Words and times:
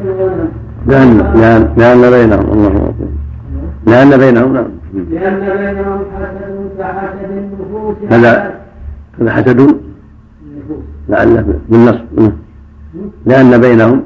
الغنم 0.05 0.49
لأن 0.87 1.75
لأن 1.77 2.11
بينهم 2.11 2.53
الله 2.53 2.69
أكبر. 2.69 3.09
لأن 3.87 4.19
بينهم 4.19 4.55
نعم. 4.55 4.67
لأن 5.11 5.41
بينهم 5.41 5.99
حسد 6.15 6.71
كحسد 6.79 7.31
النفوس 7.31 7.97
هذا 8.11 8.55
هذا 9.21 9.31
حسد؟ 9.31 9.77
لعله 11.09 11.45
بالنصب 11.69 12.33
لأن 13.27 13.61
بينهم. 13.61 14.03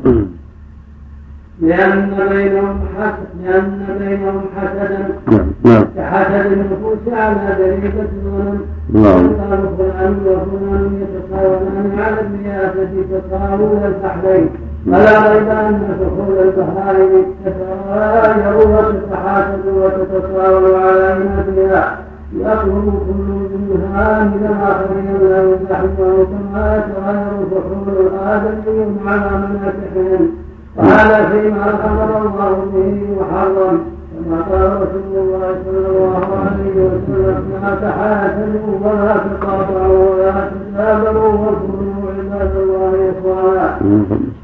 لأن 1.61 2.10
بينهم 2.30 2.80
حسد 2.98 3.45
لأن 3.45 3.87
بينهم 3.98 4.41
حسدا 4.56 5.09
نعم 5.30 5.46
نعم. 5.64 5.84
كحسد 5.96 6.52
النفوس 6.52 7.12
على 7.12 7.56
بريدة 7.59 8.09
الغنم 8.23 8.60
نعم. 8.92 9.28
قال 9.28 9.69
فلان 9.78 10.16
وفلان 10.27 11.02
يتساوون 11.02 11.92
على 11.98 12.20
الرياسة 12.20 12.91
تساوون 13.10 13.83
الفحلين 13.84 14.48
فلا 14.86 15.33
ريب 15.33 15.48
أن 15.48 15.96
فحول 16.00 16.38
البهائم 16.48 17.24
تتغاير 17.45 18.56
وتتحاسد 18.56 19.66
وتتساوى 19.66 20.77
على 20.77 21.16
إناتها 21.16 21.98
يطلب 22.36 23.02
كل 23.06 23.58
منها 23.58 24.24
من 24.24 24.47
الآخرين 24.50 25.30
لا 25.30 25.42
يزحمه 25.42 26.27
كما 26.27 26.77
يتغير 26.77 27.47
فحول 27.50 28.06
الآدمي 28.06 28.97
على 29.06 29.47
مناكحهم 29.47 30.30
وهذا 30.77 31.29
فيما 31.29 31.66
أمر 31.91 32.10
الله 32.27 32.55
به 32.74 33.06
وحرم 33.19 33.80
كما 34.25 34.41
قال 34.50 34.72
رسول 34.83 35.14
الله 35.19 35.55
صلى 35.64 35.86
الله 35.89 36.22
عليه 36.44 36.75
وسلم 36.84 37.39
لا 37.62 37.75
تحاسدوا 37.75 38.69
ولا 38.84 39.14
تقاطعوا 39.17 40.14
ولا 40.14 40.50
تتابعوا 40.50 41.33
وكونوا 41.34 42.11
عباد 42.19 42.53
الله 42.56 43.12
إخوانا. 43.12 43.78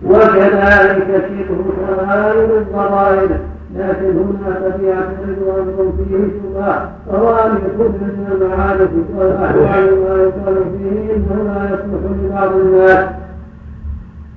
وكذلك 0.07 1.09
شبه 1.29 1.59
كبائر 1.77 2.59
الضرائر 2.59 3.31
لكن 3.77 4.11
هنا 4.19 4.55
قد 4.65 4.81
يعترض 4.83 5.41
أمر 5.59 5.93
فيه 5.97 6.17
شبهة 6.17 6.91
يكون 7.67 7.93
من 8.03 8.27
المعارف 8.33 8.91
والأحوال 9.19 9.87
ما 10.01 10.15
يقال 10.23 10.57
فيه 10.79 11.15
إنه 11.15 11.43
لا 11.47 11.65
يصلح 11.65 12.03
لبعض 12.25 12.53
الناس. 12.57 13.05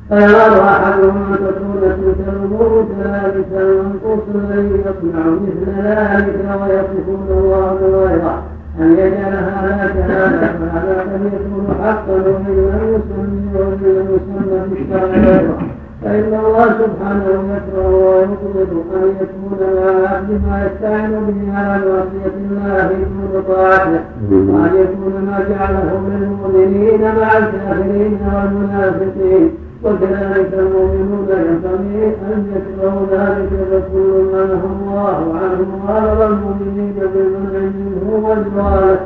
فيرى 0.10 0.62
احدهم 0.62 1.34
ان 1.34 1.38
تكون 1.38 2.88
كذلك 2.90 3.48
المنقوص 3.62 4.24
الذي 4.36 4.82
يصنع 4.82 5.26
مثل 5.26 5.88
ذلك 5.88 6.36
ويصفون 6.62 7.28
الله 7.30 7.78
بغيره 7.82 8.44
ان 8.80 8.92
يجعل 8.92 9.34
هذا 9.34 9.92
كذلك 9.94 10.52
فهذا 10.60 11.00
قد 11.02 11.22
يكون 11.34 11.76
حقا 11.84 12.14
وان 12.14 12.46
لم 12.48 12.96
يسمي 12.96 13.60
وان 13.60 13.80
لم 13.84 14.08
يسمى 14.16 14.76
في 14.76 14.82
الشرع 14.82 15.06
غيره 15.06 15.58
فإن 16.04 16.40
الله 16.46 16.66
سبحانه 16.66 17.56
يكره 17.56 17.88
ويبغض 17.96 18.84
أن 18.96 19.16
يكون 19.22 19.60
مع 19.60 19.92
العبد 19.92 20.42
ما 20.48 20.66
يستعين 20.66 21.12
به 21.12 21.58
على 21.58 21.78
معصية 21.78 22.36
الله 22.52 22.88
دون 22.88 23.44
طاعته 23.48 24.02
وأن 24.32 24.72
يكون 24.76 25.26
ما 25.26 25.40
جعله 25.50 26.02
للمؤمنين 26.10 27.02
مع 27.02 27.38
الكافرين 27.38 28.20
والمنافقين 28.34 29.52
وكذلك 29.84 30.54
المؤمنون 30.54 31.28
ينبغي 31.30 32.06
أن 32.34 32.48
يكرهوا 32.56 33.06
ذلك 33.12 33.50
فكل 33.72 34.32
نهى 34.34 34.68
الله 34.76 35.36
عنه 35.42 35.68
وأمر 35.88 36.26
المؤمنين 36.28 36.94
بالمنع 37.14 37.60
منه 37.60 38.28
والجوال 38.28 38.98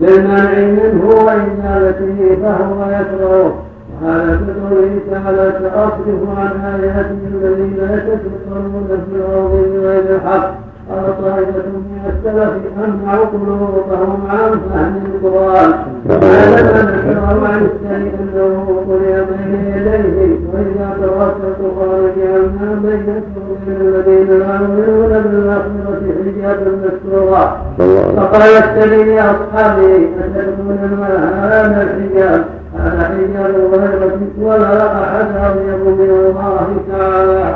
بالمنع 0.00 0.58
منه 0.58 1.06
وإزالته 1.06 2.36
فهو 2.42 2.90
يكرهه 2.90 3.54
وهذا 4.02 4.40
كقوله 4.46 4.98
تعالى 5.10 5.52
سأصرف 5.62 6.38
عن 6.38 6.60
آياتي 6.60 7.18
الذين 7.34 7.76
يتكبرون 7.78 8.88
في 8.88 9.16
الأرض 9.16 9.50
بغير 9.72 10.16
الحق 10.16 10.67
قال 10.90 11.04
طائفة 11.22 11.68
من 11.68 12.02
السلف 12.06 12.52
أمنع 12.84 13.14
قلوبهم 13.14 14.26
عن 14.28 14.60
فهم 14.70 15.02
القرآن 15.14 15.72
وهذا 16.08 16.82
ذكره 16.82 17.46
عن 17.48 17.66
السيء 17.66 18.12
أنه 18.20 18.82
قرئ 18.88 19.24
بين 19.24 19.64
يديه 19.76 20.36
وإذا 20.52 20.88
قرأت 21.00 21.36
القرآن 21.44 22.10
جعلنا 22.16 22.80
بينك 22.82 23.22
وبين 23.50 23.80
الذين 23.80 24.38
لا 24.38 24.54
يؤمنون 24.54 25.22
بالآخرة 25.22 26.00
حجابا 26.24 26.70
مستورا 26.84 27.62
فقال 28.16 28.42
السبيل 28.42 29.08
لأصحابه 29.14 30.08
أتدرون 30.20 30.98
ما 31.00 31.30
هذا 31.44 31.82
الحجاب 31.82 32.44
هذا 32.78 33.04
حجاب 33.04 33.54
الغيرة 33.54 34.18
ولا 34.42 34.86
أحد 35.02 35.26
أطيب 35.36 35.86
من 35.86 36.10
الله 36.10 36.68
تعالى 36.92 37.54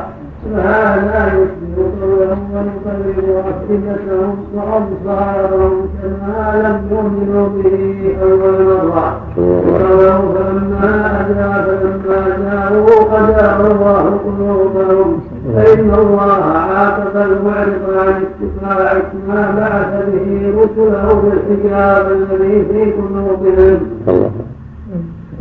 فهذا 0.54 1.26
يشبه 1.26 1.84
قولهم 2.02 2.41
ونقلب 2.86 3.36
أفئدتهم 3.38 4.36
وأبصارهم 4.54 5.88
كما 6.02 6.62
لم 6.64 6.96
يؤمنوا 6.96 7.48
به 7.48 8.16
أول 8.22 8.64
مرة. 8.66 9.20
وقالوا 9.38 10.34
فلما 10.34 11.20
أدرى 11.20 11.78
فلما 12.04 12.36
جاءوا 12.38 13.18
أدار 13.18 13.70
الله 13.72 14.18
قلوبهم 14.24 15.20
فإن 15.56 15.90
الله 15.94 16.42
عاقب 16.42 17.16
المعرض 17.16 17.84
عن 17.98 18.24
اتباع 18.24 19.02
ما 19.28 19.54
بعث 19.58 20.06
به 20.08 20.52
رسله 20.58 21.22
بالحجاب 21.22 22.06
الذي 22.12 22.64
في 22.64 22.92
قلوبهم 22.92 23.78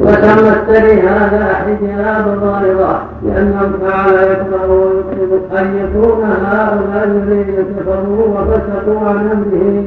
وتمثل 0.01 0.99
هذا 1.07 1.53
حجاب 1.53 2.25
ظاهرة 2.41 3.03
لأنه 3.25 3.71
تعالى 3.87 4.31
يكره 4.31 4.71
ويطلب 4.71 5.41
أن 5.57 5.77
يكون 5.77 6.23
هؤلاء 6.23 7.03
الذين 7.05 7.55
كفروا 7.79 8.27
وفسقوا 8.27 9.09
عن 9.09 9.17
أمره 9.31 9.81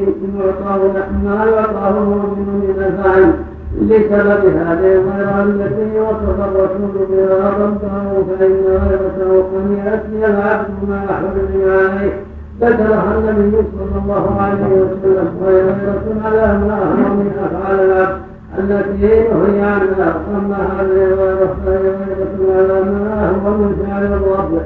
يعطاه 0.44 0.78
ما 1.24 1.44
يعطاه 1.44 1.90
المؤمن 1.90 2.48
من 2.62 2.84
الفعل 2.86 3.32
لسبب 3.80 4.44
هذه 4.56 4.92
الغيرة 4.94 5.42
التي 5.42 6.00
وصف 6.00 6.40
الرسول 6.40 7.06
بها 7.10 7.50
ربه 7.50 8.24
فإن 8.38 8.62
غيرته 8.66 9.44
أن 9.56 9.78
يأتي 9.86 10.32
العبد 10.32 10.68
ما 10.88 11.00
حرم 11.08 11.48
عليه. 11.66 12.12
ذكرها 12.60 13.18
النبي 13.18 13.56
صلى 13.56 14.02
الله 14.02 14.40
عليه 14.40 14.82
وسلم 14.82 15.28
وهي 15.42 15.54
غيرة 15.54 16.06
على 16.24 16.58
ما 16.58 16.78
هو 16.78 17.14
من 17.14 17.32
أفعال 17.44 17.80
العبد. 17.80 18.33
التي 18.58 19.28
نهي 19.28 19.62
عنها 19.62 20.14
اما 20.36 20.56
هذه 20.56 21.48
فهي 21.66 21.88
على 22.56 22.82
ما 22.84 23.30
هو 23.44 23.50
من 23.50 23.86
فعل 23.86 24.04
الرب 24.04 24.60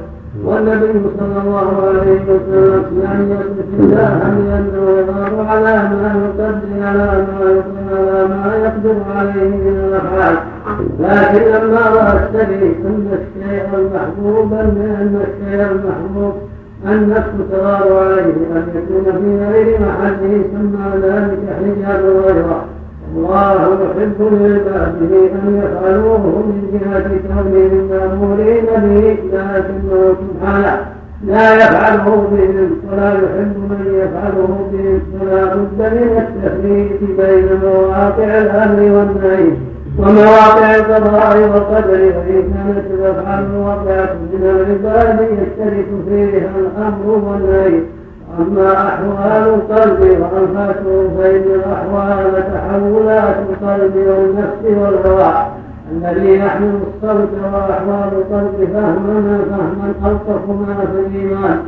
والنبي 0.45 1.01
صلى 1.19 1.43
الله 1.45 1.83
عليه 1.87 2.21
وسلم 2.29 2.85
لم 3.03 3.31
يصف 3.31 3.81
الله 3.81 4.19
لأنه 4.19 4.91
يغار 4.99 5.47
على 5.47 5.89
ما 5.89 6.11
يقدر 6.25 6.55
على 6.83 7.27
ما 7.29 7.63
على 7.91 8.29
ما 8.29 8.57
يقدر 8.57 8.97
عليه 9.17 9.49
من 9.49 9.85
الافعال 9.89 10.37
لكن 11.01 11.45
لما 11.51 11.81
راى 11.81 12.19
السبيل 12.25 12.75
أن 12.87 13.09
الشيء 13.13 13.65
المحبوب 13.75 14.53
ان 14.53 15.21
الشيء 15.23 15.67
المحبوب 15.71 16.35
النفس 16.87 17.31
تغار 17.53 17.99
عليه 17.99 18.35
ان 18.53 18.67
يكون 18.75 19.05
في 19.13 19.53
غير 19.53 19.81
محله 19.81 20.43
سمى 20.53 21.01
ذلك 21.03 21.39
حجاب 21.59 22.05
غيره. 22.27 22.65
الله 23.17 23.53
يحب 23.55 24.19
لعباده 24.21 25.13
أن 25.39 25.63
يفعلوه 25.63 26.19
من 26.19 26.59
جهة 26.73 27.09
كونهم 27.29 27.89
مامورين 27.91 28.65
به 28.67 29.17
لكنه 29.33 30.15
سبحانه 30.21 30.87
لا 31.27 31.55
يفعله 31.55 32.05
بهم 32.33 32.71
ولا 32.93 33.13
يحب 33.13 33.57
من 33.71 33.83
يفعله 33.95 34.69
بهم 34.73 35.01
فلا 35.21 35.55
بد 35.55 35.81
من 35.81 36.25
التفريق 36.27 36.99
بين 37.19 37.49
مواقع 37.63 38.39
الأمر 38.39 38.81
والنهي 38.83 39.51
ومواقع 39.99 40.75
القضاء 40.77 41.39
والقدر 41.39 42.01
وإن 42.01 42.53
كانت 42.55 42.87
الافعال 42.95 43.45
واقعه 43.57 44.15
من 44.33 44.43
العباد 44.43 45.21
يشترك 45.21 45.87
فيها 46.09 46.51
الأمر 46.59 47.07
والنهي. 47.27 47.81
أما 48.39 48.73
أحوال 48.73 49.55
القلب 49.55 50.01
وأنفاسه 50.01 51.09
فإن 51.19 51.43
الأحوال 51.55 52.45
تحولات 52.55 53.37
القلب 53.51 53.97
والنفس 53.97 54.65
والهوى 54.65 55.47
الذي 55.93 56.39
يحمل 56.39 56.81
الصوت 56.87 57.29
وأحوال 57.55 58.11
القلب 58.13 58.69
فهما 58.73 59.41
فهما 59.51 60.11
ألطف 60.11 60.49
ما 60.49 60.87
في 60.93 61.01
الإيمان. 61.01 61.59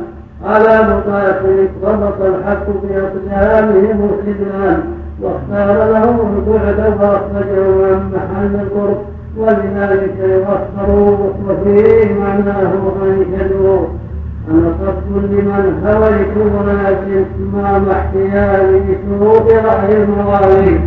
على 0.45 0.87
مقاتل 0.89 1.67
ربط 1.83 2.21
الحق 2.21 2.65
بأقدامهم 2.83 4.09
الخذلان 4.09 4.83
واختار 5.21 5.91
لهم 5.91 6.19
البعد 6.37 6.79
وأخرجهم 6.99 7.83
عن 7.85 8.11
محل 8.13 8.55
القرب. 8.55 8.97
ولذلك 9.37 10.15
يغفروا 10.19 11.17
وفيه 11.47 12.13
معناه 12.13 12.71
أنا 13.03 14.00
صد 14.47 15.07
لمن 15.31 15.65
هويت 15.85 16.35
ولكن 16.37 17.25
ما 17.53 17.91
احتياجي 17.91 18.77
بشروط 18.87 19.47
رأي 19.51 20.03
المغالي 20.03 20.79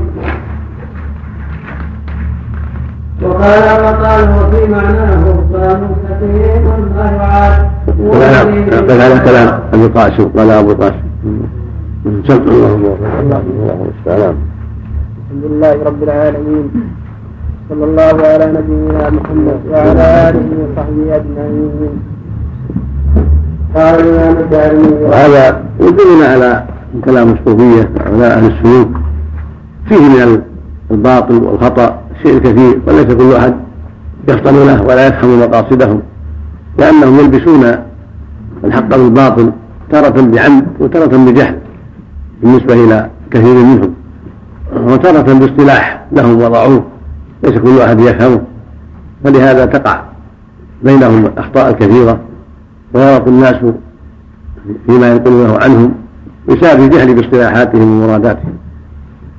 وقال 3.23 3.65
وقال 3.85 4.23
وفي 4.37 4.61
معناه 4.73 5.21
رهبان 5.27 5.81
سقيم 6.09 6.65
ما 6.97 7.07
يعاد 7.17 7.57
قال 8.89 9.01
هذا 9.01 9.19
كلام 9.25 9.49
ابي 9.73 9.85
القاسم 9.87 10.29
قال 10.37 10.51
أبو 10.51 10.71
القاسم 10.71 11.09
سمع 12.29 12.37
الله 12.37 12.75
الله 12.75 13.81
السلام. 13.99 14.37
الحمد 15.25 15.45
لله 15.51 15.75
رب 15.85 16.03
العالمين. 16.03 16.67
صلى 17.69 17.85
الله 17.85 18.17
على 18.27 18.47
نبينا 18.47 19.11
محمد 19.11 19.61
وعلى 19.71 20.05
آله 20.29 20.49
وصحبه 20.61 21.17
أجمعين. 21.17 22.14
وهذا 23.75 25.63
يدلنا 25.81 26.27
على 26.27 26.65
كلام 27.05 27.33
الصوفية 27.33 27.91
على 28.07 28.27
أهل 28.27 28.47
السلوك. 28.47 28.89
فيه 29.89 29.99
من 29.99 30.43
الباطل 30.91 31.35
والخطأ 31.35 31.99
شيء 32.23 32.39
كثير 32.39 32.81
وليس 32.87 33.07
كل 33.07 33.35
أحد 33.35 33.55
يفطن 34.29 34.67
له 34.67 34.83
ولا 34.83 35.07
يفهم 35.07 35.41
مقاصدهم 35.41 36.03
لأنهم 36.79 37.19
يلبسون 37.19 37.65
الحق 38.65 38.89
بالباطل 38.89 39.53
تارة 39.91 40.21
بعمد 40.21 40.67
وتارة 40.81 41.17
بجهل 41.17 41.59
بالنسبة 42.43 42.75
إلى 42.75 43.11
كثير 43.31 43.55
منهم 43.55 43.95
وتارة 44.77 45.33
باصطلاح 45.33 46.05
لهم 46.13 46.43
وضعوه 46.43 46.85
ليس 47.43 47.59
كل 47.59 47.81
أحد 47.81 48.01
يفهمه. 48.01 48.41
فلهذا 49.25 49.65
تقع 49.67 50.03
بينهم 50.83 51.27
الأخطاء 51.27 51.71
الكثيرة. 51.71 52.19
ويغلط 52.95 53.29
الناس 53.29 53.57
فيما 54.87 55.13
ينقلونه 55.13 55.59
عنهم 55.59 55.95
بسبب 56.49 56.85
الجهل 56.85 57.15
باصطلاحاتهم 57.15 58.03
ومراداتهم. 58.03 58.55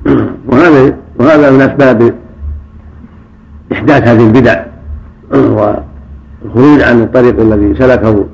وهذا 0.48 0.96
وهذا 1.18 1.50
من 1.50 1.60
أسباب 1.60 2.14
إحداث 3.72 4.08
هذه 4.08 4.26
البدع 4.26 4.64
والخروج 5.30 6.82
عن 6.82 7.02
الطريق 7.02 7.40
الذي 7.40 7.74
سلكه 7.78 8.24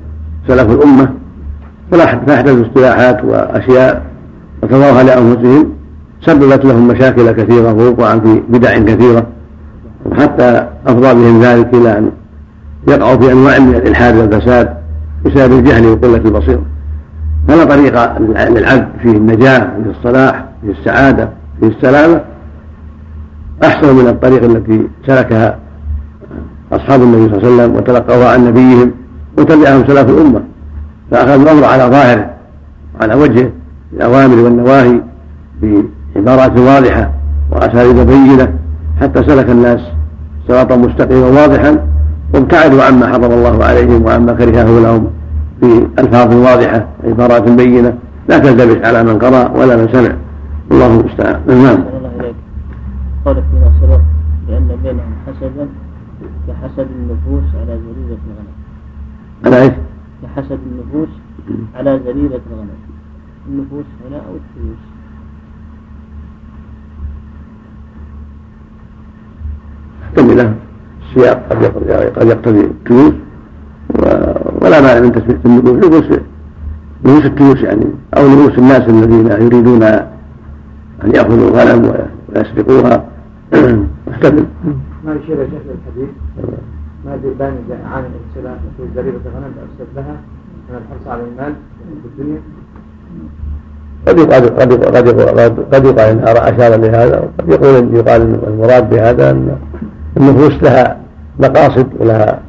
سلف 0.47 0.71
الأمة. 0.71 1.09
فأحدثوا 1.91 2.61
اصطلاحات 2.61 3.23
وأشياء 3.23 4.05
وتضاها 4.63 5.03
لأنفسهم 5.03 5.73
سببت 6.21 6.65
لهم 6.65 6.87
مشاكل 6.87 7.31
كثيرة 7.31 7.73
ووقوعا 7.73 8.19
في 8.19 8.41
بدع 8.49 8.77
كثيرة. 8.77 9.27
وحتى 10.05 10.67
أفضى 10.87 11.13
بهم 11.13 11.43
ذلك 11.43 11.73
إلى 11.73 11.97
أن 11.97 12.11
يقعوا 12.87 13.17
في 13.17 13.31
أنواع 13.31 13.59
من 13.59 13.75
الإلحاد 13.75 14.15
والفساد. 14.15 14.82
بسبب 15.25 15.59
الجهل 15.59 15.85
وقلة 15.85 16.21
البصيرة 16.25 16.61
فلا 17.47 17.63
طريق 17.63 18.19
للعبد 18.49 18.87
فيه 19.01 19.11
النجاة 19.11 19.59
فيه 19.59 19.89
الصلاح 19.89 20.45
فيه 20.61 20.71
السعادة 20.71 21.29
فيه 21.59 21.67
السلامة. 21.67 22.21
أحسن 23.63 23.95
من 23.95 24.07
الطريق 24.07 24.43
التي 24.43 24.87
سلكها 25.07 25.59
أصحاب 26.71 27.01
النبي 27.01 27.29
صلى 27.29 27.37
الله 27.37 27.47
عليه 27.47 27.55
وسلم 27.55 27.75
وتلقوها 27.75 28.33
عن 28.33 28.47
نبيهم 28.47 28.91
وتبعهم 29.37 29.87
سلف 29.87 30.09
الأمة. 30.09 30.43
فأخذوا 31.11 31.43
الأمر 31.43 31.65
على 31.65 31.83
ظاهره 31.83 32.29
وعلى 32.99 33.15
وجهه 33.15 33.49
الأوامر 33.93 34.35
والنواهي 34.35 35.01
بعبارات 35.61 36.59
واضحة 36.59 37.11
وأساليب 37.51 38.07
بينة 38.07 38.53
حتى 39.01 39.23
سلك 39.23 39.49
الناس 39.49 39.79
صراطا 40.47 40.75
مستقيما 40.75 41.27
واضحا. 41.27 41.92
وابتعدوا 42.33 42.83
عما 42.83 43.07
حرم 43.07 43.31
الله 43.31 43.65
عليهم 43.65 44.05
وعما 44.05 44.33
كرهه 44.33 44.79
لهم 44.79 45.07
في 45.59 45.87
ألفاظ 45.99 46.35
واضحة 46.35 46.87
عبارات 47.03 47.49
بينة 47.51 47.97
لا 48.29 48.37
تلتبس 48.39 48.85
على 48.85 49.03
من 49.03 49.19
قرأ 49.19 49.51
ولا 49.57 49.77
من 49.77 49.87
سمع. 49.93 50.15
الله 50.71 50.99
المستعان. 50.99 51.41
نعم. 51.47 51.83
قال 53.25 53.35
في 53.35 53.55
ناصر 53.63 54.01
لأن 54.47 54.69
بينهم 54.83 55.13
حسدا 55.27 55.67
كحسد 56.47 56.87
النفوس 56.99 57.55
على 57.55 57.79
زريرة 57.85 58.19
الغنم. 58.27 58.53
على 59.45 59.61
إيش؟ 59.61 59.73
كحسد 60.23 60.59
النفوس 60.71 61.09
على 61.75 61.99
زريرة 62.05 62.41
الغنم. 62.51 62.79
النفوس 63.49 63.85
هنا 64.07 64.17
أو 64.17 64.35
التيوس 64.35 64.77
احتمل. 70.03 70.53
السياق 71.15 71.43
قد 71.49 71.65
قد 72.19 72.27
يقتضي 72.27 72.59
التيوس 72.59 73.13
ولا 74.61 74.81
مانع 74.81 74.99
من 74.99 75.11
تسمية 75.11 75.39
النفوس 75.45 75.85
نفوس 75.85 76.19
نفوس 77.05 77.25
التيوس 77.25 77.63
يعني 77.63 77.85
أو 78.17 78.27
نفوس 78.27 78.57
الناس 78.57 78.89
الذين 78.89 79.27
يريدون 79.27 79.83
أن 81.03 81.11
يأخذوا 81.15 81.49
الغنم 81.49 81.93
ويسرقوها. 82.35 83.05
محتمل 84.07 84.45
ما 85.05 85.13
يشير 85.13 85.37
شيخ 85.37 85.61
الحديث؟ 85.75 86.09
ما 87.05 87.15
بأن 87.15 87.55
عن 87.91 88.03
الانسلاخ 88.03 88.57
في 88.77 88.83
زريبة 88.95 89.19
الغنم 89.25 89.53
أفسد 89.63 89.87
لها 89.95 90.15
من 90.69 90.75
الحرص 90.75 91.07
على 91.07 91.21
المال 91.21 91.53
في 92.03 92.21
الدنيا؟ 92.21 92.41
قد 94.07 94.19
يقال 94.19 94.55
قد 94.55 94.73
قد 94.83 95.75
قد 95.75 95.85
يقال 95.85 95.99
انها 95.99 96.49
أشار 96.49 96.75
لهذا 96.79 97.19
وقد 97.19 97.49
يقول 97.49 97.95
يقال 97.95 98.21
المراد 98.47 98.89
بهذا 98.89 99.31
أن 99.31 99.57
النفوس 100.17 100.63
لها 100.63 101.02
مقاصد 101.39 101.87
ولها 101.99 102.41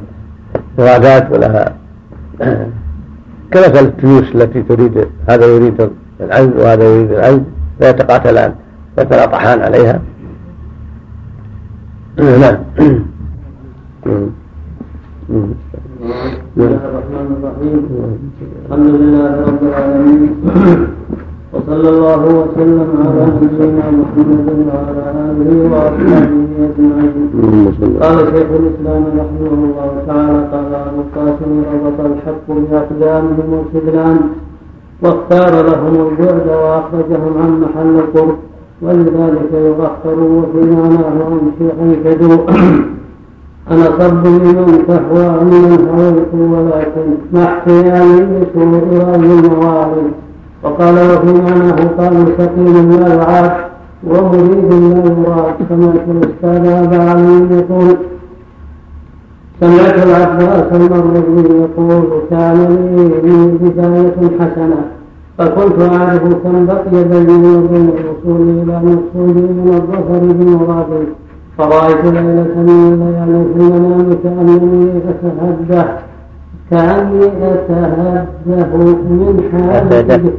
مرادات 0.78 1.30
ولها 1.32 1.74
كمثل 3.50 3.84
التيوس 3.84 4.34
التي 4.34 4.62
تريد 4.62 5.08
هذا 5.28 5.46
يريد 5.46 5.90
العز 6.20 6.48
وهذا 6.56 6.84
يريد 6.84 7.12
العز 7.12 7.40
فيتقاتلان 7.80 8.54
يتلاطحان 8.98 9.60
عليها. 9.60 10.00
نعم. 12.18 12.58
بسم 16.54 16.56
الله 16.56 16.84
الرحمن 16.90 17.28
الرحيم. 17.36 17.80
الحمد 18.66 18.88
لله 18.88 19.30
رب 19.48 19.62
العالمين. 19.62 20.30
وصلى 21.52 21.88
الله 21.88 22.22
وسلم 22.24 22.88
على 23.06 23.22
نبينا 23.26 23.86
محمد 23.90 24.48
وعلى 24.68 25.02
آله 25.26 25.50
وأصحابه 25.72 26.43
قال 28.02 28.16
شيخ 28.18 28.48
الإسلام 28.60 29.04
رحمه 29.20 29.52
الله 29.64 29.90
تعالى 30.06 30.40
قال 30.52 30.74
أبو 30.74 31.00
القاسم 31.00 31.62
ربط 31.74 31.98
الحق 32.00 32.46
باقدامهم 32.48 33.46
والخذلان 33.52 34.18
واختار 35.02 35.66
لهم 35.66 35.94
البعد 36.08 36.48
وأخرجهم 36.48 37.32
عن 37.42 37.60
محل 37.60 37.94
القرب 37.98 38.36
ولذلك 38.82 39.52
يغفروا 39.52 40.42
وفي 40.42 40.70
معناه 40.70 41.40
ان 41.82 41.96
كدوا 42.04 42.38
أنا 43.70 43.84
صب 43.84 44.26
لمن 44.26 44.84
تهوى 44.88 45.28
من 45.44 45.88
هويت 45.88 46.32
ولكن 46.34 47.06
مع 47.32 47.44
احتيالي 47.44 48.26
بسوء 48.26 48.98
رأي 48.98 49.38
الموالي 49.38 50.10
وقال 50.62 50.94
وفي 50.94 51.32
معناه 51.42 51.78
قال 51.98 52.26
سقيم 52.38 52.90
لا 52.92 53.14
يعاد 53.14 53.73
ومريد 54.10 54.72
لا 54.72 54.98
يراد 54.98 55.54
سمعت 55.68 56.06
الأستاذ 56.08 56.66
أبا 56.72 57.10
علي 57.10 57.56
يقول 57.58 57.96
سمعت 59.60 60.06
العباس 60.06 60.72
المروي 60.72 61.60
يقول 61.60 62.22
كان 62.30 62.58
لي 63.24 63.68
بداية 63.68 64.38
حسنة 64.40 64.80
فكنت 65.38 65.78
أعرف 65.92 66.22
كم 66.44 66.66
بقي 66.66 67.04
بيني 67.04 67.56
وبين 67.56 67.88
الوصول 67.98 68.40
إلى 68.48 68.76
مقصودي 68.84 69.40
من 69.40 69.70
الظفر 69.74 70.18
بمرادي 70.32 71.06
فرأيت 71.58 72.04
ليلة 72.04 72.54
من 72.56 72.68
الليالي 72.92 73.44
في 73.54 73.58
المنام 73.58 74.16
كأنني 74.24 75.02
أتهده 75.10 75.86
كأني 76.70 77.24
أتهده 77.26 78.26
من 79.10 79.42
حالة 79.52 80.32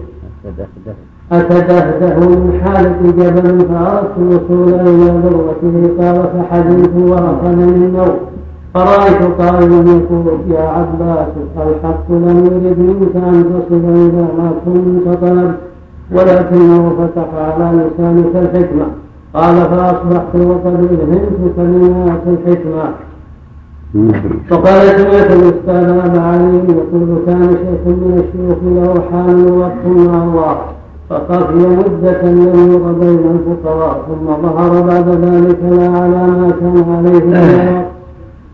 أتدهده 1.32 2.20
من 2.20 2.60
حالة 2.64 3.00
جبل 3.02 3.66
فأردت 3.70 4.12
الوصول 4.18 4.74
إلى 4.74 5.10
ذروته 5.24 5.76
قال 6.00 6.30
فحديث 6.34 6.90
ورقني 6.98 7.64
النوم. 7.64 8.16
فرأيت 8.74 9.22
قائلا 9.40 9.76
يقول 9.76 10.40
يا 10.50 10.62
عباس 10.62 11.28
الحق 11.58 12.12
لم 12.12 12.38
يرد 12.46 12.80
منك 12.80 13.16
أن 13.16 13.46
تصل 13.54 13.86
إلى 13.86 14.26
ما 14.38 14.52
كنت 14.66 15.18
طلبت 15.22 15.58
ولكنه 16.12 16.94
فتح 17.00 17.30
على 17.38 17.68
لسانك 17.78 18.36
الحكمة. 18.36 18.86
قال 19.34 19.56
فأصبحت 19.56 20.36
وقد 20.36 20.76
ألهمت 20.92 21.56
كلمات 21.56 22.22
الحكمة. 22.28 22.84
وقال 24.52 24.88
سمعت 25.00 25.32
الأستاذ 25.32 25.90
أبا 25.90 26.22
علي؟ 26.22 26.62
يقول 26.70 27.10
كان 27.26 27.50
شيخ 27.50 27.88
من 27.88 28.24
الشيوخ 28.24 28.58
له 28.64 29.04
حامل 29.12 29.52
وقت 29.52 29.86
مع 29.86 30.24
الله 30.24 30.75
فخفي 31.10 31.56
مدة 31.56 32.22
لم 32.22 32.72
ير 32.72 32.92
بين 32.92 33.24
الفقراء 33.36 34.02
ثم 34.08 34.48
ظهر 34.48 34.82
بعد 34.82 35.10
ذلك 35.10 35.60
لا 35.72 35.88
على 35.88 36.28
ما 36.28 36.52
كان 36.60 36.86
عليه 36.96 37.88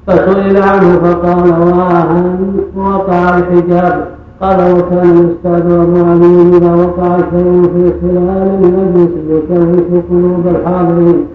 فسئل 0.07 0.57
عنه 0.57 0.99
فقال 0.99 1.49
واهن. 1.49 2.39
وقع 2.75 3.37
الحجاب. 3.37 4.07
قال 4.41 4.57
وكان 4.57 5.09
الأستاذ 5.09 5.71
ابو 5.71 6.05
علي 6.05 6.57
إذا 6.57 6.75
وقع 6.75 7.17
شيء 7.17 7.61
في 7.73 7.91
خلال 8.01 8.49
المجلس 8.63 9.11
يكوش 9.29 10.03
قلوب 10.09 10.47
الحاضرين. 10.47 11.25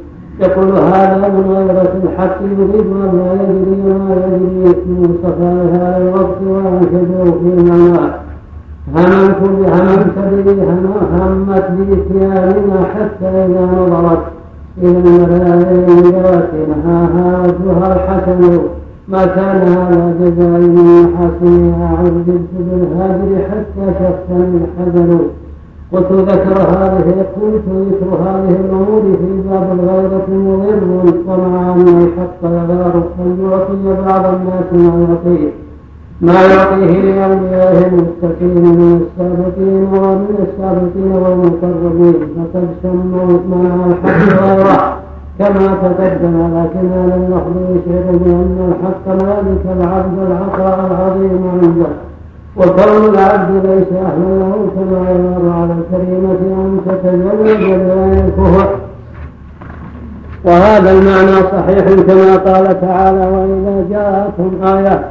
يقول 0.41 0.73
هذا 0.73 1.29
من 1.29 1.55
غيرة 1.57 1.93
الحق 2.05 2.43
يريد 2.43 2.87
أن 2.87 3.11
لا 3.19 3.33
يجري 3.43 3.93
ما 3.93 4.15
يجري 4.65 4.85
من 4.89 5.19
صفاء 5.23 5.59
هذا 5.73 5.97
الوقت 5.97 6.39
وينشدوا 6.47 7.33
في 7.41 7.71
معناه 7.71 8.26
هممت 8.95 9.41
هممت 9.75 10.17
به 10.45 10.63
همت 11.17 11.71
بإتياننا 11.71 12.85
حتى 12.95 13.27
إذا 13.27 13.65
نظرت 13.77 14.25
إلى 14.83 14.99
الملائكة 14.99 16.53
نهاها 16.69 17.43
وجهها 17.43 17.97
الحسن. 17.97 18.59
ما 19.09 19.27
كان 19.27 19.61
هذا 19.69 20.15
جزاء 20.21 20.61
من 20.61 21.03
محاسنها 21.03 21.97
عذبت 21.99 22.49
بالهاجر 22.59 23.49
حتى 23.51 23.87
شفني 23.99 24.59
الحزن 24.65 25.19
قلت 25.93 26.13
ذكر 26.13 26.61
هذه 26.61 27.27
قلت 27.37 27.63
ذكر 27.69 28.11
هذه 28.27 28.57
الأمور 28.65 29.03
في 29.03 29.49
باب 29.51 29.79
الغيرة 29.79 30.27
مضر 30.29 31.15
ومع 31.29 31.75
ان 31.75 31.89
الحق 31.89 32.45
يغار 32.45 33.03
ان 33.19 33.51
يعطي 33.51 34.03
بعض 34.07 34.35
الناس 34.35 34.73
ما 34.73 35.07
يعطيه 35.09 35.66
ما 36.21 36.33
يعطيه 36.33 37.01
لأوليائه 37.01 37.87
المتقين 37.87 38.65
من 38.65 39.01
السابقين 39.03 39.83
ومن 39.93 40.37
السابقين 40.47 41.13
والمقربين. 41.13 42.15
فقد 42.37 42.69
سموا 42.83 43.39
منع 43.51 43.75
الحق 43.87 44.43
غيره 44.43 44.99
كما 45.39 45.67
تقدم 45.83 46.37
لكن 46.57 46.89
هذا 46.93 47.15
اللفظ 47.17 47.57
يشعر 47.71 48.17
بأن 48.25 48.73
الحق 48.73 49.07
مالك 49.25 49.65
العبد 49.77 50.19
العطاء 50.27 50.87
العظيم 50.87 51.51
عنده. 51.63 51.87
وكون 52.57 53.15
العبد 53.15 53.67
ليس 53.67 53.93
أهلا 53.93 54.39
له 54.39 54.69
كما 54.77 55.11
يمر 55.11 55.53
على 55.53 55.73
الكريمة 55.73 56.41
أن 56.41 56.81
تتزوج 56.87 57.57
بأن 57.57 58.25
الكفر 58.27 58.69
وهذا 60.45 60.91
المعنى 60.91 61.37
صحيح 61.53 61.85
كما 62.07 62.37
قال 62.37 62.81
تعالى 62.81 63.27
وإذا 63.27 63.85
جاءتهم 63.91 64.77
آية 64.77 65.05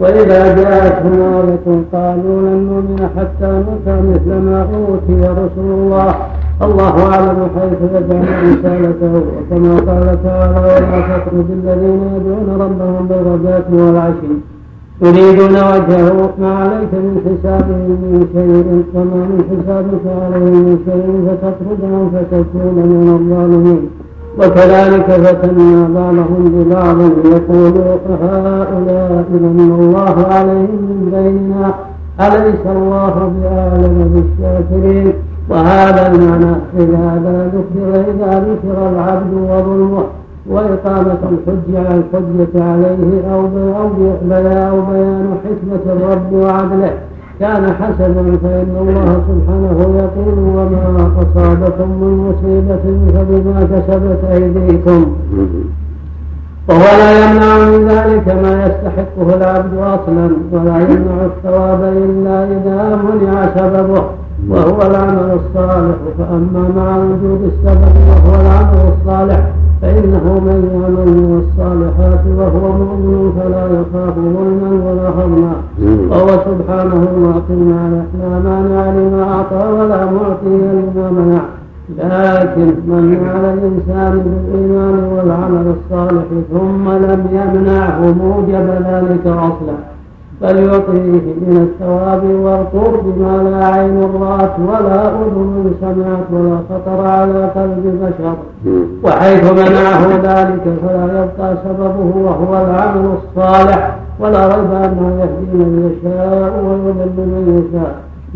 وإذا 0.00 0.54
جاءتهم 0.56 1.20
آية 1.22 1.66
قالوا 1.92 2.40
لن 2.46 2.58
نؤمن 2.70 3.08
حتى 3.16 3.50
نؤتى 3.66 3.94
مثل 4.10 4.30
ما 4.46 4.60
أوتي 4.62 5.20
رسول 5.20 5.70
الله. 5.78 6.14
الله 6.62 6.94
أعلم 7.14 7.48
حيث 7.56 7.80
يجعل 7.94 8.24
رسالته 8.48 9.14
وكما 9.16 9.74
قال 9.74 10.06
تعالى 10.24 10.58
ولا 10.60 11.00
تطرد 11.08 11.48
الذين 11.50 12.00
يدعون 12.16 12.48
ربهم 12.60 13.06
بالغداة 13.08 13.68
والعشي 13.72 14.32
يريدون 15.02 15.54
وجهه 15.72 16.30
ما 16.38 16.54
عليك 16.54 16.92
من 16.94 17.16
حسابهم 17.26 17.98
من 18.12 18.26
شيء 18.34 18.84
وما 18.94 19.22
من 19.30 19.40
حسابك 19.50 20.04
عليهم 20.22 20.62
من 20.66 20.78
شيء 20.86 21.08
فتطردهم 21.26 22.10
فتكون 22.14 22.76
من 22.92 23.08
الظالمين. 23.18 23.82
وكذلك 24.38 25.06
فتنا 25.06 25.88
بعضهم 25.94 26.44
ببعض 26.54 27.00
يقول 27.34 27.72
هؤلاء 28.22 29.24
من 29.30 29.76
الله 29.80 30.26
عليهم 30.34 30.80
من 30.88 31.10
بيننا 31.14 31.74
أليس 32.20 32.66
الله 32.66 33.32
بأعلم 33.42 33.96
بالشاكرين؟ 34.14 35.12
وهذا 35.50 36.12
المعنى 36.12 36.56
إذا 36.78 37.50
ذكر 37.54 38.00
إذا 38.00 38.38
ذكر 38.48 38.88
العبد 38.92 39.34
وظلمه 39.34 40.04
وإقامة 40.50 41.18
الحج 41.32 41.76
على 41.76 42.00
الحجة 42.00 42.64
عليه 42.64 43.34
أو 43.34 43.42
بيان 44.80 45.34
حكمة 45.44 45.92
الرب 45.92 46.32
وعدله 46.32 46.92
كان 47.42 47.64
حسنا 47.80 48.22
فإن 48.42 48.74
الله 48.80 49.08
سبحانه 49.28 49.78
يقول 50.02 50.38
وما 50.38 51.10
أصابكم 51.22 51.88
من 52.00 52.12
مصيبة 52.26 52.84
فبما 53.14 53.58
كسبت 53.72 54.20
أيديكم. 54.32 55.00
وهو 56.68 56.86
لا 56.98 57.10
يمنع 57.24 57.50
من 57.68 57.88
ذلك 57.88 58.26
ما 58.42 58.52
يستحقه 58.66 59.36
العبد 59.36 59.74
أصلا 59.76 60.26
ولا 60.52 60.78
يمنع 60.80 61.18
الثواب 61.24 61.82
إلا 61.82 62.44
إذا 62.44 62.96
منع 62.96 63.34
سببه 63.56 64.04
وهو 64.48 64.82
العمل 64.90 65.38
الصالح. 65.40 65.96
فأما 66.18 66.64
مع 66.76 66.96
وجود 66.96 67.52
السبب 67.52 67.94
وهو 68.08 68.40
العمل 68.40 68.78
الصالح. 68.92 69.40
فإنه 69.82 70.24
من 70.46 70.58
يعمل 70.72 71.08
من 71.18 71.42
الصالحات 71.42 72.24
وهو 72.38 72.72
مؤمن 72.72 73.32
فلا 73.36 73.64
يخاف 73.66 74.14
ظلما 74.14 74.70
ولا 74.86 75.08
هضما. 75.08 75.52
وهو 76.10 76.28
سبحانه 76.28 77.08
المعطي 77.14 77.54
ما 77.54 78.04
لا 78.20 78.28
مانع 78.38 78.90
لما 78.90 79.22
أعطى 79.34 79.72
ولا 79.72 80.00
معطي 80.06 80.54
لما 80.76 81.10
منع. 81.10 81.42
لكن 81.98 82.66
من 82.86 83.30
على 83.34 83.48
الإنسان 83.54 84.12
بالإيمان 84.24 84.96
والعمل 85.12 85.74
الصالح 85.76 86.24
ثم 86.52 86.88
لم 86.88 87.26
يمنعه 87.32 88.00
موجب 88.00 88.66
ذلك 88.88 89.26
أصلا. 89.26 89.91
فليعطيه 90.42 91.24
من 91.46 91.68
الثواب 91.68 92.24
والقرب 92.24 93.18
ما 93.18 93.50
لا 93.50 93.66
عين 93.66 94.00
رأت 94.20 94.54
ولا 94.58 95.08
أذن 95.08 95.74
سمعت 95.80 96.26
ولا 96.32 96.56
خطر 96.70 97.06
على 97.06 97.50
قلب 97.56 97.84
بشر. 98.02 98.34
وحيث 99.04 99.52
منعه 99.52 100.06
ذلك 100.08 100.64
فلا 100.82 101.04
يبقى 101.04 101.56
سببه 101.64 102.22
وهو 102.24 102.64
العمل 102.64 103.10
الصالح. 103.18 103.96
ولا 104.20 104.46
ريب 104.46 104.72
أنه 104.72 105.18
يهدي 105.20 105.64
من 105.64 105.90
يشاء 105.90 106.52
ويضل 106.64 107.16
من 107.16 107.44
يشاء. 107.58 107.94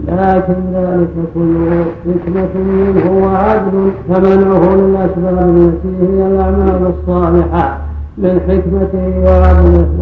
لكن 0.09 0.55
ذلك 0.75 1.15
كله 1.35 1.85
حكمة 2.05 2.63
منه 2.63 3.27
وعدل. 3.27 3.91
فمنعه 4.09 4.75
للأسباب 4.75 5.49
التي 5.57 5.93
هي 6.01 6.27
الأعمال 6.27 6.93
الصالحة. 6.99 7.86
من 8.19 8.41
حكمته 8.49 9.07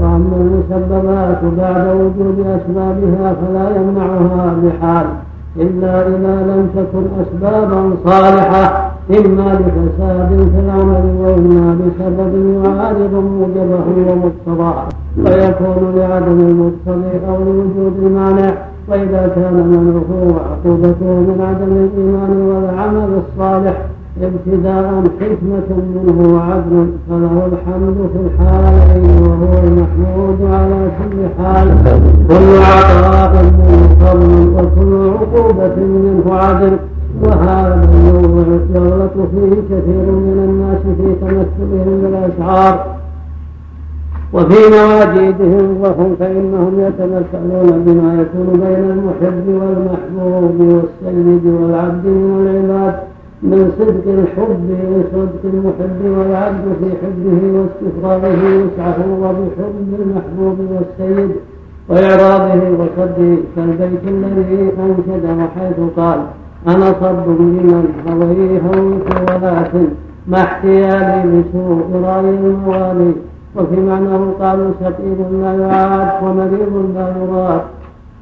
واما 0.02 0.36
المسببات 0.36 1.40
بعد 1.58 1.86
وجود 1.96 2.38
أسبابها 2.40 3.34
فلا 3.40 3.76
يمنعها 3.76 4.54
بحال 4.64 5.06
إلا 5.56 6.06
إذا 6.08 6.34
لم 6.50 6.68
تكن 6.76 7.04
اسبابا 7.22 7.96
صالحة 8.04 8.90
إما 9.10 9.58
لفساد 9.60 10.28
في 10.52 10.60
العمل 10.64 11.04
وإما 11.20 11.78
بسبب 11.80 12.32
يعارض 12.64 13.12
موجبه 13.14 14.12
ومقتضاه 14.12 14.84
ويكون 15.18 15.94
لعدم 15.96 16.40
المقتضي 16.40 17.14
أو 17.28 17.36
لوجود 17.44 17.94
المانع 18.02 18.52
وإذا 18.88 19.32
كان 19.36 19.54
منعه 19.54 20.34
وعقوبته 20.34 21.06
من 21.06 21.38
عدم 21.48 21.72
الإيمان 21.84 22.32
والعمل 22.46 23.08
الصالح 23.22 23.76
ابتداء 24.22 25.02
حكمة 25.20 25.68
منه 25.94 26.34
وعدل 26.34 26.86
فله 27.10 27.48
الحمد 27.52 27.96
في 28.12 28.18
الحالين 28.26 29.22
وهو 29.22 29.52
المحمود 29.64 30.38
على 30.52 30.90
كل 30.98 31.42
حال. 31.44 31.68
كل 32.28 32.62
عطاء 32.62 33.42
منه 33.44 33.88
فضل 34.00 34.48
وكل 34.56 35.08
عقوبة 35.10 35.76
منه 35.76 36.34
عدل 36.34 36.76
وهذا 37.22 37.84
النوع 37.84 38.58
يغلط 38.74 39.12
فيه 39.12 39.50
كثير 39.70 40.06
من 40.12 40.38
الناس 40.48 40.82
في 40.96 41.14
تمثلهم 41.20 42.00
بالأشعار 42.02 42.86
وفي 44.32 44.70
مواجيدهم 44.76 45.76
وهم 45.80 46.16
فإنهم 46.20 46.72
يتمثلون 46.80 47.82
بما 47.86 48.22
يكون 48.22 48.60
بين 48.60 48.90
المحب 48.90 49.48
والمحبوب 49.48 50.60
والسيد 50.60 51.46
والعبد 51.46 52.06
من 52.06 52.46
العباد 52.46 52.94
من 53.44 53.72
صدق 53.78 54.06
الحب 54.18 54.68
وصدق 54.92 55.42
المحب 55.44 56.00
والعبد 56.18 56.64
في 56.80 56.88
حبه 57.00 57.40
واستفراغه 57.58 58.42
وسعه 58.60 58.98
وبحب 59.22 59.76
المحبوب 60.00 60.58
والسيد 60.74 61.30
وإعراضه 61.88 62.62
وصده 62.80 63.36
كالبيت 63.56 64.04
الذي 64.08 64.62
أنشد 64.84 65.24
وحيث 65.38 65.78
قال 65.96 66.18
أنا 66.68 66.86
صب 67.00 67.28
لمن 67.28 67.86
هويه 68.08 68.62
ولكن 69.30 69.86
مع 70.28 70.42
احتيالي 70.42 71.22
بسوء 71.32 72.02
رأي 72.04 72.30
الموالي 72.30 73.12
وفي 73.56 73.80
معناه 73.80 74.22
قالوا 74.40 74.70
سقيم 74.80 75.42
لا 75.42 75.52
يعاد 75.66 76.24
ومريض 76.24 76.90
لا 76.94 77.06
يراد 77.20 77.60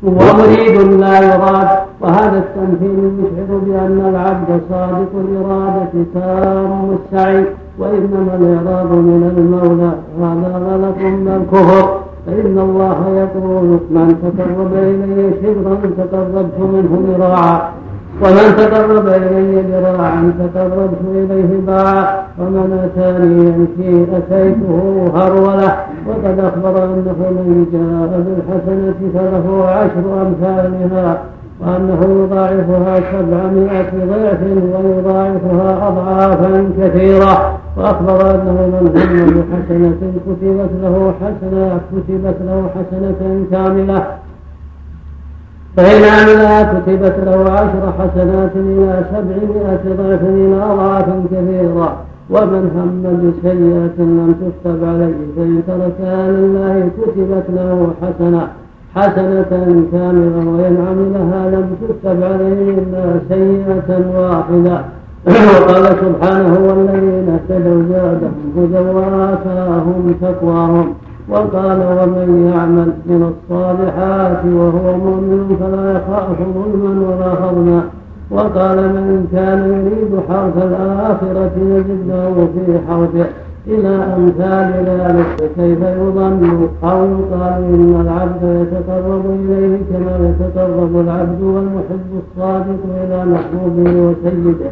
ومريد 0.02 0.76
لا 1.00 1.18
يراد 1.18 1.68
وهذا 2.00 2.38
التمثيل 2.38 3.12
يشعر 3.18 3.59
بأن 3.66 4.00
العبد 4.11 4.61
صادق 4.71 5.12
الإرادة 5.14 5.92
تام 6.14 6.97
السعي 6.99 7.44
وإنما 7.78 8.32
الإعراض 8.40 8.92
من 8.92 9.32
المولى 9.37 9.92
هذا 10.21 10.52
غلط 10.68 10.97
بل 10.99 11.42
كفر 11.52 12.00
فإن 12.26 12.59
الله 12.59 12.99
يقول 13.16 13.64
من 13.90 14.09
تقرب 14.23 14.73
إلي 14.75 15.30
شبرا 15.42 15.76
تقربت 15.99 16.59
منه 16.59 17.16
ذراعا 17.18 17.61
ومن 18.23 18.56
تقرب 18.56 19.06
إلي 19.09 19.62
ذراعا 19.62 20.32
تقربت 20.38 21.00
إليه 21.14 21.61
باعا 21.66 22.23
ومن 22.38 22.78
أتاني 22.85 23.47
يمشي 23.47 24.16
أتيته 24.16 25.11
هرولة. 25.14 25.76
وقد 26.09 26.38
أخبر 26.38 26.85
أنه 26.85 27.18
من 27.30 27.66
جاء 27.73 28.11
بالحسنة 28.26 29.00
فله 29.14 29.64
عشر 29.68 30.23
أمثالها 30.23 31.18
وأنه 31.61 32.00
يضاعفها 32.23 33.00
سبعمائة 33.12 33.92
ضعف 34.11 34.42
ويضاعفها 34.85 35.88
أضعافا 35.88 36.71
كثيرة. 36.80 37.59
وأخبر 37.76 38.21
أنه 38.35 38.52
من 38.52 38.87
هم 38.94 39.26
بحسنة 39.26 40.12
كتبت 40.26 40.71
له 40.82 41.12
حسنة 41.21 41.80
كتبت 41.92 42.37
له 42.47 42.71
حسنة 42.75 43.44
كاملة. 43.50 44.02
فإن 45.76 46.02
عملها 46.02 46.73
كتبت 46.73 47.16
له 47.26 47.52
عشر 47.52 47.92
حسنات 47.99 48.50
إلى 48.56 49.04
سبعمائة 49.11 49.85
ضعف 49.99 50.23
إلى 50.23 50.64
أضعاف 50.73 51.06
كثيرة. 51.32 51.97
ومن 52.34 52.64
هم 52.76 53.02
بسيئة 53.22 53.98
لم 53.98 54.34
تكتب 54.42 54.84
عليه 54.84 55.18
فإن 55.36 55.62
تركها 55.66 56.30
لله 56.30 56.88
كتبت 56.98 57.44
له 57.56 57.88
حسنة 58.02 58.48
حسنة 58.94 59.52
كاملة 59.92 60.36
وإن 60.36 60.76
عملها 60.88 61.50
لم 61.50 61.76
تكتب 61.82 62.22
عليه 62.22 62.78
إلا 62.78 63.04
سيئة 63.28 63.90
واحدة. 64.16 64.84
وقال 65.52 65.84
سبحانه 65.84 66.52
والذين 66.68 67.28
اهتدوا 67.28 67.82
زادهم 67.88 68.32
هدى 68.56 68.88
وآتاهم 68.96 70.14
تقواهم. 70.22 70.94
وقال 71.28 71.80
ومن 71.98 72.52
يعمل 72.54 72.92
من 73.06 73.32
الصالحات 73.32 74.44
وهو 74.44 74.96
مؤمن 74.96 75.56
فلا 75.60 75.92
يخاف 75.92 76.36
ظلما 76.54 77.08
ولا 77.08 77.32
هضما. 77.32 77.82
وقال 78.32 78.76
من 78.76 79.28
كان 79.32 79.58
يريد 79.58 80.12
حرث 80.28 80.56
الآخرة 80.56 81.52
يجد 81.56 82.00
له 82.08 82.48
في 82.54 82.78
حرثه 82.88 83.26
إلى 83.66 83.88
أمثال 83.88 84.70
ذلك 84.86 85.26
فكيف 85.38 85.78
يظن 85.82 86.68
أو 86.84 86.98
يقال 87.04 87.62
إن 87.74 88.00
العبد 88.00 88.42
يتقرب 88.62 89.24
إليه 89.26 89.78
كما 89.90 90.14
يتقرب 90.28 91.00
العبد 91.00 91.42
والمحب 91.42 92.10
الصادق 92.22 92.82
إلى 93.04 93.24
محبوبه 93.24 93.90
وسيده. 94.06 94.70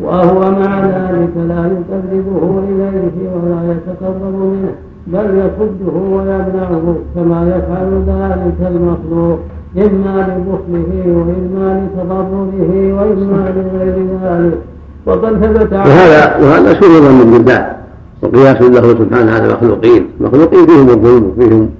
وهو 0.00 0.40
مع 0.50 0.80
ذلك 0.80 1.34
لا 1.48 1.62
يقربه 1.74 2.58
إليه 2.68 3.16
ولا 3.34 3.72
يتقرب 3.72 4.34
منه 4.34 4.72
بل 5.06 5.38
يصده 5.38 5.96
ويمنعه 6.14 6.94
كما 7.14 7.56
يفعل 7.56 8.02
ذلك 8.06 8.72
المخلوق. 8.72 9.38
إما 9.76 10.14
لبخله 10.28 10.90
وإما 11.06 11.80
لتضرره 11.80 12.72
وإما 12.94 13.52
لغير 13.56 14.06
ذلك. 14.24 14.58
وقد 15.06 15.44
ثبت 15.44 15.72
وهذا 15.72 16.36
وهذا 16.42 16.80
سوء 16.80 17.00
ظن 17.00 17.30
بالله 17.32 17.76
وقياس 18.22 18.62
له 18.62 18.82
سبحانه 18.82 19.32
على 19.32 19.46
المخلوقين. 19.46 20.06
المخلوقين 20.20 20.66
فيهم 20.66 20.88
الظلم 20.88 21.32
وفيهم 21.36 21.70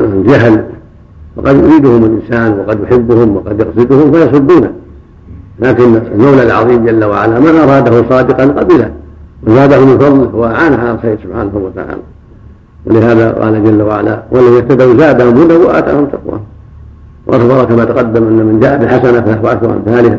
الجهل. 0.00 0.64
وقد 1.36 1.56
يريدهم 1.56 2.04
الإنسان 2.04 2.58
وقد 2.58 2.78
يحبهم 2.82 3.36
وقد 3.36 3.60
يقصدهم 3.60 4.12
فيصدونه. 4.12 4.72
لكن 5.60 5.96
المولى 6.14 6.42
العظيم 6.42 6.84
جل 6.84 7.04
وعلا 7.04 7.38
من 7.40 7.56
أراده 7.56 8.08
صادقا 8.08 8.44
قبله 8.44 8.90
وزاده 9.46 9.84
من 9.84 9.98
فضله 9.98 10.36
وأعانه 10.36 10.76
على 10.76 10.90
الخير 10.90 11.18
سبحانه 11.24 11.52
وتعالى. 11.54 12.02
ولهذا 12.86 13.32
قال 13.32 13.64
جل 13.64 13.82
وعلا 13.82 14.22
والذين 14.32 14.56
اهتدوا 14.56 14.94
زادهم 14.94 15.42
هدى 15.42 15.54
وآتاهم 15.54 16.06
تقواهم. 16.06 16.51
وأخبر 17.26 17.64
كما 17.64 17.84
تقدم 17.84 18.26
أن 18.26 18.46
من 18.46 18.60
جاء 18.60 18.78
بالحسنة 18.78 19.20
فله 19.20 19.48
عشر 19.48 19.72
أمثالها 19.72 20.18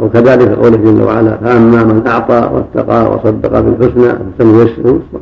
وكذلك 0.00 0.48
قوله 0.48 0.76
جل 0.76 1.02
وعلا 1.02 1.36
فأما 1.36 1.84
من 1.84 2.06
أعطى 2.06 2.50
واتقى 2.52 3.12
وصدق 3.12 3.60
بالحسنى 3.60 4.12
فسنيسره 4.38 4.80
يسرا. 4.80 5.20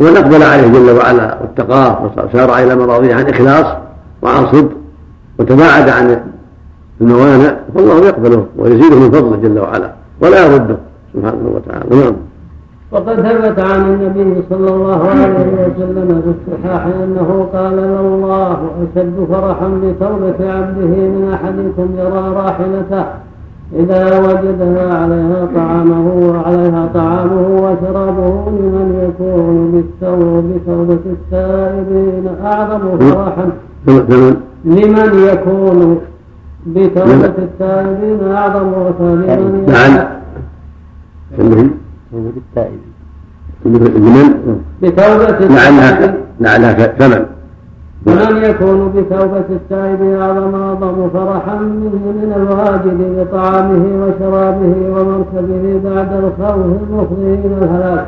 ومن 0.00 0.16
أقبل 0.16 0.42
عليه 0.42 0.68
جل 0.68 0.90
وعلا 0.90 1.38
واتقاه 1.40 2.10
وسار 2.16 2.58
إلى 2.58 2.76
مراضيه 2.76 3.14
عن 3.14 3.26
إخلاص 3.26 3.66
وعن 4.22 4.46
صدق 4.46 4.70
وتباعد 5.38 5.88
عن 5.88 6.20
الموانع 7.00 7.56
فالله 7.74 8.06
يقبله 8.06 8.46
ويزيده 8.58 8.96
من 8.96 9.10
فضله 9.10 9.36
جل 9.36 9.58
وعلا. 9.58 9.92
ولا 10.20 10.46
يرده 10.46 10.76
سبحانه 11.14 11.52
وتعالى. 11.54 11.96
نعم. 11.96 12.16
وقد 12.92 13.14
ثبت 13.14 13.58
عن 13.60 13.80
النبي 13.94 14.42
صلى 14.50 14.70
الله 14.74 15.08
عليه 15.08 15.34
وسلم 15.66 16.22
في 16.24 16.30
الصحاح 16.54 16.86
أنه 16.86 17.48
قال 17.52 17.78
الله 17.78 18.52
أشد 18.82 19.26
فرحا 19.32 19.68
بتوبة 19.68 20.52
عبده 20.52 20.86
من 20.86 21.30
احدكم 21.34 21.88
يرى 21.98 22.34
راحلته 22.36 23.04
إذا 23.76 24.18
وجدها 24.18 24.98
عليها 25.02 25.48
طعامه 25.54 26.06
وعليها 26.30 26.88
طعامه 26.94 27.46
وشرابه 27.62 28.50
لمن 28.50 29.08
يكون 29.08 29.70
بالتوبة 29.72 30.40
بتوبة 30.40 30.98
التائبين 31.06 32.28
أعظم 32.44 32.98
فرحا 32.98 33.50
لمن 34.64 35.10
يكون 35.32 35.98
بتوبة 36.66 37.34
التائبين 37.38 38.32
أعظم 38.32 38.72
فرحا 38.98 39.36
لمن 39.36 39.66
توبة 41.38 41.85
التائب 42.14 42.78
لمن؟ 43.64 44.60
بتوبة 44.82 45.46
لعلها 45.54 46.14
لعلها 46.40 46.86
ثمن 46.86 47.26
ومن 48.06 48.36
يكون 48.44 48.92
بتوبة 48.96 49.44
التائب 49.50 50.02
أعظم 50.02 50.54
أعظم 50.54 51.10
فرحا 51.10 51.54
منه 51.58 52.04
من 52.22 52.32
الواجد 52.36 52.98
بطعامه 53.18 53.84
وشرابه 54.02 54.74
ومركبه 54.90 55.80
بعد 55.90 56.12
الخوف 56.12 56.66
المفضي 56.90 57.34
إلى 57.34 57.54
الهلاك 57.64 58.06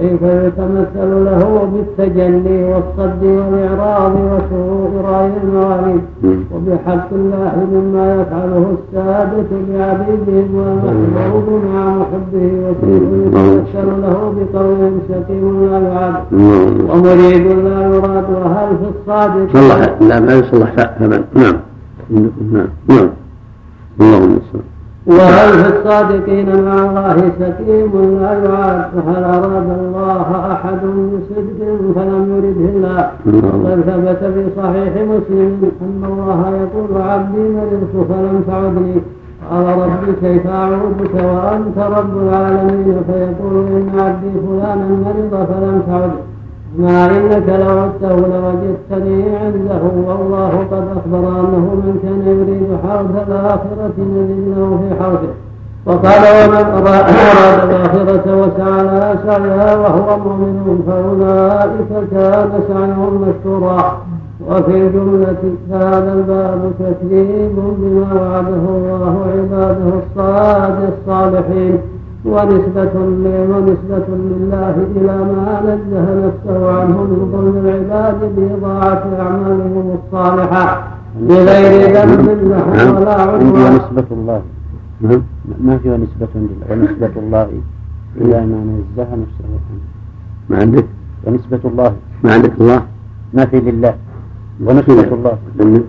كيف 0.00 0.22
يتمثل 0.22 1.24
له 1.24 1.68
بالتجلي 1.72 2.64
والصد 2.64 3.22
والإعراض 3.24 4.12
وشروط 4.14 5.04
رأي 5.04 5.30
المواليد 5.44 6.02
وبحق 6.52 7.08
الله 7.12 7.52
مما 7.72 8.22
يفعله 8.22 8.76
السادة 8.78 9.50
بعبيدهم 9.68 10.54
والمحبوب 10.84 11.62
مع 11.74 11.84
محبه 11.96 12.50
وكيف 12.64 13.02
يتمثل 13.26 14.02
له 14.02 14.34
بقول 14.36 14.92
سكيم 15.08 15.70
لا 15.70 15.78
يعد. 15.78 16.14
ومريد 16.90 17.46
لا 17.46 17.82
يراد 17.82 18.24
وهل 18.30 18.76
في 18.76 18.88
الصادق؟ 18.94 19.52
صلح. 19.52 20.00
لا 20.00 20.20
ما 20.20 20.34
يصلح. 20.34 20.74
ثمن 20.98 21.24
نعم. 21.34 21.56
نعم. 22.52 22.68
نعم. 22.88 23.08
اللهم 24.00 24.38
صل. 24.52 24.71
وهل 25.06 25.52
في 25.52 25.68
الصادقين 25.78 26.64
مع 26.64 26.74
الله 26.74 27.32
سكيم 27.40 28.18
لا 28.20 28.32
يعاد 28.32 28.82
فهل 28.94 29.24
أراد 29.24 29.68
الله 29.80 30.52
أحد 30.52 30.80
بصدق 31.12 31.60
فلم 31.94 32.24
يرده 32.36 32.68
الله. 32.74 33.10
وقد 33.26 33.80
ثبت 33.80 34.32
في 34.34 34.44
صحيح 34.56 34.92
مسلم 35.12 35.70
أن 35.82 36.02
الله 36.12 36.40
يقول 36.62 37.02
عبدي 37.02 37.48
مرضت 37.56 37.94
فلم 38.08 38.44
تعدني. 38.46 38.96
قال 39.50 39.66
ربي 39.78 40.12
كيف 40.22 40.46
أعودك 40.46 41.14
وأنت 41.14 41.78
رب 41.78 42.14
العالمين؟ 42.28 42.96
فيقول 43.06 43.54
إن 43.66 43.90
عبدي 43.98 44.32
فلانا 44.46 44.86
مرض 45.04 45.46
فلم 45.46 45.82
تعد. 45.86 46.31
ما 46.78 47.06
إنك 47.06 47.48
لو 47.48 47.78
عدته 47.78 48.16
لوجدتني 48.16 49.36
عنده. 49.36 49.82
والله 50.06 50.52
قد 50.70 50.84
أخبر 50.96 51.28
أنه 51.40 51.66
من 51.84 51.98
كان 52.02 52.22
يريد 52.26 52.68
حرث 52.84 53.28
الآخرة 53.28 53.96
نزد 53.98 54.58
له 54.58 54.80
في 54.80 55.02
حرثه 55.02 55.34
وقال 55.86 56.22
ومن 56.38 56.66
أراد 56.78 57.08
الآخرة 57.70 58.26
وسعى 58.40 58.82
لها 58.84 59.16
سعيها 59.26 59.76
وهو 59.76 60.18
مؤمن 60.18 60.82
فأولئك 60.86 61.90
كان 62.10 62.50
سعيهم 62.68 63.12
مشكورا. 63.28 63.98
وفي 64.48 64.88
جملة 64.88 65.42
هذا 65.70 66.12
الباب 66.12 66.72
تكذيب 66.78 67.56
بما 67.78 68.08
وعده 68.22 68.64
الله 68.76 69.14
عباده 69.36 69.88
الصالح 70.02 70.78
الصالحين. 70.92 71.78
ونسبة 72.24 72.94
ونسبة 73.52 74.06
لله 74.30 74.74
إلى 74.96 75.16
ما 75.32 75.60
نزه 75.66 76.06
نفسه 76.26 76.70
عنه 76.80 76.96
من 77.02 77.20
ظلم 77.32 77.54
العباد 77.64 78.18
بإضاعة 78.36 79.02
أعمالهم 79.20 79.98
الصالحة 79.98 80.88
بغير 81.28 81.72
ذنب 81.96 82.26
نعم. 82.50 82.96
ولا 82.96 83.14
عدوان. 83.22 83.74
نسبة 83.76 84.08
الله. 84.10 84.42
ما 85.60 85.78
فيها 85.78 85.96
نسبة 85.96 86.28
لله 86.34 86.66
ونسبة 86.70 87.14
الله 87.16 87.48
إلى 88.20 88.46
ما 88.46 88.58
نزه 88.78 89.08
نفسه 89.22 89.44
عنه. 89.44 89.82
ما 90.48 90.56
عندك؟ 90.58 90.86
ونسبة 91.24 91.60
الله 91.64 91.92
ما 92.24 92.32
عندك 92.32 92.52
الله؟ 92.60 92.82
ما 93.34 93.44
في 93.46 93.60
لله 93.60 93.94
ونسبة 94.64 95.10
الله 95.16 95.38
عندي 95.60 95.82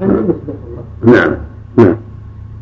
نسبة 0.00 0.58
الله 0.66 0.84
نعم 1.14 1.32
نعم 1.78 1.96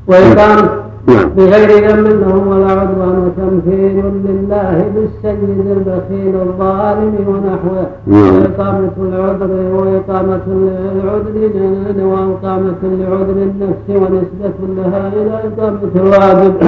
وإقامة 0.06 0.89
نعم. 1.10 1.28
بغير 1.36 1.70
ذنب 1.88 2.06
لهم 2.06 2.48
ولا 2.48 2.70
عدوان 2.70 3.32
تمثيل 3.36 4.04
لله 4.26 4.84
بالسيد 4.94 5.66
البخيل 5.76 6.34
الظالم 6.34 7.14
ونحوه 7.28 7.86
نعم. 8.06 8.36
وإقامة 8.36 8.96
العذر 8.98 9.50
وإقامة 9.74 10.46
العذر 10.46 12.04
وإقامة 12.06 12.82
لعذر 12.82 13.36
النفس 13.48 13.86
ونسبة 13.88 14.58
لها 14.76 15.08
إلى 15.08 15.40
إقامة 15.48 15.90
الواجب 15.96 16.54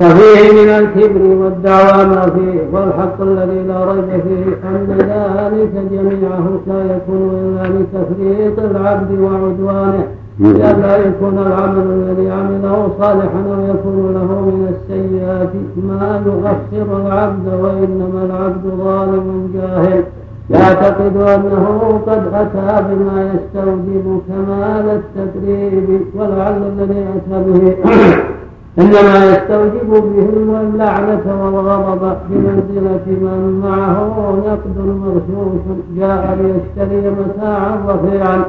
ففيه 0.00 0.52
من 0.52 0.68
الكبر 0.68 1.22
والدعوى 1.22 2.06
ما 2.06 2.22
فيه 2.22 2.60
والحق 2.72 3.20
الذي 3.20 3.62
لا 3.68 3.84
ريب 3.84 4.22
فيه 4.22 4.68
أن 4.68 4.86
ذلك 4.98 5.72
جميعه 5.92 6.60
لا 6.66 6.96
يكون 6.96 7.30
إلا 7.42 7.68
لتفريط 7.68 8.58
العبد 8.58 9.18
وعدوانه 9.20 10.06
لئلا 10.40 10.96
يكون 10.96 11.38
العمل 11.38 11.86
الذي 11.90 12.30
عمله 12.30 12.88
صالحا 13.00 13.40
أو 13.54 13.74
يكون 13.74 14.14
له 14.14 14.30
من 14.40 14.74
السيئات 14.74 15.52
ما 15.76 16.22
يغفر 16.26 17.06
العبد 17.06 17.46
وإنما 17.62 18.24
العبد 18.24 18.64
ظالم 18.84 19.50
جاهل. 19.54 20.04
يعتقد 20.50 21.16
أنه 21.16 22.00
قد 22.06 22.22
أتى 22.34 22.84
بما 22.88 23.32
يستوجب 23.34 24.20
كمال 24.28 25.00
التدريب 25.00 26.00
ولعل 26.14 26.62
الذي 26.62 27.06
أتى 27.16 27.44
به 27.50 27.76
إنما 28.82 29.24
يستوجب 29.32 29.90
به 29.90 30.60
اللعنة 30.60 31.44
والغضب 31.44 32.16
بمنزلة 32.30 33.06
من 33.06 33.60
معه 33.64 34.36
نقد 34.46 34.78
مغشوش 34.86 35.78
جاء 35.96 36.38
ليشتري 36.40 37.10
متاعا 37.10 37.78
رفيعا. 37.88 38.44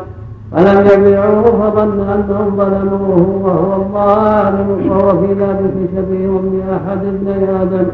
فلم 0.52 0.88
يبيعوه 0.94 1.44
فظن 1.44 2.00
أنهم 2.00 2.58
ظلموه 2.58 3.42
وهو 3.44 3.76
الظالم 3.82 4.90
وهو 4.90 5.10
في 5.22 5.34
ذلك 5.34 5.74
شبيه 5.96 6.28
بأحد 6.28 7.06
ابني 7.06 7.62
آدم 7.62 7.86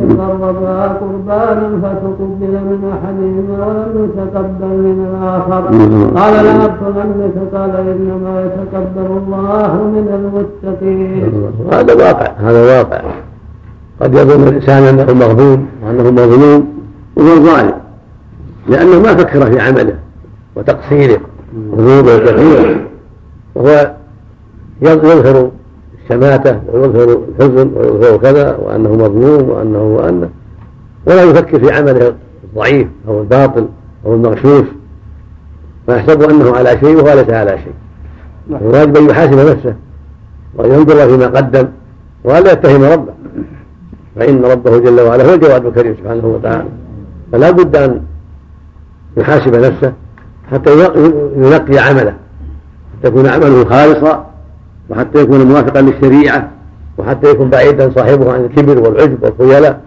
إن 0.00 0.20
قربا 0.20 0.82
قربانا 0.82 1.68
فتقبل 1.82 2.52
من 2.68 2.92
أحدهما 2.94 3.66
ولم 3.66 4.04
يتقبل 4.04 4.66
من 4.66 4.98
الآخر. 5.10 5.62
قال 6.20 6.44
لأقتلنك 6.44 7.54
قال 7.54 7.76
إنما 7.76 8.44
يتقبل 8.44 9.06
الله 9.16 9.72
من 9.74 10.06
المتقين. 10.18 11.32
هذا 11.72 11.94
واقع 11.94 12.32
هذا 12.38 12.78
واقع. 12.78 13.00
قد 14.00 14.14
يظن 14.14 14.48
الإنسان 14.48 14.82
أنه 14.82 15.12
مغبون 15.12 15.66
وأنه 15.84 16.10
مظلوم 16.10 16.68
وهو 17.16 17.34
ظالم 17.36 17.74
لأنه 18.68 19.00
ما 19.00 19.14
فكر 19.14 19.46
في 19.46 19.60
عمله 19.60 19.94
وتقصيره. 20.56 21.20
ذنوبه 21.76 22.18
كثيرة. 22.18 22.80
وهو 23.54 23.94
يظهر 24.82 25.50
الشماتة 26.02 26.60
ويظهر 26.72 27.22
الحزن 27.28 27.70
ويظهر 27.76 28.16
كذا 28.16 28.56
وأنه 28.56 28.92
مظلوم 28.92 29.48
وأنه 29.48 29.82
وأنه 29.82 30.30
ولا 31.06 31.22
يفكر 31.22 31.58
في 31.58 31.74
عمله 31.74 32.14
الضعيف 32.44 32.88
أو 33.08 33.20
الباطل 33.20 33.68
أو 34.06 34.14
المغشوش. 34.14 34.66
فيحسب 35.86 36.22
أنه 36.22 36.56
على 36.56 36.70
شيء 36.80 36.96
وهو 36.96 37.14
ليس 37.14 37.30
على 37.30 37.58
شيء. 37.58 37.74
الواجب 38.60 38.96
أن 38.96 39.10
يحاسب 39.10 39.38
نفسه 39.38 39.74
وأن 40.54 40.72
ينظر 40.72 41.08
فيما 41.08 41.26
قدم 41.26 41.68
وألا 42.24 42.52
يتهم 42.52 42.82
ربه. 42.82 43.12
فإن 44.16 44.44
ربه 44.44 44.78
جل 44.78 45.00
وعلا 45.00 45.30
هو 45.30 45.34
الجواد 45.34 45.66
الكريم 45.66 45.96
سبحانه 46.02 46.26
وتعالى. 46.26 46.68
فلا 47.32 47.50
بد 47.50 47.76
أن 47.76 48.00
يحاسب 49.16 49.54
نفسه 49.54 49.92
حتى 50.52 50.70
ينقي 51.36 51.78
عمله 51.78 52.14
حتى 52.98 53.08
يكون 53.08 53.26
عمله 53.26 53.64
خالصا 53.64 54.26
وحتى 54.90 55.18
يكون 55.20 55.46
موافقا 55.46 55.80
للشريعة 55.80 56.50
وحتى 56.98 57.30
يكون 57.30 57.50
بعيدا 57.50 57.90
صاحبه 57.90 58.32
عن 58.32 58.44
الكبر 58.44 58.78
والعجب 58.78 59.22
والخيلاء. 59.22 59.80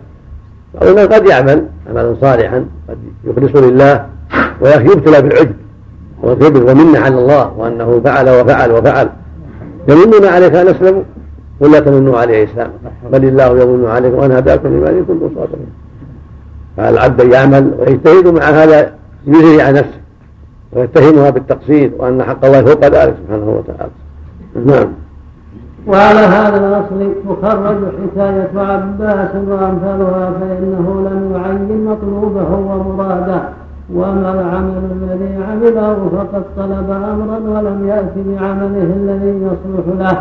بعض 0.73 0.87
الناس 0.87 1.07
قد 1.07 1.27
يعمل 1.27 1.65
عملا 1.89 2.15
صالحا 2.21 2.65
قد 2.89 2.97
يخلص 3.23 3.55
لله 3.55 4.05
ويبتلى 4.61 5.21
بالعجب 5.21 5.55
والكبر 6.23 6.71
ومنة 6.71 6.99
على 6.99 7.15
الله 7.15 7.53
وأنه 7.57 8.01
فعل 8.03 8.29
وفعل 8.29 8.71
وفعل. 8.71 9.09
يمنون 9.89 10.25
عليك 10.25 10.55
أن 10.55 10.67
أسلموا 10.67 11.03
ولا 11.59 11.79
تمنوا 11.79 12.19
عليه 12.19 12.43
إسلام. 12.43 12.71
بل 13.11 13.25
الله 13.25 13.61
يمن 13.61 13.85
عليكم 13.85 14.17
وأن 14.17 14.31
هداكم 14.31 14.67
لما 14.67 15.03
كنتم 15.07 15.29
صادقين 15.35 15.69
فالعبد 16.77 17.31
يعمل 17.31 17.73
ويجتهد 17.79 18.27
مع 18.27 18.43
هذا 18.43 18.93
يجري 19.27 19.61
عن 19.61 19.73
نفسه. 19.73 19.98
ويتهمها 20.73 21.29
بالتقصير 21.29 21.91
وأن 21.97 22.23
حق 22.23 22.45
الله 22.45 22.61
فوق 22.61 22.85
ذلك 22.85 23.15
سبحانه 23.23 23.49
وتعالى. 23.49 23.91
نعم. 24.65 24.89
وعلى 25.87 26.19
هذا 26.19 26.57
الأصل 26.67 27.11
تخرج 27.29 27.77
حكاية 28.01 28.49
عباس 28.55 29.35
وأمثالها 29.35 30.31
فإنه 30.39 31.09
لم 31.09 31.31
يعين 31.35 31.85
مطلوبه 31.85 32.49
ومراده 32.55 33.41
وأما 33.93 34.33
العمل 34.33 34.81
الذي 35.01 35.43
عمله 35.43 36.09
فقد 36.11 36.43
طلب 36.57 36.89
أمرا 36.91 37.39
ولم 37.59 37.87
يأت 37.87 38.13
بعمله 38.15 38.89
الذي 38.95 39.33
يصلح 39.45 39.85
له. 39.99 40.17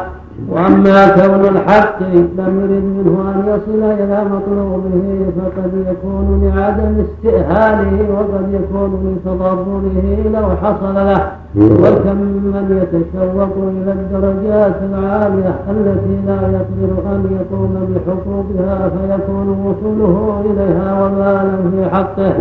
وأما 0.48 1.08
كون 1.08 1.56
الحق 1.56 2.02
لم 2.38 2.52
يرد 2.62 2.84
منه 2.96 3.14
أن 3.34 3.38
يصل 3.48 3.82
إلى 3.82 4.24
مطلوبه 4.24 5.04
فقد 5.38 5.72
يكون 5.90 6.52
لعدم 6.54 7.04
استئهاله 7.06 7.96
وقد 8.14 8.46
يكون 8.52 8.90
لتضرره 9.26 10.30
لو 10.34 10.46
حصل 10.62 10.94
له. 10.94 11.32
وكم 11.56 12.18
من 12.54 12.66
يتشوق 12.82 13.54
إلى 13.56 13.92
الدرجات 13.92 14.76
العالية 14.90 15.54
التي 15.70 16.16
لا 16.26 16.40
يقدر 16.56 16.92
أن 17.12 17.20
يقوم 17.38 17.74
بحقوقها 17.90 18.88
فيكون 18.88 19.48
وصوله 19.64 20.42
إليها 20.44 20.88
وبالا 21.04 21.56
في 21.70 21.90
حقه. 21.94 22.32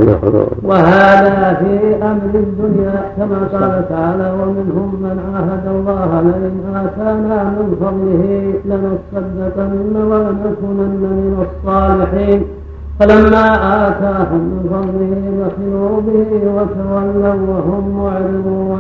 وهذا 0.63 1.53
في 1.53 1.95
أمر 2.03 2.33
الدنيا 2.33 3.03
كما 3.17 3.39
قال 3.53 3.89
تعالى 3.89 4.33
ومنهم 4.39 4.89
من 5.01 5.19
عاهد 5.33 5.65
الله 5.75 6.21
لئن 6.21 6.55
آتانا 6.75 7.43
من 7.43 7.67
فضله 7.81 8.53
لنصدقن 8.65 9.95
ولنكونن 10.11 11.01
من 11.01 11.45
الصالحين. 11.47 12.56
فلما 12.99 13.45
آتاهم 13.87 14.41
من 14.51 14.63
فضله 14.71 15.21
بخلوا 15.39 16.01
به 16.01 16.29
وتولوا 16.55 17.35
وهم 17.49 17.83
معرضون. 17.97 18.77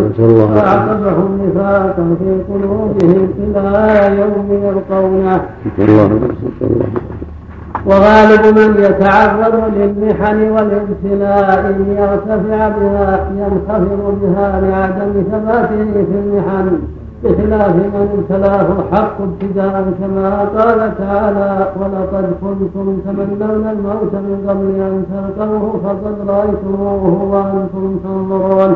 فأعقبهم 0.55 1.29
نفاقا 1.43 2.15
في 2.19 2.29
قلوبهم 2.53 3.29
إلى 3.39 4.17
يوم 4.21 4.47
يلقونه. 4.65 5.39
وغالب 7.85 8.43
من 8.59 8.69
يتعرض 8.83 9.55
للمحن 9.75 10.39
والابتلاء 10.51 11.61
يرتفع 11.89 12.69
بها 12.69 13.09
ينخفض 13.37 14.19
بها 14.21 14.61
لعدم 14.61 15.13
ثباته 15.31 15.91
في 15.93 16.15
المحن. 16.23 16.67
بخلاف 17.23 17.75
من 17.75 18.09
ابتلاه 18.17 18.67
الحق 18.79 19.15
ابتداء 19.21 19.93
كما 19.99 20.39
قال 20.39 20.97
تعالى 20.97 21.67
ولقد 21.79 22.25
كنتم 22.41 22.97
تمنون 23.05 23.63
الموت 23.71 24.13
من 24.13 24.45
قبل 24.47 24.67
ان 24.81 25.03
تلقوه 25.11 25.79
فقد 25.83 26.15
رايتموه 26.29 27.23
وأنتم 27.31 27.97
تنظرون 28.03 28.75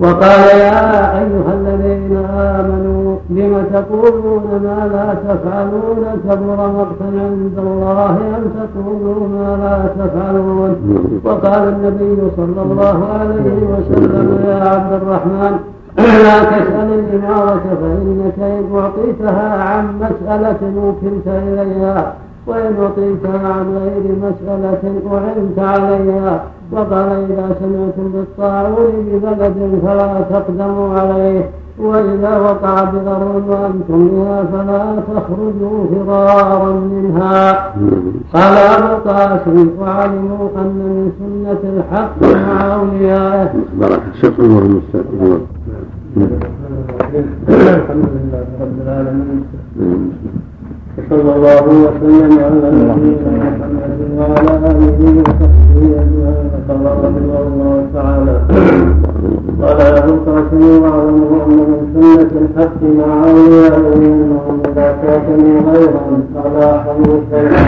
وقال 0.00 0.40
يا 0.60 1.18
ايها 1.18 1.52
الذين 1.60 2.16
امنوا 2.60 3.16
لم 3.30 3.64
تقولون 3.72 4.42
ما 4.64 4.78
لا 4.92 5.14
تفعلون 5.34 6.04
كبر 6.28 6.56
مقتا 6.78 7.04
عند 7.04 7.58
الله 7.58 8.10
ان 8.10 8.44
تقولوا 8.74 9.28
ما 9.28 9.56
لا 9.62 10.04
تفعلون 10.04 10.76
وقال 11.24 11.68
النبي 11.68 12.30
صلى 12.36 12.62
الله 12.62 12.98
عليه 13.20 13.56
وسلم 13.72 14.38
يا 14.46 14.68
عبد 14.68 14.92
الرحمن 14.92 15.73
لا 15.96 16.44
تسأل 16.44 16.88
الإمارة 16.98 17.62
فإنك 17.80 18.38
إن 18.38 18.78
أعطيتها 18.78 19.64
عن 19.64 19.84
مسألة 19.98 20.72
وكلت 20.76 21.26
إليها 21.26 22.14
وإن 22.46 22.74
أعطيتها 22.82 23.48
عن 23.48 23.76
غير 23.76 24.16
مسألة 24.22 24.82
أعنت 25.12 25.58
عليها 25.58 26.44
وقال 26.72 27.08
إذا 27.30 27.56
سمعتم 27.60 28.12
بالطاعون 28.12 28.92
ببلد 29.12 29.80
فلا 29.86 30.20
تقدموا 30.30 30.98
عليه 30.98 31.50
وإذا 31.78 32.38
وقع 32.38 32.84
بضر 32.84 33.42
وأنتم 33.48 34.08
بها 34.08 34.44
فلا 34.52 34.96
تخرجوا 35.08 35.86
فرارا 36.06 36.72
منها. 36.72 37.72
قال 38.34 38.56
أبو 38.56 38.86
القاسم 38.94 39.68
وعلموا 39.80 40.48
أن 40.56 40.66
من 40.66 41.12
سنة 41.18 41.72
الحق 41.76 42.22
مع 42.22 42.74
أوليائه. 42.74 43.52
بارك 43.80 44.02
الله 44.38 45.40
الحمد 46.14 48.06
لله 48.14 48.46
رب 48.62 48.76
العالمين. 48.84 49.40
وصلى 50.98 51.30
الله 51.36 51.64
وسلم 51.84 52.32
على 52.44 52.68
نبينا 52.70 53.30
محمد 53.42 53.98
وعلى 54.18 54.52
آله 54.70 55.00
وصحبه 55.26 55.82
أجمعين. 56.02 56.50
قال 56.68 56.84
رحمه 57.04 57.38
الله 57.46 57.76
تعالى 57.94 58.34
قال 59.62 59.78
ابو 59.98 60.12
القاسم 60.14 60.62
واعلموا 60.82 61.38
ان 61.46 61.58
من 61.70 61.80
سنه 61.94 62.32
الحق 62.42 62.80
مع 62.98 63.10
اوليائه 63.30 63.86
انهم 63.96 64.56
إذا 64.68 64.88
كاتموا 65.02 65.58
غيرا 65.70 66.04
فلا 66.34 66.68
حمل 66.82 67.10
شيئا 67.30 67.64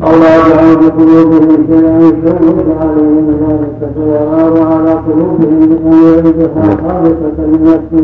لا 0.00 0.36
يجعل 0.36 0.76
بقلوبهم 0.76 1.66
شيئا 1.70 1.98
يشوش 1.98 2.66
عليهم 2.80 3.26
ذلك 3.40 3.90
فيغار 3.94 4.66
على 4.66 4.90
قلوبهم 4.90 5.60
بأن 5.68 5.92
يعيدها 5.92 6.76
خالصة 6.82 7.38
لنفسه 7.38 8.00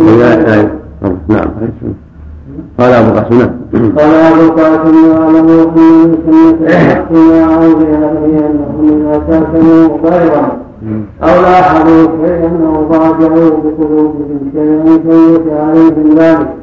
نعم. 1.28 1.48
قال 2.78 2.92
أبو 2.92 3.10
قاسم 3.10 3.38
قال 3.98 4.14
أبو 4.14 4.52
قاسم 4.52 4.94
يعلم 5.10 5.48
أن 5.48 6.16
سنة 6.26 6.66
الحق 6.66 7.12
مع 7.12 7.54
أوليائه 7.54 8.46
أنهم 8.46 8.88
إذا 8.88 9.22
كاتموا 9.28 9.88
غيرا 10.04 10.56
أو 11.22 11.42
لاحظوا 11.42 12.06
شيئا 12.24 12.50
أو 12.66 12.84
ضاجعوا 12.84 13.50
بقلوبهم 13.50 14.50
شيئا 14.52 14.84
يشوش 14.84 15.52
عليهم 15.52 16.14
ذلك. 16.16 16.61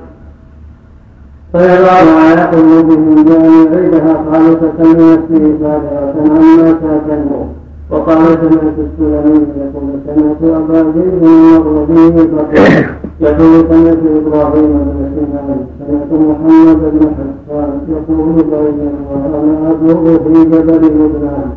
فيضع 1.54 1.92
على 1.92 2.42
قلوبهم 2.42 3.26
يعيدها 3.28 4.24
خالصة 4.32 4.80
لنفسه 4.80 5.58
فارغة 5.62 6.14
عما 6.18 6.72
كاتمه 6.72 7.46
وقال 7.92 8.18
سمعت 8.18 8.78
السلمي 8.80 9.46
يقول 9.58 9.90
سمعت 10.06 10.44
أبا 10.44 10.84
زيد 10.92 11.24
المغربي 11.24 12.28
فقال 12.28 12.86
يقول 13.22 13.66
سمعت 13.70 13.98
إبراهيم 14.26 14.72
بن 14.78 15.10
سنان 15.16 15.66
سمعت 15.80 16.12
محمد 16.22 16.80
بن 16.94 17.08
حسان 17.18 17.80
يقول 17.90 18.34
بين 18.34 18.90
وأنا 19.12 19.72
أبلغ 19.72 20.18
في 20.18 20.46
جبل 20.46 20.86
لبنان 20.86 21.50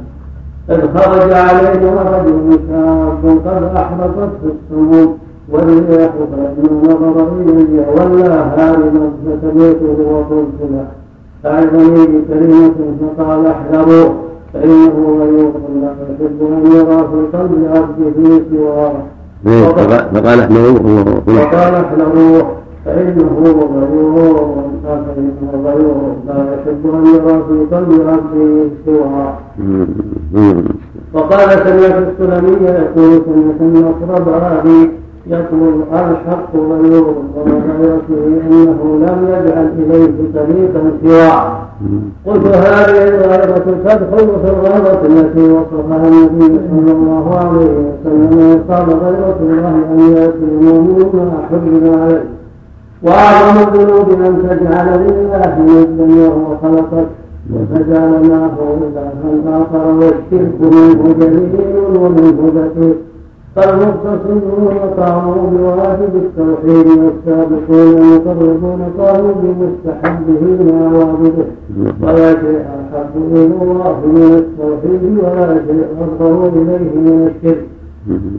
إذ 0.70 0.98
خرج 0.98 1.33
علينا 1.33 2.02
رجل 2.18 2.59
شاب 2.68 3.38
قد 3.46 3.76
أحرقته 3.76 4.52
السموم 4.55 5.18
والرياح 5.52 6.10
فلما 6.32 6.94
نظر 7.08 7.28
إلي 7.46 7.84
ولا 7.96 8.34
هارما 8.34 9.10
فسمعته 9.24 9.96
وقلت 10.10 10.58
له 10.72 10.86
أعظني 11.46 12.06
بكلمة 12.06 12.74
فقال 13.00 13.46
احذروا 13.46 14.08
فإنه 14.54 15.18
غيور 15.20 15.52
لا 15.82 15.92
يحب 16.10 16.40
أن 16.40 16.72
يرى 16.72 16.96
في 16.96 17.36
قلب 17.38 17.68
عبده 17.74 18.40
سواه 18.50 18.92
فقال 19.44 20.40
احذروه 20.40 21.04
فقال 21.26 21.74
احذروه 21.74 22.46
فإنه 22.84 23.28
غيور 23.44 23.68
فإنه 24.84 25.62
غيور 25.64 26.14
لا 26.26 26.54
يحب 26.54 26.94
أن 26.94 27.06
يرى 27.06 27.42
في 27.48 27.76
قلب 27.76 28.08
عبده 28.08 28.68
سواه 28.86 29.34
وقال 31.14 31.50
سمعت 31.50 32.02
السلمي 32.08 32.66
يقول 32.66 33.22
سمعت 33.26 33.60
النصر 33.60 34.22
باري 34.22 34.90
يقول 35.26 35.82
الحق 35.92 36.48
وما 36.54 36.78
يأتيه 37.80 38.40
إنه 38.50 38.80
لم 39.06 39.28
يجعل 39.28 39.68
إليه 39.78 40.12
طريقا 40.35 40.92
سواه 41.02 41.58
قلت 42.26 42.46
هذه 42.46 43.08
الغيرة 43.08 43.58
تدخل 43.58 44.26
في 44.42 44.50
الغيرة 44.50 45.02
التي 45.06 45.52
وصفها 45.52 46.08
النبي 46.08 46.61
صلى 46.70 46.92
الله 46.92 47.38
عليه 47.38 47.70
وسلم 47.88 48.61
قال 48.70 48.87
غيرة 48.88 49.37
الله 49.40 49.68
أن 49.92 50.00
ياتي 50.16 50.44
المؤمن 50.52 51.11
ما 51.14 51.38
حرم 51.50 52.00
عليه. 52.02 52.24
وأعظم 53.02 53.58
الذنوب 53.68 54.11
أن 54.11 54.42
تجعل 54.48 55.00
لله 55.06 55.58
ندا 55.58 56.28
وهو 56.28 56.56
خلقك 56.62 57.06
وتجعل 57.54 58.11
معه 58.30 58.58
الها 58.82 59.62
آخر 59.62 59.87
والشرك 59.94 60.61
منه 60.61 61.14
جليل 61.20 61.76
ومنه 61.96 62.52
بكير 62.54 62.94
فالمقتصدون 63.56 64.78
قاموا 64.98 65.50
بواجب 65.50 66.12
التوحيد 66.14 66.86
والسابقون 66.86 68.02
المقربون 68.02 68.80
قاموا 68.98 69.32
بمستحبه 69.42 70.72
وعوابده 70.72 71.44
ولا 72.02 72.30
شيء 72.30 72.60
احب 72.92 73.14
إلى 73.32 73.44
الله 73.62 73.96
من 74.06 74.32
التوحيد 74.42 75.18
ولا 75.18 75.54
شيء 75.66 75.84
ابغض 76.00 76.56
اليه 76.56 76.94
من 77.00 77.30
الشرك. 77.30 77.64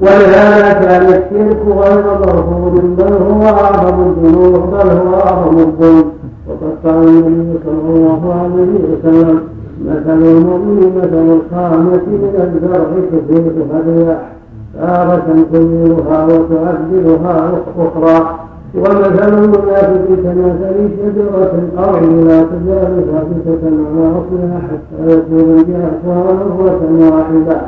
ولهذا 0.02 0.73
كان 0.73 1.06
الشرك 1.06 1.60
غير 1.67 2.04
مرفوض 2.04 2.82
بل 2.97 3.13
هو 3.13 3.43
اعظم 3.43 3.97
الذنوب 4.10 4.54
بل 4.71 4.89
هو 4.89 5.13
اعظم 5.13 5.58
الظلم. 5.58 6.06
وقد 6.47 6.73
قال 6.86 7.08
النبي 7.08 7.60
صلى 7.65 7.95
الله 7.95 8.34
عليه 8.34 8.73
وسلم 8.89 9.39
مثل 9.86 10.21
المؤمن 10.23 10.91
مثل 10.97 11.26
الخامة 11.38 12.02
من 12.08 12.34
الزرع 12.36 12.86
تثير 13.12 13.52
الرياح 13.73 14.33
تارة 14.80 15.46
تنيرها 15.54 16.26
وتعذبها 16.26 17.52
أخرى. 17.80 18.40
ومثل 18.76 19.34
المنافق 19.34 20.08
كمثل 20.24 20.90
شجرة 20.98 21.54
الأرض 21.64 22.04
لا 22.28 22.44
تزال 22.44 23.06
ثابتة 23.12 23.64
على 23.66 24.12
أصلها 24.20 24.62
حتى 24.68 25.14
يكون 25.14 25.58
جهتها 25.58 26.34
مرة 26.34 26.82
واحدة. 27.00 27.62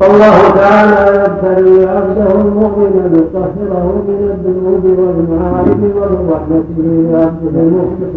فالله 0.00 0.48
تعالى 0.54 1.24
يبتلي 1.24 1.88
عبده 1.88 2.40
المؤمن 2.40 2.94
ليطهره 3.12 4.04
من 4.08 4.20
الذنوب 4.34 4.84
والمعارف 4.98 5.78
ومن 5.96 6.30
رحمته 6.32 6.78
لعبده 7.12 7.60
المخلص 7.60 8.12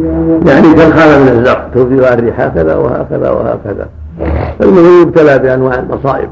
يعني 0.45 0.73
كالخانة 0.73 1.23
من 1.23 1.27
الزرع 1.27 1.67
توفي 1.73 2.13
الريح 2.13 2.41
هكذا 2.41 2.75
وهكذا 2.75 3.29
وهكذا. 3.29 3.87
المؤمن 4.61 5.01
يبتلى 5.01 5.39
بأنواع 5.39 5.79
المصائب. 5.79 6.29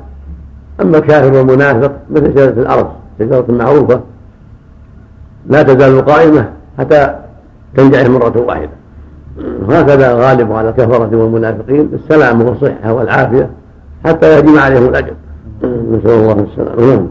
أما 0.81 0.97
الكافر 0.97 1.33
والمنافق 1.33 1.91
مثل 2.11 2.31
شجرة 2.31 2.61
الأرض 2.61 2.87
شجرة 3.19 3.45
معروفة 3.49 4.01
لا 5.49 5.63
تزال 5.63 6.05
قائمة 6.05 6.49
حتى 6.77 7.15
تنجح 7.75 8.09
مرة 8.09 8.33
واحدة. 8.47 8.69
وهكذا 9.67 10.13
غالب 10.13 10.51
على 10.51 10.69
الكفرة 10.69 11.09
والمنافقين 11.17 11.89
السلام 11.93 12.41
والصحة 12.41 12.93
والعافية 12.93 13.49
حتى 14.05 14.35
يهجم 14.35 14.59
عليهم 14.59 14.85
الأجل 14.85 15.13
نسأل 15.63 16.09
الله 16.09 16.47
السلامة. 16.51 16.95
نعم. 16.95 17.07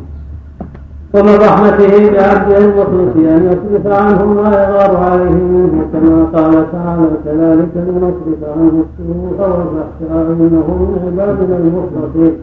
ومن 1.17 1.37
رحمته 1.49 2.11
بعبده 2.13 2.59
المخلص 2.59 3.13
أن 3.17 3.43
يصرف 3.51 3.87
عنه 3.87 4.25
ما 4.25 4.49
يغار 4.49 4.97
عليه 4.97 5.31
منه 5.55 5.85
كما 5.93 6.17
قال 6.35 6.73
تعالى 6.73 7.09
كذلك 7.25 7.73
لنصرف 7.77 8.41
عنه 8.57 8.85
السوء 8.87 9.39
والفحشاء 9.41 10.27
انه 10.33 10.67
من 10.81 10.99
عبادنا 11.07 11.57
المخلصين. 11.57 12.35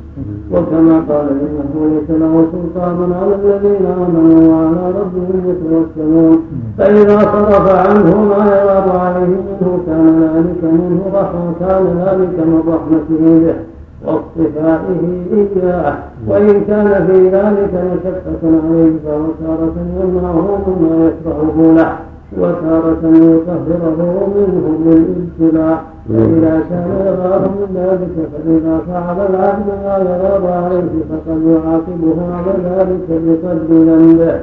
وكما 0.51 0.95
قال 1.09 1.27
إنه 1.29 1.73
ليس 1.91 2.09
له 2.21 2.45
سلطان 2.51 3.13
على 3.21 3.35
الذين 3.35 3.85
آمنوا 3.85 4.53
وعلى 4.53 4.83
ربهم 4.99 5.37
يتوكلون. 5.49 6.37
فإذا 6.77 7.19
صرف 7.19 7.65
عنه 7.87 8.21
ما 8.31 8.41
يغار 8.55 8.97
عليه 8.99 9.25
منه 9.27 9.79
كان 9.87 10.31
ذلك 10.35 10.61
منه 10.63 11.01
رحمة 11.13 11.53
كان 11.59 11.83
ذلك 12.05 12.35
من 12.47 12.59
رحمته 12.67 13.21
به. 13.45 13.72
واصطفائه 14.05 15.01
إياه. 15.33 15.95
وإن 16.27 16.61
كان 16.67 17.07
في 17.07 17.29
ذلك 17.29 17.73
مشقة 17.73 18.41
عليه 18.43 18.91
فهو 19.05 19.25
تارة 19.43 19.75
يمنعه 20.01 20.59
مما 20.67 21.07
يكرهه 21.07 21.73
له 21.77 21.93
وتارة 22.37 23.03
يطهره 23.03 24.27
منه 24.35 24.77
بالابتلاء 24.85 25.83
فإذا 26.09 26.63
كان 26.69 26.89
يغار 27.05 27.41
من 27.49 27.67
ذلك 27.75 28.15
فإذا 28.31 28.79
فعل 28.87 29.17
العبد 29.29 29.67
ما 29.67 29.97
يغار 29.97 30.53
عليه 30.53 30.93
فقد 31.09 31.41
يعاقبه 31.47 32.17
على 32.35 32.53
ذلك 32.69 33.07
بقدر 33.09 33.69
ذنبه. 33.69 34.39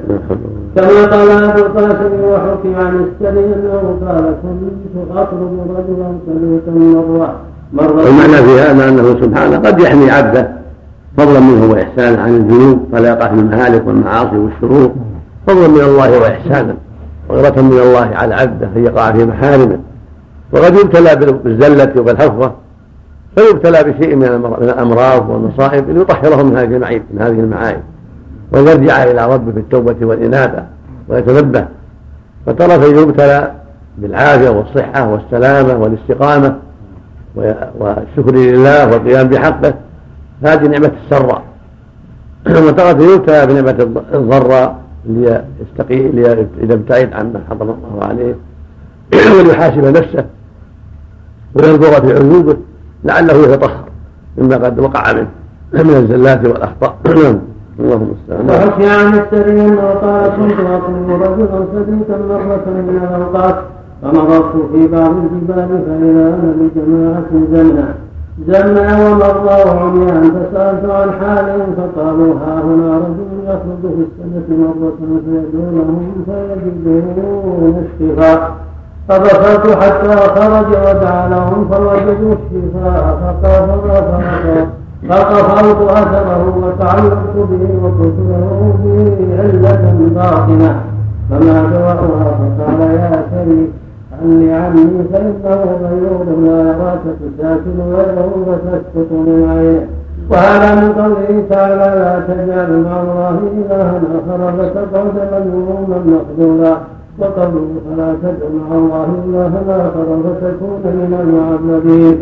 كما 0.75 1.05
قال 1.05 1.43
أبو 1.49 1.59
القاسم 1.59 2.13
وحكي 2.31 2.75
عن 2.75 3.05
السري 3.05 3.45
أنه 3.45 3.97
قال 4.07 4.25
كنت 4.41 5.17
أطلب 5.17 5.59
رجلا 5.77 6.11
سليطا 6.25 6.71
مرة. 6.71 7.50
والمعنى 7.73 8.33
في 8.33 8.59
هذا 8.59 8.89
أنه 8.89 9.21
سبحانه 9.21 9.57
قد 9.57 9.79
يحمي 9.79 10.11
عبده 10.11 10.51
فضلا 11.17 11.39
منه 11.39 11.71
وإحسانا 11.71 12.21
عن 12.21 12.35
الذنوب 12.35 12.87
فلا 12.91 13.09
يقع 13.09 13.27
في 13.27 13.33
المهالك 13.33 13.87
والمعاصي 13.87 14.37
والشرور. 14.37 14.91
فضلا 15.47 15.67
من 15.67 15.81
الله 15.81 16.19
وإحسانا 16.19 16.75
وغيرة 17.29 17.61
من 17.61 17.79
الله 17.79 18.11
على 18.15 18.35
عبده 18.35 18.67
أن 18.75 18.85
يقع 18.85 19.11
في 19.11 19.25
محارمه. 19.25 19.79
وقد 20.53 20.75
يبتلى 20.75 21.15
بالزلة 21.43 21.93
وبالحفظه 21.97 22.51
فيبتلى 23.35 23.83
بشيء 23.83 24.15
من 24.15 24.25
الأمراض 24.61 25.29
والمصائب 25.29 25.89
ليطهره 25.89 26.43
من 26.43 26.57
هذه 26.57 26.75
المعيب 26.75 27.03
من 27.13 27.21
هذه 27.21 27.39
المعايب. 27.39 27.81
ويرجع 28.53 29.03
إلى 29.03 29.33
ربه 29.33 29.51
بالتوبة 29.51 29.95
والإنابة 30.01 30.63
ويتنبه 31.09 31.65
فترى 32.45 32.79
فيبتلى 32.79 33.51
بالعافية 33.97 34.49
والصحة 34.49 35.09
والسلامة 35.09 35.77
والاستقامة. 35.83 36.55
والشكر 37.35 38.35
لله 38.35 38.91
والقيام 38.91 39.27
بحقه 39.27 39.73
هذه 40.43 40.67
نعمة 40.67 40.91
السراء. 41.03 41.43
وترى 42.67 43.13
يبتلى 43.13 43.45
بنعمة 43.45 44.03
الضراء 44.13 44.81
ليستقي 45.05 46.09
إذا 46.63 46.73
ابتعد 46.73 47.13
عما 47.13 47.41
حرم 47.49 47.61
الله 47.61 48.03
عليه 48.03 48.35
وليحاسب 49.39 49.85
نفسه 49.85 50.25
وينظر 51.55 52.01
في 52.01 52.13
عيوبه 52.13 52.57
لعله 53.03 53.33
يتطهر 53.33 53.85
مما 54.37 54.55
قد 54.55 54.79
وقع 54.79 55.13
منه 55.13 55.29
من 55.87 55.95
الزلات 55.95 56.45
والأخطاء. 56.45 56.97
اللهم 57.79 58.01
المستعان 58.01 58.49
وحكي 58.49 58.89
عن 58.89 59.13
السري 59.19 59.61
انه 59.61 59.81
قال 59.81 60.31
كنت 60.35 60.59
اطلب 60.59 61.09
رجلا 61.09 61.65
صديقا 61.73 62.17
مره 62.17 62.63
من 62.67 63.07
الاوقات 63.15 63.63
فمررت 64.01 64.55
في 64.73 64.87
بعض 64.87 65.11
الجبال 65.11 65.67
فإذا 65.85 66.27
أنا 66.27 66.53
بجماعة 66.59 67.31
زمنا 67.53 67.93
زمنا 68.47 69.09
ومروا 69.09 69.81
عميان 69.81 70.23
فسألت 70.23 70.85
عن 70.89 71.11
حالهم 71.11 71.75
فقالوا 71.77 72.33
ها 72.33 72.61
هنا 72.61 72.97
رجل 72.97 73.29
يخرج 73.45 73.81
في 73.81 74.03
السنة 74.07 74.47
مرة 74.59 74.93
فيدعونهم 75.25 76.25
فيجدون 76.25 77.85
الشفاء. 77.85 78.51
فبصرت 79.09 79.65
حتى 79.83 80.17
خرج 80.17 80.67
ودعا 80.67 81.29
لهم 81.29 81.67
فوجدوا 81.71 82.33
الشفاء 82.33 83.17
فقال 83.21 83.65
فقفلت 85.09 85.81
أثره 85.89 86.43
وتعلقت 86.63 87.35
به 87.35 87.63
وقلت 87.83 88.17
له 88.29 88.73
به 88.83 89.41
علة 89.41 89.95
باطنة. 90.15 90.81
فما 91.29 91.61
دواؤها 91.61 92.29
فقال 92.57 92.81
يا 92.81 93.25
شريك 93.31 93.69
عني 94.21 94.53
عني 94.53 94.89
فإنه 95.13 95.59
غيور 95.83 96.25
لا 96.45 96.59
يراك 96.69 97.03
تساكن 97.21 97.77
غيره 97.93 98.31
فتسقط 98.47 99.11
من 99.11 99.39
عينه. 99.49 99.87
وهذا 100.31 100.69
من 100.75 100.91
قوله 100.93 101.43
تعالى 101.49 101.87
لا 101.99 102.13
تجعل 102.27 102.71
مع 102.83 103.01
الله 103.01 103.39
إلها 103.57 104.01
آخر 104.17 104.41
فتقعد 104.57 105.15
مذموما 105.33 105.97
مخذولا 106.13 106.73
وقوله 107.19 107.67
فلا 107.85 108.09
تدع 108.23 108.49
مع 108.61 108.75
الله 108.75 109.07
إلها 109.27 109.87
آخر 109.87 110.07
فتكون 110.25 110.83
من 110.83 111.11
المعذبين. 111.23 112.15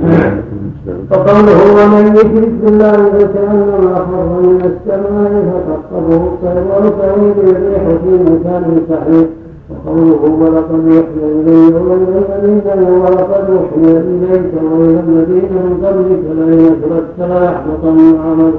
وقوله 1.11 1.59
ومن 1.77 2.15
يشرك 2.15 2.53
بالله 2.63 2.97
فكأنما 3.11 3.95
خر 3.95 4.41
من 4.41 4.61
السماء 4.71 5.33
فتخطفه 5.49 6.21
الطير 6.31 6.65
أو 6.75 6.89
تهوي 6.89 7.31
الريح 7.31 7.83
في 8.03 8.11
مكان 8.31 8.81
سحيق. 8.89 9.29
وقوله 9.69 10.21
ولقد 10.41 10.83
يحيى 10.87 11.25
إلي 11.39 11.75
وإلى 11.75 12.17
الذين 12.29 12.67
ولقد 13.01 13.45
يحيى 13.57 13.97
إليك 13.97 14.51
وإلى 14.63 14.99
الذين 15.07 15.51
من 15.65 15.73
قبلك 15.83 16.23
لئن 16.37 16.59
أشركت 16.65 17.19
ليحبطن 17.19 17.97
عملك 18.25 18.53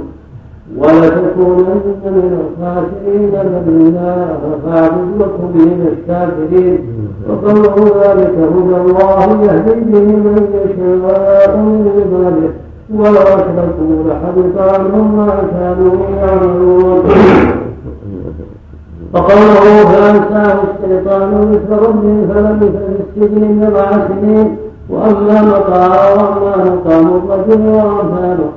ولتكونن 0.79 1.81
من 2.05 2.38
الخاسرين 2.40 3.31
فبالله 3.31 4.38
فاعبد 4.64 5.20
وكن 5.20 5.59
من 5.59 5.81
الشاكرين. 5.92 6.79
وقوله 7.29 7.77
ذلك 8.03 8.35
هدى 8.55 8.77
الله 8.77 9.42
يهدي 9.42 9.81
به 9.90 10.07
من 10.25 10.37
يشاء 10.55 11.57
من 11.57 11.90
عباده. 11.96 12.51
ولو 12.94 13.23
أشركوا 13.23 13.94
لحبط 14.09 14.75
عنهم 14.75 15.16
ما 15.16 15.31
كانوا 15.53 15.94
يعملون. 16.16 17.03
وقوله 19.14 19.85
فأنساه 19.85 20.59
الشيطان 20.70 21.31
ذكر 21.53 21.83
ربه 21.88 22.16
فلبث 22.29 22.77
في 22.87 23.23
السجن 23.23 23.61
بضع 23.61 23.90
سنين 24.09 24.57
وأما 24.90 25.42
مقام 25.42 26.18
وأما 26.18 26.57
مقام 26.64 27.07
الرجل 27.07 27.61
وأمثاله 27.66 28.51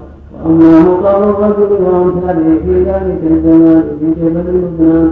وأما 0.45 0.79
مقام 0.79 1.21
الرجل 1.29 1.71
وأمثاله 1.83 2.57
في 2.65 2.83
ذلك 2.83 3.19
الزمان 3.31 3.83
في 3.99 4.05
جبل 4.21 4.45
لبنان 4.47 5.11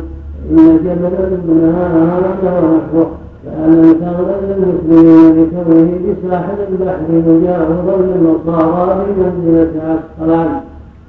إن 0.52 0.78
جبل 0.84 1.14
لبنان 1.32 2.10
هذا 2.12 2.30
نحوه 2.44 3.10
فأنا 3.46 3.94
تغلب 3.94 4.42
للمسلمين 4.50 5.32
بكونه 5.36 5.90
بساحل 6.06 6.58
البحر 6.70 7.08
مجاورا 7.10 7.96
للنصارى 7.98 9.06
بمنزلة 9.08 9.72
عسقلان. 9.90 10.62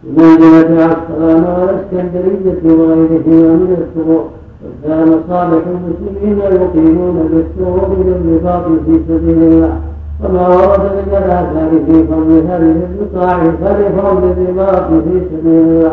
بمنزلة 0.04 0.84
عسقلان 0.84 1.44
والاسكندرية 1.44 2.62
وغيرهما 2.64 3.52
من 3.56 3.76
السرور 3.82 4.24
وكان 4.64 5.20
صالح 5.28 5.62
المسلمين 5.74 6.38
يقيمون 6.38 7.28
بالسرور 7.32 7.88
للرباط 8.06 8.64
في 8.86 9.00
سبيل 9.08 9.42
الله 9.42 9.76
وما 10.24 10.48
ورد 10.48 10.80
من 10.80 11.14
الاثار 11.16 11.70
في 11.86 12.04
فضل 12.04 12.32
هذه 12.48 12.76
البقاع 12.90 13.38
فلفضل 13.38 14.32
الرباط 14.38 14.86
في 15.04 15.20
سبيل 15.30 15.62
الله 15.62 15.92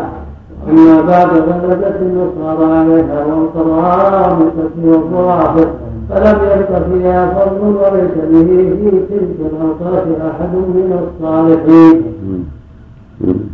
اما 0.70 1.02
بعد 1.02 1.28
غلبت 1.28 1.96
النصارى 2.02 2.78
عليها 2.78 3.26
والقرامطه 3.26 4.70
والظواهر 4.86 5.68
فلم 6.10 6.38
يبق 6.44 6.82
فيها 6.94 7.26
فضل 7.34 7.68
وليس 7.76 8.16
به 8.32 8.76
في 8.76 8.92
تلك 9.10 9.36
الاوقات 9.40 10.04
احد 10.32 10.54
من 10.56 11.00
الصالحين 11.04 12.02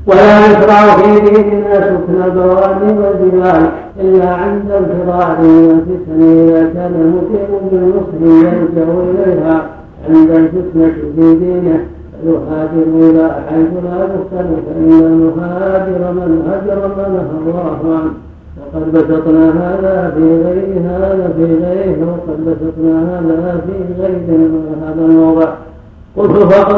ولا 0.08 0.46
يشرع 0.46 0.96
في 0.98 1.20
ديننا 1.20 1.76
سكن 1.76 2.24
البوادي 2.26 3.00
والجبال 3.00 3.70
إلا 4.00 4.30
عند 4.30 4.72
الفرار 4.72 5.38
والفتن 5.42 6.22
إذا 6.22 6.70
كان 6.74 6.94
المقيم 7.02 7.70
بالنصر 7.72 8.46
يلجأ 8.46 8.88
إليها 8.94 9.66
عند 10.10 10.30
الفتنة 10.30 10.94
في 11.16 11.36
دينه 11.36 11.80
فيهاجر 12.22 13.10
إلى 13.10 13.36
حيث 13.50 13.68
لا 13.84 14.04
يفتن 14.04 14.48
فإن 14.66 14.92
المهاجر 14.92 16.12
من 16.12 16.44
هجر 16.48 16.88
نهى 16.98 17.26
الله 17.42 17.80
عنه 17.84 18.12
وقد 18.58 18.92
بسطنا 18.92 19.50
هذا 19.50 20.14
في 20.16 20.22
غير 20.22 20.82
هذا 20.90 21.34
في 21.38 21.44
غيره 21.44 21.98
وقد 22.08 22.46
بسطنا 22.46 23.00
هذا 23.10 23.62
في 23.68 24.02
غير 24.02 24.40
هذا 24.84 25.06
الموضع. 25.06 25.48
قلت 26.18 26.32
فقد 26.32 26.76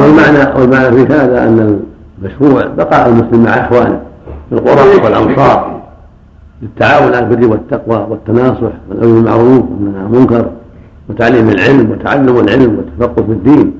والمعنى 0.00 0.60
والمعنى 0.60 0.96
في 0.96 1.12
هذا 1.12 1.48
أن 1.48 1.80
مشروع 2.22 2.66
بقاء 2.66 3.08
المسلم 3.08 3.44
مع 3.44 3.50
إخوانه 3.50 4.00
في 4.48 4.54
القرى 4.54 5.04
والامصار 5.04 5.80
للتعاون 6.62 7.14
على 7.14 7.18
البر 7.18 7.46
والتقوى 7.46 8.06
والتناصح 8.10 8.72
والأمر 8.88 9.14
بالمعروف 9.14 9.64
والنهي 9.70 10.00
عن 10.00 10.06
المنكر 10.06 10.50
وتعليم 11.08 11.48
العلم 11.48 11.90
وتعلم 11.90 12.38
العلم 12.38 12.76
والتفقه 12.76 13.26
في 13.26 13.32
الدين 13.32 13.74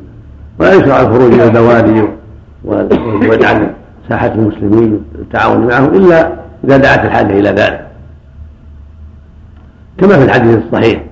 ولا 0.61 0.75
يشرع 0.75 1.01
الخروج 1.01 1.33
إلى 1.33 1.45
البوادي 1.45 2.03
ويجعل 3.29 3.71
ساحة 4.09 4.33
المسلمين 4.35 5.01
التعاون 5.15 5.67
معهم 5.67 5.95
إلا 5.95 6.33
إذا 6.65 6.77
دعت 6.77 7.05
الحاجة 7.05 7.41
إلى 7.41 7.49
ذلك. 7.49 7.87
كما 9.99 10.19
في 10.19 10.25
الحديث 10.25 10.59
الصحيح 10.67 11.03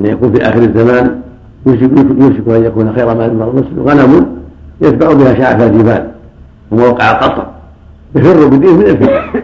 إن 0.00 0.06
يكون 0.06 0.32
في 0.32 0.42
آخر 0.42 0.58
الزمان 0.62 1.20
يوشك 1.66 2.48
أن 2.48 2.64
يكون 2.64 2.92
خير 2.92 3.14
مال 3.14 3.42
المسلم 3.42 3.82
غنم 3.84 4.36
يتبع 4.80 5.12
بها 5.12 5.34
شعف 5.34 5.62
الجبال. 5.62 6.10
وموقع 6.70 7.10
القصر 7.10 7.46
يفر 8.14 8.46
بدينه 8.46 8.72
من 8.72 8.86
الفتن 8.86 9.36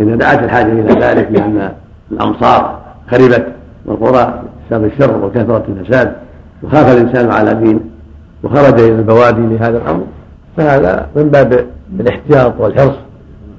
إذا 0.00 0.16
دعت 0.16 0.42
الحاجة 0.42 0.72
إلى 0.72 1.00
ذلك 1.00 1.28
لأن 1.30 1.72
الأمصار 2.12 2.80
خربت 3.10 3.46
والقرى 3.86 4.42
بسبب 4.70 4.84
الشر 4.84 5.24
وكثرة 5.24 5.64
الفساد 5.68 6.12
وخاف 6.62 6.96
الإنسان 6.96 7.30
على 7.30 7.54
دينه 7.54 7.80
وخرج 8.42 8.80
إلى 8.80 8.94
البوادي 8.94 9.40
لهذا 9.40 9.78
الأمر. 9.78 10.02
فهذا 10.56 11.06
من 11.16 11.28
باب 11.28 11.66
الاحتياط 12.00 12.54
والحرص 12.58 12.94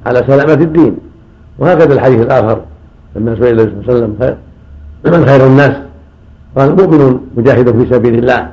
على 0.05 0.23
سلامة 0.27 0.53
الدين. 0.53 0.97
وهكذا 1.60 1.93
الحديث 1.93 2.21
الآخر 2.21 2.62
لما 3.15 3.36
سئل 3.36 3.60
النبي 3.60 3.86
صلى 3.86 3.95
الله 3.95 4.03
عليه 4.03 4.15
وسلم 4.19 4.38
من 5.05 5.25
خير 5.25 5.47
الناس؟ 5.47 5.75
قال 6.58 6.75
مؤمن 6.75 7.19
مجاهد 7.38 7.84
في 7.84 7.93
سبيل 7.95 8.15
الله. 8.15 8.49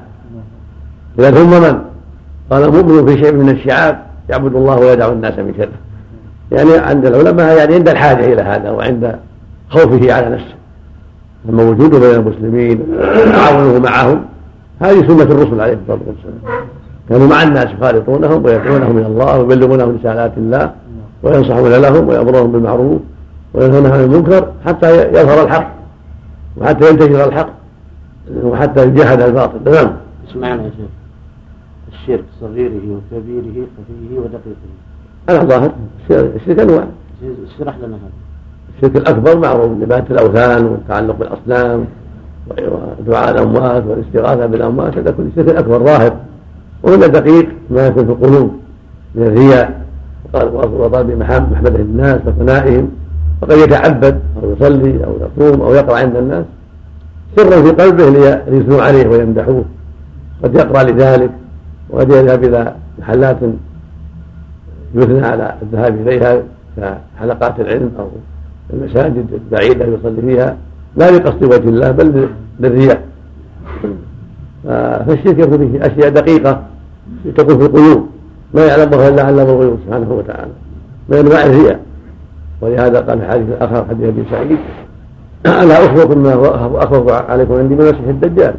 إذا 1.18 1.31
ثم 1.31 1.50
من؟ 1.50 1.79
قال 2.50 2.72
مؤمن 2.72 3.07
في 3.07 3.22
شيء 3.22 3.33
من 3.33 3.48
الشعاب. 3.48 4.06
يعبد 4.29 4.55
الله 4.55 4.81
ويدعو 4.81 5.12
الناس 5.12 5.39
من 5.39 5.55
شره. 5.59 5.69
يعني 6.53 6.79
عند 6.79 7.07
العلماء 7.07 7.57
يعني 7.57 7.75
عند 7.75 7.89
الحاجة 7.89 8.33
إلى 8.33 8.43
هذا 8.43 8.71
وعند 8.71 9.19
خوفه 9.69 10.12
على 10.12 10.29
نفسه. 10.29 10.55
أما 11.49 11.62
وجوده 11.62 11.99
بين 11.99 12.15
المسلمين 12.15 12.81
وتعاونه 12.99 13.79
معهم 13.79 14.25
هذه 14.81 15.07
سنة 15.07 15.23
الرسل 15.23 15.61
عليه 15.61 15.79
الصلاة 15.83 16.01
والسلام. 16.07 16.67
كانوا 17.09 17.29
مع 17.29 17.43
الناس 17.43 17.67
يخالطونهم 17.67 18.45
ويدعونهم 18.45 18.99
إلى 18.99 19.07
الله 19.07 19.39
ويبلغونهم 19.39 19.99
رسالات 20.01 20.33
الله 20.37 20.73
وينصحون 21.23 21.73
لهم 21.73 22.09
ويامرون 22.09 22.53
بالمعروف 22.53 23.01
وينهون 23.55 23.87
عن 23.87 24.01
المنكر 24.01 24.53
حتى 24.67 25.09
يظهر 25.09 25.45
الحق 25.45 25.73
وحتى 26.57 26.91
ينتشر 26.91 27.29
الحق 27.29 27.49
وحتى 28.43 28.87
يجاهد 28.87 29.21
الباطل. 29.21 29.59
نعم. 29.65 29.93
اسمعنا 30.31 30.62
يا 30.62 30.71
شيخ. 30.71 30.96
الشرك 32.07 32.25
صغيره 32.40 32.73
وكبيره 32.73 33.66
خفيه 33.77 34.19
ودقيقه. 34.19 34.71
على 35.29 35.38
ظاهر. 35.38 35.73
الشرك 36.11 36.61
انواع 36.61 36.87
اشرح 37.57 37.77
لنا 37.79 37.97
هذا. 37.97 38.11
الشرك 38.77 38.97
الأكبر 38.97 39.38
معروف 39.38 39.73
نبات 39.73 40.11
الأوثان 40.11 40.64
والتعلق 40.64 41.16
بالأصنام 41.16 41.85
ودعاء 42.51 43.31
الأموات 43.31 43.85
والاستغاثة 43.87 44.47
بالأموات. 44.47 44.99
هذا 44.99 45.11
كل 45.11 45.29
شرك 45.37 45.49
اكبر 45.49 45.79
ظاهر. 45.85 46.16
ومن 46.83 47.02
الدقيق 47.02 47.48
ما 47.71 47.87
يكون 47.87 48.07
في 48.07 48.13
القلوب 48.13 48.50
من 49.15 49.23
الرياء. 49.23 49.87
وطلب 50.35 51.11
محمده 51.11 51.77
الناس 51.81 52.21
وثنائهم 52.27 52.90
وقد 53.42 53.57
يتعبد 53.57 54.21
أو 54.42 54.52
يصلي 54.52 55.04
أو 55.04 55.13
يصوم 55.17 55.61
أو 55.61 55.75
يقرأ 55.75 55.98
عند 55.98 56.17
الناس. 56.17 56.44
سرا 57.37 57.63
في 57.63 57.71
قلبه 57.71 58.11
ليثنوا 58.48 58.83
عليه 58.83 59.09
ويمدحوه. 59.09 59.65
قد 60.44 60.54
يقرأ 60.54 60.83
لذلك. 60.83 61.31
وقد 61.91 62.11
يذهب 62.11 62.45
إلى 62.45 62.75
محلات 62.99 63.37
يثنى 64.95 65.27
على 65.27 65.55
الذهاب 65.63 65.95
إليها 65.95 66.43
كحلقات 66.77 67.61
العلم 67.61 67.91
أو 67.99 68.09
المساجد 68.73 69.27
البعيدة 69.33 69.85
يصلي 69.85 70.23
فيها 70.23 70.57
لا 70.97 71.11
لقصد 71.11 71.45
وجه 71.45 71.69
الله 71.69 71.91
بل 71.91 72.29
للرياء 72.61 73.03
فالشرك 75.07 75.39
يكون 75.39 75.59
فيه 75.59 75.87
أشياء 75.87 76.09
دقيقة 76.09 76.63
تكون 77.37 77.59
في 77.59 77.67
القلوب 77.67 78.07
ما 78.55 78.67
يعلمها 78.67 79.09
إلا 79.09 79.23
علم 79.23 79.39
الغيوب 79.39 79.79
سبحانه 79.87 80.13
وتعالى 80.13 80.53
من 81.09 81.17
أنواع 81.17 81.47
الرياء. 81.47 81.81
ولهذا 82.61 83.01
قال 83.01 83.19
في 83.21 83.27
حديث 83.27 83.47
آخر 83.61 83.85
حديث 83.89 84.09
أبي 84.09 84.25
سعيد 84.31 84.59
ألا 85.47 85.85
اخبركم 85.87 86.23
ما 86.23 86.35
اخوف 86.85 87.13
عليكم 87.13 87.55
عندي 87.55 87.75
من 87.75 87.85
مسيح 87.85 88.09
الدجال؟ 88.09 88.55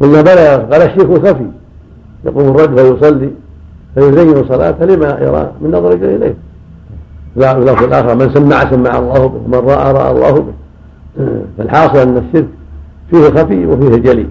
قلنا 0.00 0.22
بلى 0.22 0.56
قال 0.56 0.82
الشرك 0.82 1.26
خفي 1.26 1.46
يقوم 2.26 2.48
الرجل 2.48 2.76
فيصلي 2.76 3.30
فيزين 3.94 4.44
صلاته 4.48 4.84
لما 4.84 5.18
يرى 5.20 5.50
من 5.60 5.70
نظر 5.70 5.92
إليه. 5.92 6.34
لا 7.36 7.74
في 7.74 7.84
الآخر 7.84 8.14
من 8.14 8.30
سمع 8.34 8.70
سمع 8.70 8.98
الله 8.98 9.26
به 9.26 9.40
ومن 9.46 9.68
رأى 9.68 9.92
رأى 9.92 10.10
الله 10.10 10.32
به. 10.32 10.52
فالحاصل 11.58 11.98
أن 11.98 12.16
الشرك 12.16 12.46
فيه 13.10 13.28
الخفي 13.28 13.66
وفيه 13.66 13.94
الجلي 13.94 14.26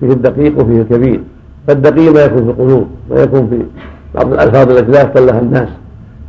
فيه 0.00 0.12
الدقيق 0.12 0.58
وفيه 0.58 0.80
الكبير 0.80 1.20
فالدقيق 1.66 2.12
ما 2.12 2.24
يكون 2.24 2.44
في 2.44 2.50
القلوب 2.50 2.86
ما 3.10 3.20
يكون 3.20 3.48
في 3.48 3.62
بعض 4.14 4.32
الألفاظ 4.32 4.70
التي 4.70 4.90
لا 4.90 5.02
يختل 5.02 5.30
الناس. 5.30 5.68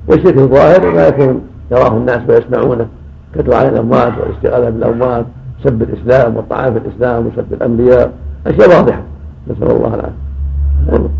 والشرك 0.07 0.37
الظاهر 0.37 0.91
ما 0.91 1.07
يكون 1.07 1.41
يراه 1.71 1.97
الناس 1.97 2.21
ويسمعونه. 2.29 2.87
كالدعاء 3.35 3.69
الأموات 3.69 4.13
والاستغاثه 4.19 4.69
بالأموات 4.69 5.25
سب 5.63 5.81
الإسلام 5.81 6.35
والطعام 6.35 6.73
في 6.73 6.79
الإسلام 6.79 7.27
وسب 7.27 7.53
الأنبياء. 7.53 8.11
أشياء 8.47 8.69
واضحة. 8.69 9.01
نسأل 9.47 9.71
الله 9.71 9.87
العافية. 9.87 10.32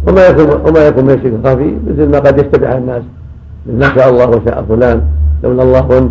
وما 0.08 0.28
يكون 0.28 0.48
وما 0.68 0.88
يكون 0.88 1.04
من 1.06 1.14
الشرك 1.14 1.34
الخفي 1.34 1.76
مثل 1.88 2.10
ما 2.12 2.20
قد 2.20 2.38
يشتبه 2.40 2.68
على 2.68 2.78
الناس. 2.78 3.04
ما 3.66 3.96
شاء 3.96 4.10
الله 4.10 4.30
وشاء 4.30 4.66
فلان 4.70 5.02
لولا 5.44 5.64
الله 5.64 6.10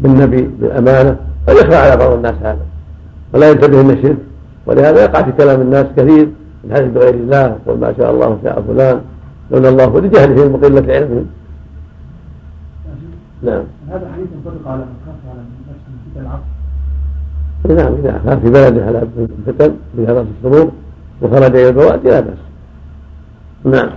بالنبي 0.00 0.50
بالأمانة. 0.60 1.16
قد 1.48 1.54
يخفى 1.54 1.76
على 1.76 1.96
بعض 1.96 2.12
الناس 2.12 2.34
هذا. 2.42 2.64
ولا 3.34 3.50
ينتبه 3.50 3.82
من 3.82 3.90
الشرك. 3.90 4.16
ولهذا 4.66 5.04
يقع 5.04 5.22
في 5.22 5.32
كلام 5.32 5.60
الناس 5.60 5.86
كثير 5.96 6.28
من 6.64 6.74
حديث 6.74 6.88
بغير 6.92 7.14
الله 7.14 7.56
يقول 7.66 7.78
ما 7.80 7.94
شاء 7.98 8.10
الله 8.10 8.28
وشاء 8.28 8.64
فلان 8.68 9.00
لولا 9.50 9.68
الله. 9.68 9.88
ولجهلهم 9.88 10.54
وقلة 10.54 10.94
علمهم. 10.94 11.26
نعم. 13.42 13.62
هذا 13.90 14.06
حديث 14.14 14.26
ينطبق 14.34 14.68
على 14.68 14.80
من 14.80 14.96
خاف 15.06 15.20
على 15.30 15.40
نفسه 15.40 15.90
من 15.90 15.98
فتن 16.14 16.20
العصر 16.20 16.58
نعم 17.68 17.94
إذا 17.94 18.20
خاف 18.26 18.40
في 18.40 18.50
بلده 18.50 18.86
على 18.86 19.02
الفتن 19.48 19.72
بهذا 19.94 20.26
الشرور 20.38 20.70
وخرج 21.22 21.56
إلى 21.56 21.68
البوادي 21.68 22.08
لا 22.08 22.20
بأس. 22.20 22.47
نعم. 23.64 23.88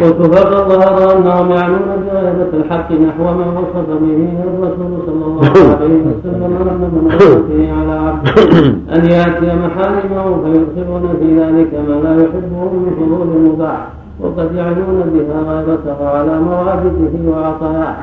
فقد 0.00 0.22
ظهر 0.22 1.18
انهم 1.18 1.50
يعلمون 1.50 2.04
جاهلة 2.12 2.48
الحق 2.54 2.92
نحو 2.92 3.24
ما 3.24 3.46
وصف 3.58 3.88
به 3.88 4.28
الرسول 4.44 4.92
صلى 5.06 5.24
الله 5.24 5.76
عليه 5.80 6.02
وسلم 6.02 6.42
أن 6.44 6.78
من 6.80 7.10
امته 7.12 7.72
على 7.72 7.92
عبده. 7.92 8.32
أن 8.96 9.04
يأتي 9.10 9.56
محارمه 9.56 10.42
فيدخلون 10.42 11.14
في 11.20 11.40
ذلك 11.40 11.74
ما 11.88 11.94
لا 12.04 12.14
يحبه 12.14 12.62
من 12.72 12.96
فضول 12.98 13.36
المباح 13.36 13.88
وقد 14.20 14.54
يعنون 14.54 15.02
بها 15.14 15.52
غيرته 15.52 16.08
على 16.08 16.40
موابده 16.40 17.30
وعطاياه 17.30 17.96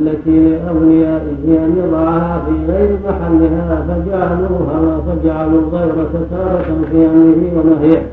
التي 0.00 0.48
لأوليائه 0.48 1.44
أن 1.46 1.76
يضعها 1.84 2.42
في 2.46 2.72
غير 2.72 2.98
محلها 3.08 3.86
فجعلوها 3.88 5.00
فجعلوا 5.06 5.62
غيرة 5.72 6.26
تارة 6.30 6.76
في 6.90 7.06
أمره 7.06 7.60
ونهيه. 7.60 8.06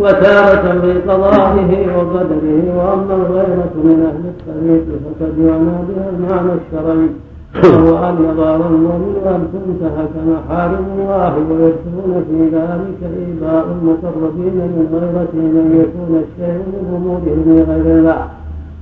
وتارة 0.00 0.80
في 0.80 0.92
قضائه 1.08 1.96
وقدره 1.96 2.62
وأما 2.76 3.14
الغيرة 3.14 3.74
من 3.84 3.98
أهل 4.10 4.24
الطريق 4.34 4.84
فقد 5.04 5.38
يعنى 5.38 5.76
بها 5.88 6.10
المعنى 6.16 6.52
الشرعي. 6.60 7.08
وهو 7.64 8.08
أن 8.08 8.14
يظهر 8.24 8.60
المؤمن 8.66 9.16
أن 9.26 9.40
تنتهك 9.52 10.14
محارم 10.32 10.84
الله 10.98 11.34
ويدخلون 11.50 12.24
في 12.28 12.56
ذلك 12.56 13.00
إيباء 13.26 13.64
المقربين 13.76 14.54
من 14.54 14.86
غيرتهم 14.92 15.52
أن 15.62 15.70
يكون 15.80 16.22
الشيء 16.24 16.58
من 16.72 16.82
أمورهم 16.96 17.42
لغير 17.46 17.98
الله. 17.98 18.26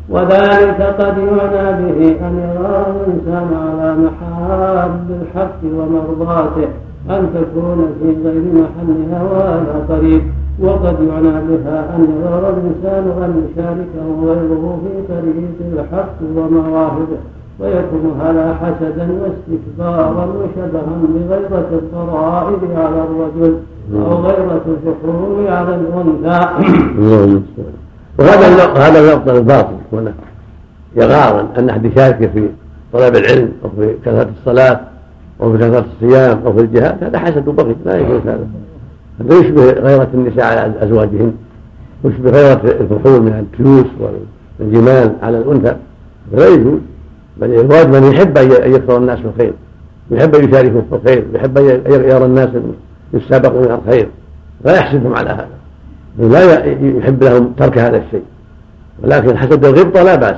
وذلك 0.08 0.80
قد 1.00 1.18
يعنى 1.18 1.82
به 1.82 2.26
أن 2.26 2.34
يرى 2.54 2.86
الإنسان 2.94 3.48
على 3.64 3.96
محاب 4.04 4.90
الحق 5.20 5.60
ومرضاته 5.64 6.68
أن 7.10 7.28
تكون 7.34 7.94
في 8.00 8.28
غير 8.28 8.42
محلها 8.54 9.22
وهذا 9.22 9.86
قريب 9.88 10.22
وقد 10.60 10.96
يعنى 11.08 11.30
بها 11.48 11.96
أن 11.96 12.02
يرى 12.22 12.48
الإنسان 12.50 13.04
أن 13.24 13.44
يشاركه 13.44 14.06
غيره 14.24 14.80
في 14.82 15.12
طريق 15.12 15.58
الحق 15.72 16.14
ومواهبه 16.36 17.18
ويكون 17.60 18.20
هذا 18.20 18.54
حسدا 18.54 19.08
واستكبارا 19.20 20.24
وشبها 20.24 20.82
بغيرة 21.02 21.68
الضرائب 21.72 22.60
على 22.76 23.04
الرجل 23.04 23.58
أو 23.94 24.14
غيرة 24.14 24.64
الفخور 24.66 25.48
على 25.48 25.74
الأنثى. 25.74 26.48
وهذا 28.18 28.46
هذا 28.76 29.12
يبطل 29.12 29.36
الباطل 29.36 29.76
هنا. 29.92 30.12
يغار 30.96 31.46
أن 31.58 31.68
أحد 31.68 31.84
يشارك 31.84 32.30
في 32.34 32.48
طلب 32.92 33.16
العلم 33.16 33.52
أو 33.64 33.70
في 33.80 33.94
كثرة 34.04 34.28
الصلاة 34.40 34.80
أو 35.42 35.52
في 35.52 35.58
كثرة 35.58 35.84
الصيام 35.94 36.38
أو 36.46 36.52
في 36.52 36.60
الجهاد 36.60 37.04
هذا 37.04 37.18
حسد 37.18 37.48
وبغي 37.48 37.76
لا 37.84 37.98
يجوز 37.98 38.20
هذا. 38.20 38.46
هذا 39.20 39.38
يشبه 39.38 39.72
غيرة 39.72 40.08
النساء 40.14 40.44
على 40.44 40.74
أزواجهن 40.82 41.32
ويشبه 42.04 42.30
غيرة 42.30 42.60
الفحول 42.80 43.22
من 43.22 43.32
التيوس 43.32 43.86
والجمال 44.60 45.12
على 45.22 45.38
الأنثى 45.38 45.76
فلا 46.32 46.48
يجوز 46.48 46.80
بل 47.36 47.54
الواجب 47.54 47.94
أن 47.94 48.04
يحب 48.04 48.38
أن 48.38 48.72
يكثر 48.74 48.96
الناس 48.96 49.18
في 49.18 49.24
الخير 49.24 49.52
يحب 50.10 50.34
أن 50.34 50.48
يشاركوا 50.48 50.80
في 50.80 50.96
الخير 50.96 51.24
يحب 51.34 51.58
أن 51.58 51.64
يرى 51.86 52.24
الناس 52.24 52.48
يسابقوا 53.14 53.64
إلى 53.64 53.74
الخير 53.74 54.08
لا 54.64 54.76
يحسدهم 54.76 55.14
على 55.14 55.30
هذا 55.30 55.48
لا 56.18 56.64
يحب 56.98 57.24
لهم 57.24 57.52
ترك 57.58 57.78
هذا 57.78 57.96
الشيء 57.96 58.22
ولكن 59.02 59.36
حسد 59.38 59.64
الغبطة 59.64 60.02
لا 60.02 60.14
بأس 60.14 60.36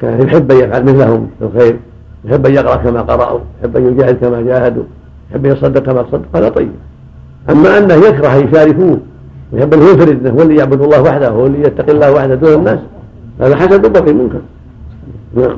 كان 0.00 0.22
يحب 0.22 0.52
أن 0.52 0.58
يفعل 0.58 0.82
مثلهم 0.82 1.30
في 1.38 1.44
الخير 1.44 1.76
يحب 2.24 2.46
أن 2.46 2.54
يقرأ 2.54 2.76
كما 2.76 3.02
قرأوا 3.02 3.40
يحب 3.60 3.76
أن 3.76 3.86
يجاهد 3.86 4.16
كما 4.16 4.42
جاهدوا 4.42 4.84
يحب 5.30 5.46
أن 5.46 5.52
يصدق 5.52 5.82
كما 5.82 6.02
تصدق 6.02 6.36
هذا 6.36 6.48
طيب. 6.48 6.70
أما 7.50 7.78
أنه 7.78 7.94
يكره 7.94 8.28
ان 8.28 8.48
يشاركوه 8.48 8.98
ويحب 9.52 9.74
أن 9.74 9.80
ينفرد 9.80 10.26
إنه 10.26 10.30
هو 10.30 10.42
اللي 10.42 10.56
يعبد 10.56 10.80
الله 10.82 11.02
وحده 11.02 11.28
هو 11.28 11.46
اللي 11.46 11.60
يتقي 11.60 11.92
الله 11.92 12.12
وحده 12.12 12.34
دون 12.34 12.54
الناس. 12.54 12.78
هذا 13.40 13.56
حسد 13.56 13.92
بطيء 13.92 14.14
منكر. 14.14 14.40
نعم. 15.34 15.56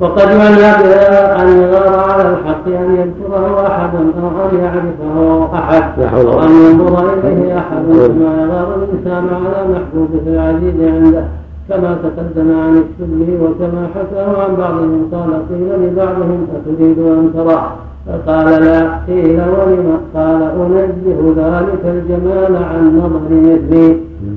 وقد 0.00 0.28
منع 0.28 0.80
بها 0.82 1.42
أن 1.42 1.48
يغار 1.62 2.10
على 2.10 2.22
الحق 2.22 2.66
أن 2.66 2.96
يذكره 2.96 3.66
أحد 3.66 3.90
أو 3.94 4.48
أن 4.48 4.58
يعرفه 4.58 5.48
أحد. 5.54 6.00
أو 6.00 6.42
أن 6.42 6.50
ينظر 6.50 7.14
إليه 7.14 7.58
أحد 7.58 7.82
كما 7.86 8.42
يغار 8.42 8.74
الإنسان 8.74 9.28
على 9.34 9.68
محبوبه 9.72 10.22
العزيز 10.26 10.94
عنده. 10.94 11.24
كما 11.68 11.98
تقدم 12.02 12.60
عن 12.60 12.84
السلم 12.84 13.38
وكما 13.42 13.88
حكاه 13.94 14.42
عن 14.44 14.56
بعضهم 14.56 15.08
قال 15.12 15.48
قيل 15.48 15.86
لبعضهم 15.86 16.46
أتريد 16.56 16.98
أن 16.98 17.30
تراه؟ 17.34 17.72
فقال 18.06 18.46
لا 18.64 18.96
قيل 19.06 19.40
ولم 19.40 20.00
قال 20.14 20.42
أنزه 20.42 21.20
ذلك 21.36 21.82
الجمال 21.84 22.56
عن 22.56 22.98
نظر 22.98 23.20
مثلي 23.30 23.96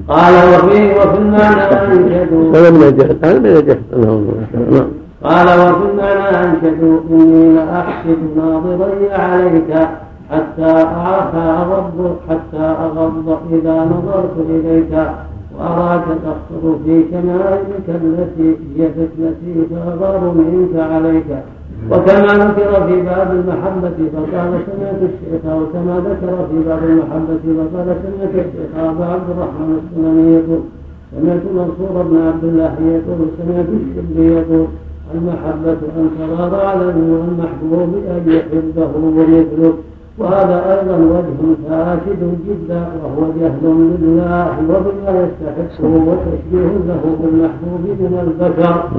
قال 0.10 0.34
وفي 0.34 0.92
وفي 0.92 1.18
المعنى 1.18 1.62
أنشدوا. 1.62 2.56
هذا 2.56 2.70
من 2.72 2.84
الجهل 2.84 3.18
هذا 3.24 3.40
من 3.40 3.46
الجهل 3.46 3.80
نعم. 4.72 4.88
قال 5.24 5.48
وفي 5.48 5.84
المعنى 5.92 6.38
أنشدوا. 6.46 7.00
إني 7.10 7.56
لأحسد 7.56 8.18
ناظري 8.38 9.12
عليك 9.12 9.88
حتى 10.32 10.72
أغض 11.62 12.16
حتى 12.30 12.66
أغض 12.86 13.38
إذا 13.54 13.86
نظرت 13.86 14.36
إليك 14.50 14.94
وأراك 15.60 16.04
تخطر 16.06 16.78
في 16.86 17.04
شمائلك 17.12 17.88
التي 17.90 18.56
هي 18.78 18.90
فتنتي 18.90 19.54
تغار 19.72 20.34
منك 20.36 20.74
عليك. 20.92 21.26
وكما 21.92 22.34
ذكر 22.46 22.88
في 22.88 23.02
باب 23.02 23.32
المحبة 23.32 23.98
فقال 24.14 24.52
سمعت 24.68 25.00
الشيخ 25.10 25.44
وكما 25.46 25.96
ذكر 26.10 26.48
في 26.50 26.58
باب 26.68 26.84
المحبة 26.84 27.44
فقال 27.58 27.88
سمعت 28.04 28.34
الشيخ 28.46 28.70
أبا 28.80 29.06
عبد 29.06 29.30
الرحمن 29.34 29.80
السلمي 29.82 30.34
يقول 30.34 30.60
سمعت 31.12 31.42
منصور 31.56 32.04
بن 32.04 32.18
عبد 32.28 32.44
الله 32.44 32.74
يقول 32.82 33.20
سمعت 33.40 33.66
الشبلي 33.80 34.26
يقول 34.34 34.66
المحبة 35.16 35.78
أن 35.98 36.10
تغار 36.20 36.66
عليه 36.66 36.98
والمحبوب 37.14 37.92
أن 38.16 38.24
يحبه 38.28 38.90
ومثله 39.04 39.74
وهذا 40.18 40.58
أيضا 40.80 40.98
وجه 40.98 41.40
فاسد 41.70 42.22
جدا 42.48 42.88
وهو 43.04 43.32
جهل 43.40 43.62
بالله 43.62 44.58
وبما 44.70 45.10
يستحقه 45.24 45.88
وتشبيه 46.08 46.72
له 46.88 47.02
بالمحبوب 47.22 47.84
من 48.00 48.14
البشر. 48.28 48.90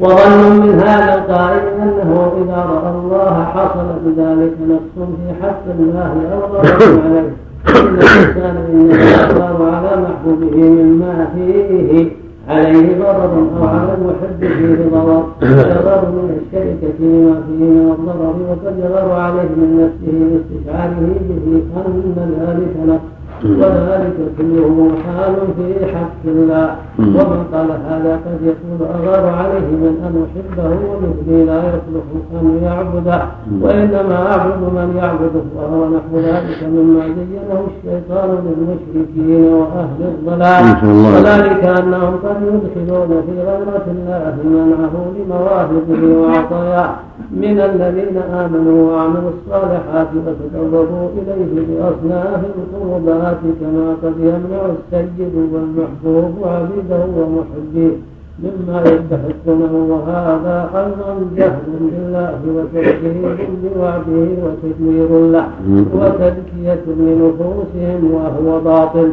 وظن 0.00 0.60
من 0.60 0.80
هذا 0.80 1.14
القائل 1.14 1.62
أنه 1.82 2.32
إذا 2.42 2.56
رأى 2.56 2.90
الله 2.90 3.44
حصل 3.44 3.86
بذلك 4.04 4.52
نقص 4.68 5.08
في 5.08 5.42
حق 5.42 5.62
الله 5.78 6.12
غضب 6.32 6.66
عليه. 7.06 7.30
إن 7.68 7.94
الإنسان 7.94 8.56
انما 8.68 8.94
يختار 9.10 9.70
على 9.74 10.02
محبوبه 10.02 10.56
مما 10.56 11.28
فيه 11.34 12.10
عليه 12.48 12.98
ضرر 12.98 13.46
أو 13.58 13.64
على 13.66 13.94
المحب 13.98 14.40
فيه 14.40 14.88
ضرر 14.92 15.24
فيضر 15.40 16.02
من 16.10 16.40
الشركة 16.40 16.98
لما 17.00 17.42
فيه 17.46 17.64
من 17.64 17.94
الضرر 17.98 18.34
وقد 18.50 18.78
يضر 18.78 19.12
عليه 19.12 19.42
من 19.56 19.70
نفسه 19.82 20.12
لاستشعاره 20.30 21.14
به 21.28 21.62
أن 21.86 22.34
ذلك 22.40 22.74
له 22.86 23.00
وذلك 23.44 24.18
كله 24.38 24.90
حال 25.04 25.34
في 25.56 25.86
حق 25.94 26.22
الله. 26.24 26.76
ومن 26.98 27.44
قال 27.52 27.70
هذا 27.88 28.12
قد 28.24 28.38
يكون 28.42 28.78
أغار 28.96 29.24
عليه 29.26 29.68
من 29.82 29.94
أن 30.06 30.14
أحبه 30.26 30.70
ومثلي 30.90 31.44
لا 31.44 31.58
يصلح 31.58 32.06
أن 32.40 32.60
يعبده. 32.62 33.22
وإنما 33.62 34.16
أعبد 34.32 34.62
من 34.78 34.88
يعبده 34.96 35.44
وهو 35.56 35.88
نحو 35.88 36.12
ذلك 36.18 36.60
مما 36.74 37.04
زينه 37.16 37.60
الشيطان 37.70 38.30
للمشركين 38.44 39.54
وأهل 39.54 40.00
الضلال. 40.12 40.64
وذلك 41.14 41.64
أنهم 41.64 42.14
قد 42.24 42.36
يدخلون 42.42 43.22
في 43.26 43.34
غيرة 43.48 43.86
الله 43.94 44.34
منعه 44.44 44.94
لمواهبه 45.16 46.00
وعطاياه. 46.20 46.94
من 47.32 47.60
الذين 47.60 48.16
آمنوا 48.16 48.92
وعملوا 48.92 49.30
الصالحات 49.34 50.08
وتقربوا 50.26 51.08
إليه 51.18 51.52
بأصناف 51.66 52.40
القربات 52.58 53.31
كما 53.60 53.96
قد 54.02 54.14
يمنع 54.20 54.62
السيد 54.76 55.32
والمحبوب 55.52 56.34
عبيده 56.44 57.04
ومحبيه 57.18 57.96
مما 58.42 58.80
يستحقونه 58.80 59.72
وهذا 59.90 60.70
أيضا 60.74 61.10
جهل 61.36 61.68
بالله 61.80 62.38
وتكذيب 62.56 63.38
بوعده 63.62 64.28
وتدمير 64.44 65.10
له 65.30 65.48
وتزكية 65.94 66.84
لنفوسهم 66.98 68.00
وهو 68.14 68.60
باطل. 68.60 69.08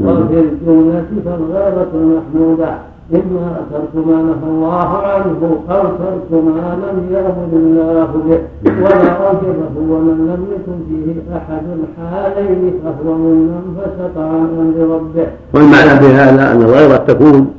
وفي 0.00 0.38
الجملة 0.40 1.04
فالغيرة 1.24 1.90
المحمودة 1.94 2.72
إما 3.14 3.56
ترك 3.70 4.06
ما 4.06 4.22
نهى 4.22 4.48
الله 4.48 4.96
عنه 4.96 5.60
أو 5.70 5.82
ترك 5.82 6.30
ما 6.32 6.76
لم 6.82 6.98
يأمر 7.12 7.50
الله 7.52 8.08
به. 8.26 8.40
ولا 8.82 9.30
أجره 9.30 9.74
ومن 9.76 10.16
لم 10.30 10.46
يكن 10.54 10.78
فيه 10.88 11.36
أحد 11.36 11.62
الحالين 11.78 12.72
فهو 12.84 13.14
ممن 13.14 13.76
فسق 13.76 14.22
عن 14.22 14.48
أمر 14.58 14.94
ربه. 14.94 15.26
والمعنى 15.54 16.00
في 16.00 16.14
هذا 16.14 16.52
أن 16.52 16.62
الغيرة 16.62 16.96
تكون 16.96 17.50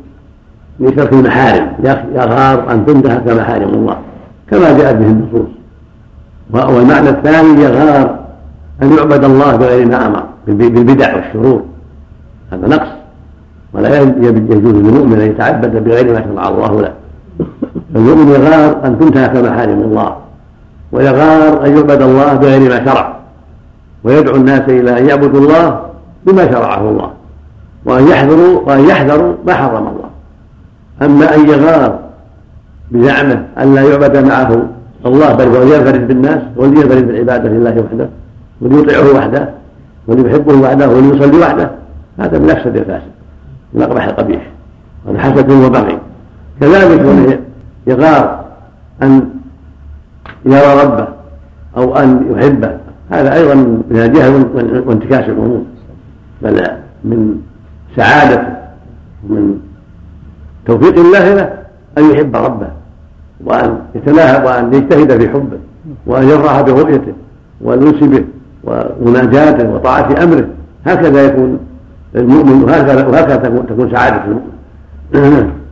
لترك 0.80 1.14
المحارم 1.14 1.68
يغار 2.14 2.72
أن 2.72 2.86
تنتهك 2.86 3.28
محارم 3.28 3.70
الله 3.70 3.98
كما 4.50 4.78
جاءت 4.78 4.96
به 4.96 5.08
النصوص. 5.08 5.50
والمعنى 6.54 7.10
الثاني 7.10 7.64
يغار 7.64 8.20
أن 8.82 8.94
يعبد 8.98 9.24
الله 9.24 9.56
بغير 9.56 9.88
ما 9.88 10.08
أمر 10.08 10.24
بالبدع 10.48 11.16
والشرور. 11.16 11.62
هذا 12.52 12.68
نقص. 12.68 13.03
ولا 13.74 14.02
يجوز 14.02 14.74
للمؤمن 14.74 15.22
أن 15.22 15.28
يتعبد 15.30 15.84
بغير 15.84 16.14
ما 16.14 16.22
شرع 16.22 16.48
الله 16.48 16.82
له 16.82 16.94
فالمؤمن 17.94 18.28
يغار 18.32 18.86
أن 18.86 19.00
تنتهك 19.00 19.36
محارم 19.36 19.82
الله 19.82 20.16
ويغار 20.92 21.66
أن 21.66 21.78
يعبد 21.78 22.02
الله 22.02 22.34
بغير 22.34 22.70
ما 22.70 22.86
شرع 22.86 23.16
ويدعو 24.04 24.36
الناس 24.36 24.62
إلى 24.70 25.00
أن 25.00 25.06
يعبدوا 25.10 25.42
الله 25.42 25.82
بما 26.26 26.52
شرعه 26.52 26.90
الله 26.90 27.10
وأن 27.86 28.08
يحذروا 28.08 28.62
وأن 28.66 28.90
يحذروا 28.90 29.34
ما 29.48 29.54
حرم 29.54 29.88
الله. 29.88 30.10
أما 31.02 31.36
أن 31.36 31.50
يغار 31.50 32.00
بزعمه 32.92 33.46
أن 33.58 33.76
لا 33.76 33.82
يعبد 33.82 34.18
معه 34.18 34.68
الله 35.06 35.34
بل 35.34 35.48
ولينفرد 35.48 36.08
بالناس 36.08 36.42
ولينفرد 36.56 37.08
بالعبادة 37.08 37.50
لله 37.50 37.82
وحده 37.82 38.10
وليطيعه 38.62 39.16
وحده 39.16 39.50
وليحبه 40.08 40.54
وحده 40.62 40.90
وليصلي 40.90 41.38
وحده 41.38 41.72
هذا 42.20 42.40
من 42.40 42.50
أفسد 42.50 42.78
الفاسد 42.78 43.23
من 43.74 43.82
اقبح 43.82 44.06
القبيح. 44.06 44.52
هذا 45.08 45.20
حسد 45.20 45.52
وبغي. 45.52 46.00
كذلك 46.62 47.40
يغار 47.88 48.46
أن 49.04 49.30
يرى 50.46 50.84
ربه 50.84 51.08
أو 51.78 51.96
أن 51.96 52.26
يحبه. 52.32 52.78
هذا 53.10 53.34
أيضا 53.34 53.56
من 53.90 53.98
الجهل 53.98 54.46
وانتكاس 54.88 55.30
الأمور. 55.30 55.64
بل 56.42 56.68
من 57.04 57.42
سعادته 57.96 58.54
ومن 59.30 59.60
توفيق 60.66 61.00
الله 61.00 61.34
له 61.34 61.54
أن 61.98 62.12
يحب 62.12 62.36
ربه 62.36 62.68
وأن 63.46 63.80
يتناهى 63.96 64.46
وأن 64.46 64.74
يجتهد 64.74 65.20
في 65.22 65.30
حبه 65.30 65.58
وأن 66.06 66.24
يفرح 66.24 66.62
برؤيته 66.62 67.14
والانس 67.62 68.04
به 68.04 68.26
ومناجاته 68.64 69.70
وطاعة 69.70 70.24
أمره. 70.24 70.48
هكذا 70.86 71.26
يكون 71.26 71.60
المؤمن 72.16 72.64
وهكذا 72.64 73.08
وهكذا 73.08 73.36
تكون 73.36 73.68
تكون 73.68 73.92
سعادة 73.92 74.24
المؤمن. 74.26 75.52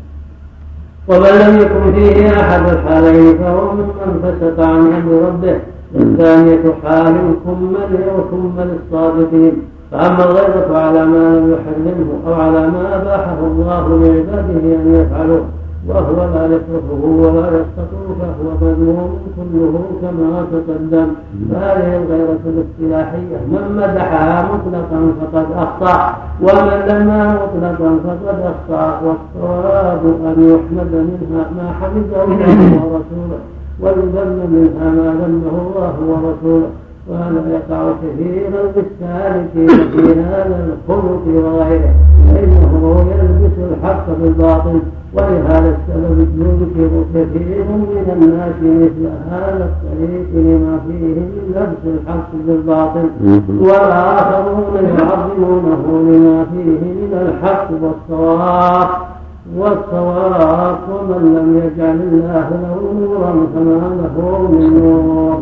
ومن 1.09 1.29
لم 1.29 1.59
يكن 1.61 1.93
فيه 1.93 2.41
أحد 2.41 2.69
الحالين 2.69 3.37
فهو 3.37 3.73
ممن 3.73 4.21
فسق 4.23 4.65
عن 4.65 4.93
أمر 4.93 5.27
ربه. 5.27 5.59
والثانية 5.93 6.73
حال 6.83 7.15
كمل 7.45 7.99
وكمل 8.17 8.77
الصادقين 8.79 9.53
فأما 9.91 10.23
الغيرة 10.23 10.77
على 10.77 11.05
ما 11.05 11.39
لم 11.39 11.53
يحرمه 11.53 12.09
أو 12.27 12.33
على 12.41 12.67
ما 12.67 13.01
أباحه 13.01 13.39
الله 13.39 13.89
لعباده 13.89 14.75
أن 14.75 14.95
يفعلوه. 14.95 15.45
وهو 15.87 16.17
لا 16.33 16.45
يتركه 16.45 17.03
ولا 17.03 17.47
يسقطه 17.47 18.05
فهو 18.19 18.49
مذموم 18.61 19.11
كله 19.37 19.73
كما 20.01 20.45
تقدم. 20.51 21.07
فهذه 21.51 21.89
الغيرة 22.01 22.43
الاصطلاحية. 22.45 23.37
من 23.53 23.65
مدحها 23.77 24.49
مطلقا 24.51 24.99
فقد 25.21 25.45
أخطأ 25.55 25.99
ومن 26.41 26.79
لما 26.89 27.33
مطلقا 27.33 27.89
فقد 28.05 28.37
أخطأ. 28.51 29.01
والصواب 29.05 30.03
أن 30.05 30.37
يحمد 30.51 30.93
منها 31.09 31.43
ما 31.57 31.67
حمده 31.79 32.23
الله 32.23 32.71
ورسوله 32.85 33.39
ويذم 33.81 34.39
منها 34.55 34.87
ما 34.97 35.07
ذمه 35.21 35.55
الله 35.63 35.93
ورسوله. 36.09 36.69
وهذا 37.09 37.41
يقع 37.49 37.81
كثيرا 38.03 38.61
بالسالكين 38.75 39.89
في 39.91 40.19
هذا 40.21 40.57
الخلق 40.67 41.23
وغيره؟ 41.27 41.93
فإنه 42.33 43.05
يلبس 43.11 43.57
الحق 43.71 44.05
بالباطل. 44.21 44.79
ولهذا 45.13 45.77
السبب 45.77 46.27
يذكر 46.39 47.03
كثير 47.15 47.65
من 47.65 48.05
الناس 48.21 48.55
مثل 48.63 49.03
هذا 49.29 49.63
الطريق 49.71 50.27
لما 50.35 50.79
فيه 50.87 51.15
من 51.19 51.53
لبس 51.55 51.83
الحق 51.85 52.29
بالباطل 52.47 53.09
والآخرون 53.59 54.75
يعظمونه 54.75 55.83
لما 56.11 56.45
فيه 56.45 56.79
من 57.01 57.13
الحق 57.13 57.67
والصواب 57.81 58.87
والصواب 59.57 60.77
ومن 60.89 61.21
لم 61.35 61.47
يجعل 61.57 61.99
الله 62.01 62.49
له 62.49 62.93
نورا 63.01 63.31
فما 63.55 63.79
له 64.01 64.47
من 64.51 64.79
نور. 64.79 65.39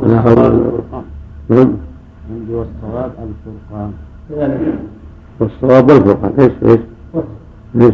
عندي 2.31 2.53
والصواب 2.53 3.11
الفرقان. 3.29 3.91
والصواب 5.39 5.91
والفرقان 5.91 6.31
إيش 6.39 6.51
إيش؟ 6.65 6.79
ليش؟ 7.75 7.93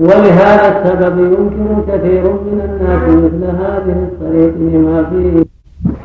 ولهذا 0.00 0.68
السبب 0.68 1.18
يمكن 1.18 1.82
كثير 1.88 2.22
من 2.22 2.60
الناس 2.64 3.02
مثل 3.02 3.44
هذه 3.44 4.08
الطريق 4.08 4.54
لما 4.58 5.04
فيه. 5.10 5.44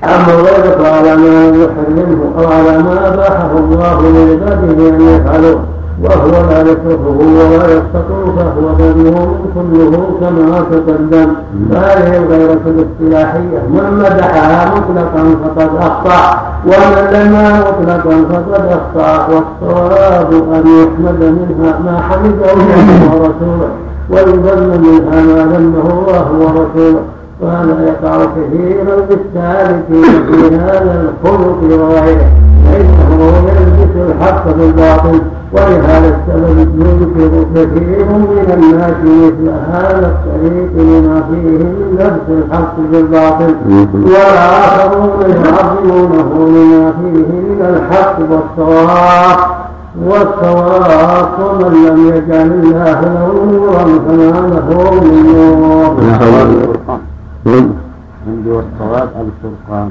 أما 0.03 0.33
الغيرة 0.39 0.87
على 0.87 1.15
ما 1.15 1.47
يحرمه 1.47 2.39
أو 2.39 2.47
على 2.47 2.83
ما 2.83 3.13
أباحه 3.13 3.57
الله 3.57 4.01
لعباده 4.01 4.89
أن 4.89 5.01
يفعلوه. 5.01 5.72
وهو 6.03 6.49
لا 6.49 6.61
يكرهه 6.61 7.17
ولا 7.51 7.67
يسقطه 7.75 8.23
فهو 8.37 8.67
مذموم 8.79 9.29
كله 9.55 9.93
كما 10.21 10.59
تقدم. 10.71 11.29
فهذه 11.71 12.17
الغيرة 12.17 12.63
الاصطلاحية. 12.65 13.59
من 13.69 13.85
مدحها 13.99 14.71
مطلقا 14.75 15.23
فقد 15.43 15.69
أخطأ 15.79 16.41
ومن 16.65 17.03
لما 17.13 17.59
مطلقا 17.59 18.15
فقد 18.31 18.65
أخطأ. 18.77 19.27
والصواب 19.33 20.31
أن 20.33 20.65
يحمد 20.81 21.21
منها 21.23 21.79
ما 21.85 22.01
حمده 22.01 22.53
الله 22.53 22.87
ورسوله 23.13 23.69
ويذم 24.09 24.81
منها 24.81 25.21
ما 25.21 25.55
ذمه 25.55 25.85
الله 25.93 26.25
ورسوله. 26.41 27.03
وهذا 27.41 27.75
يقع 27.87 28.25
كثيرا 28.25 28.95
بالسالكين 29.09 30.25
في 30.27 30.55
هذا 30.55 30.93
الخلق 31.05 31.59
وغيره. 31.81 32.29
فإنه 32.65 33.21
يلبس 33.47 33.93
الحق 34.09 34.45
بالباطل. 34.57 35.21
ولهذا 35.53 36.09
السبب 36.15 36.59
يذكر 36.79 37.31
كثير 37.55 38.05
من 38.05 38.47
الناس 38.53 38.97
مثل 39.03 39.49
هذا 39.71 40.07
الطريق 40.07 40.71
لما 40.77 41.17
فيه 41.29 41.57
من 41.63 41.97
لبس 41.99 42.27
الحق 42.29 42.75
بالباطل. 42.91 43.55
والآخرون 43.93 45.21
يعظمونه 45.21 46.29
لما 46.47 46.91
فيه 46.91 47.29
من 47.31 47.59
الحق 47.61 48.17
والصواب. 48.19 49.39
والصواب 50.05 51.29
ومن 51.39 51.73
لم 51.85 51.97
يجعل 52.07 52.49
الله 52.51 52.99
له 53.01 53.27
نورا 53.51 53.85
فما 54.07 54.39
له 54.53 54.67
من 55.01 55.15
نور. 55.63 55.93
عندي 58.27 58.49
والصواب 58.49 59.09
الفرقان. 59.21 59.89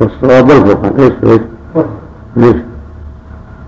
والصواب 0.00 0.48
والفرقان 0.48 0.92
إيش 0.98 1.12
إيش؟ 1.24 1.40
ليش؟ 2.36 2.56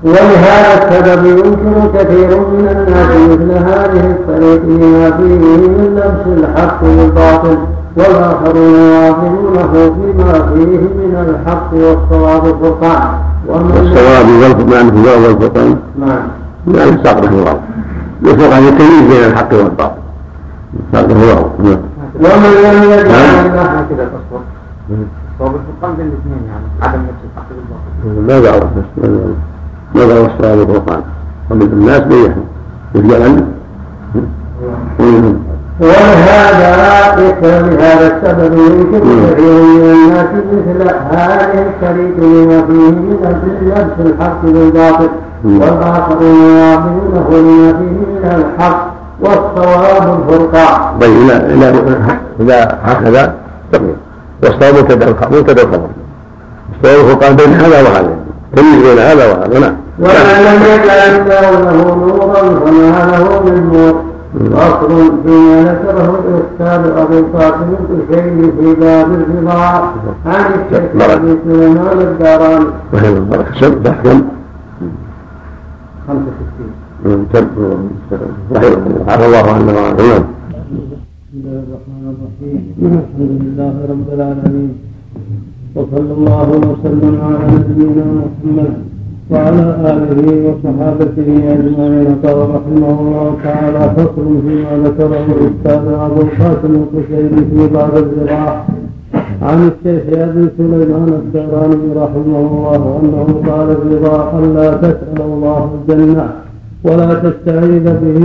ولهذا 0.07 0.73
السبب 0.79 1.27
ينكر 1.27 1.99
كثير 1.99 2.41
من 2.41 2.69
الناس 2.69 3.11
مثل 3.31 3.51
هذه 3.53 4.11
الطريق 4.11 4.63
لما 4.65 5.11
فيه 5.11 5.67
من 5.67 5.95
لبس 5.97 6.39
الحق 6.39 6.85
بالباطل 6.85 7.59
والآخرون 7.97 8.75
يواظبونه 8.75 9.73
فيما 9.73 10.33
فيه 10.33 10.79
من 10.79 11.15
الحق 11.29 11.71
والصواب 11.75 12.47
الفرقان 12.47 13.09
والصواب 13.49 14.27
والفرقان 14.29 14.87
والفرقان 15.25 15.77
نعم. 15.99 16.29
يعني 16.75 17.05
ساقط 17.05 17.25
الله 17.25 17.61
والفرقان 18.25 18.69
التمييز 18.69 19.03
بين 19.03 19.25
الحق 19.31 19.55
والباطل. 19.55 20.01
ساقط 20.93 21.11
الله 21.11 21.51
نعم. 21.59 21.79
ومن 22.15 22.53
لم 22.65 22.83
يجعل 22.83 23.47
الله 23.47 23.87
كذا 23.91 24.05
تصور 24.05 24.41
صواب 25.39 25.53
الفرقان 25.55 25.97
بين 25.97 26.07
الاثنين 26.07 26.43
يعني 26.49 26.67
عدم 26.83 27.01
نفس 27.03 27.23
الحق 27.33 27.49
بالباطل. 27.57 28.33
ماذا 28.33 28.53
عرف 28.53 28.71
ماذا 28.97 29.21
عرف 29.25 29.56
ماذا 29.97 30.21
هو 30.21 30.27
الصواب 30.27 30.59
والفرقان 30.59 31.03
ومن 31.51 31.63
الناس 31.63 32.01
بيحهم 32.01 32.45
يجعل 32.95 33.45
ولهذا 35.81 36.77
يكثر 37.19 37.63
بهذا 37.63 38.07
السبب 38.17 38.53
يمكن 38.59 39.01
كثير 39.01 39.63
من 39.63 39.93
الناس 39.93 40.27
مثل 40.53 40.91
هذه 41.11 41.67
الشريك 41.69 42.19
لما 42.19 42.63
فيه 42.67 42.91
من 42.91 43.19
لبس 43.63 44.07
الحق 44.07 44.43
بالباطل 44.43 45.09
والآخرون 45.45 46.51
يعطونه 46.57 47.29
لما 47.31 47.73
فيه 47.73 47.85
من 47.85 48.45
الحق 48.59 48.87
والصواب 49.21 50.21
الفرقان. 50.21 51.01
طيب 51.01 51.31
إذا 51.31 51.75
إذا 52.41 52.79
هكذا 52.85 53.35
تقول 53.73 53.95
والصواب 54.43 54.75
مبتدأ 54.75 55.07
مبتدأ 55.33 55.63
الخبر 55.63 55.89
الصواب 56.75 57.05
الفرقان 57.05 57.37
بين 57.37 57.53
هذا 57.53 57.83
وهذا. 57.83 58.11
تمييز 58.57 58.83
بين 58.83 58.99
هذا 58.99 59.33
وهذا. 59.33 59.59
نعم. 59.59 59.86
ومن 60.03 60.37
لم 60.47 60.61
يجعل 60.73 61.13
له 61.29 61.45
نورا 62.03 62.43
فما 62.61 62.99
له 63.11 63.25
من 63.47 63.59
نور. 63.73 63.97
فصل 64.37 64.91
فيما 65.25 65.59
ذكره 65.65 66.13
الاستاذ 66.29 66.83
ابو 67.03 67.15
القاسم 67.19 67.71
الكشيري 67.91 68.53
في 68.57 68.67
باب 68.81 69.09
الرضا 69.13 69.63
عن 70.27 70.45
الشيخ 70.59 70.85
ابي 71.11 71.31
سليمان 71.45 71.99
الداراني. 72.09 72.67
رحمه 72.95 73.19
الله 73.19 73.39
كسب 73.43 73.73
تحكم 73.85 74.19
65 76.09 77.91
رحمه 78.53 78.77
الله. 78.87 79.05
عفى 79.09 79.25
الله 79.27 79.47
عنه. 79.53 79.67
وعنه 79.77 79.95
بسم 79.97 81.35
الله 81.35 81.59
الرحمن 81.67 82.05
الرحيم. 82.13 82.61
الحمد 82.83 83.31
لله 83.43 83.75
رب 83.93 84.09
العالمين. 84.17 84.73
وصلى 85.77 86.13
الله 86.19 86.49
وسلم 86.71 87.15
على 87.25 87.39
نبينا 87.55 88.05
محمد. 88.21 88.73
وعلى 89.31 89.65
آله 89.91 90.21
وصحابته 90.47 91.29
أجمعين. 91.55 92.09
قال 92.25 92.39
رحمه 92.55 93.01
الله 93.01 93.35
تعالى 93.45 93.83
فصل 93.97 94.27
فيما 94.45 94.73
ذكره 94.85 95.27
الأستاذ 95.37 95.85
أبو 96.07 96.21
القاسم 96.27 96.73
القشيري 96.83 97.41
في 97.51 97.75
بعض 97.75 97.97
الزراعة 97.97 98.67
عن 99.43 99.71
الشيخ 99.71 100.03
أبي 100.19 100.49
سليمان 100.59 101.09
الداراني 101.09 101.89
رحمه 102.03 102.41
الله 102.51 103.01
أنه 103.03 103.27
قال 103.51 103.69
الرضا 103.71 104.39
ألا 104.39 104.69
تسأل 104.77 105.21
الله 105.21 105.71
الجنة 105.77 106.27
ولا 106.85 107.15
تستعيذ 107.15 107.85
به 107.85 108.19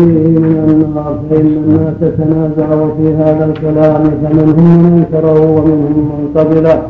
من 0.46 0.56
النار 0.70 1.20
فإن 1.30 1.48
الناس 1.66 2.00
تنازعوا 2.18 2.90
في 2.98 3.14
هذا 3.14 3.46
الكلام 3.46 4.04
فمنهم 4.22 4.84
من 4.84 4.94
أنكره 4.98 5.40
ومنهم 5.56 5.98
من 6.12 6.30
قبله. 6.36 6.82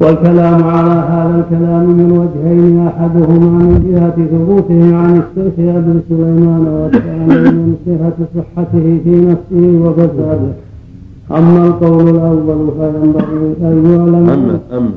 والكلام 0.00 0.64
على 0.64 0.90
هذا 0.90 1.34
الكلام 1.40 1.84
من 1.98 2.08
وجهين 2.20 2.86
أحدهما 2.86 3.50
من 3.64 3.74
جهة 3.88 4.16
ثبوته 4.32 4.96
عن 4.96 5.22
الشيخ 5.22 5.54
أبي 5.76 6.00
سليمان 6.08 6.66
والثاني 6.68 7.50
من 7.50 7.74
جهه 7.86 8.12
صحته 8.36 9.00
في 9.04 9.14
نفسه 9.30 9.64
وفساده. 9.84 10.52
أما 11.30 11.66
القول 11.66 12.08
الأول 12.08 12.60
فينبغي 12.78 13.54
أن 13.62 13.76
يعلم. 13.92 14.30
اما 14.30 14.58
اما 14.72 14.92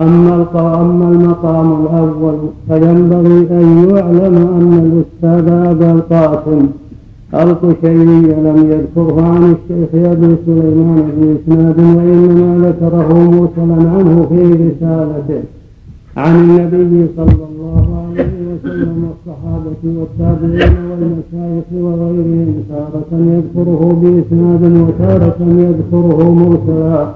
أما 0.00 0.80
أما 0.80 1.08
المقام 1.12 1.68
الأول 1.82 2.38
فينبغي 2.68 3.38
أن 3.50 3.88
يعلم 3.90 4.36
أن 4.58 4.72
الأستاذ 4.86 5.52
أبا 5.52 5.92
القاسم 5.92 6.66
القشيري 7.42 8.20
لم 8.46 8.58
يذكره 8.72 9.22
عن 9.22 9.54
الشيخ 9.54 9.90
أبي 10.12 10.36
سليمان 10.46 11.06
باسناد 11.18 11.78
وإنما 11.80 12.68
ذكره 12.68 13.08
مرسلا 13.30 13.90
عنه 13.90 14.26
في 14.28 14.42
رسالته 14.52 15.42
عن 16.16 16.34
النبي 16.40 17.06
صلى 17.16 17.44
الله 17.50 17.84
عليه 18.02 18.34
وسلم 18.52 18.96
والصحابة 19.08 19.82
والتابعين 19.98 20.76
والمشايخ 20.90 21.64
وغيرهم 21.72 22.54
تارة 22.68 23.10
يذكره 23.12 23.82
بإسناد 24.02 24.62
وتارة 24.88 25.38
يذكره 25.40 26.30
مرسلا. 26.34 27.08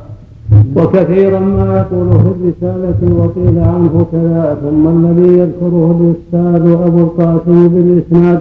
وكثيرا 0.76 1.40
ما 1.40 1.76
يقول 1.78 2.08
في 2.10 2.28
الرسالة 2.34 3.00
وقيل 3.18 3.58
عنه 3.58 4.06
كذا 4.12 4.58
ثم 4.62 4.88
الذي 4.88 5.38
يذكره 5.38 5.88
الأستاذ 6.00 6.72
أبو 6.86 6.98
القاسم 6.98 7.68
بالإسناد 7.68 8.40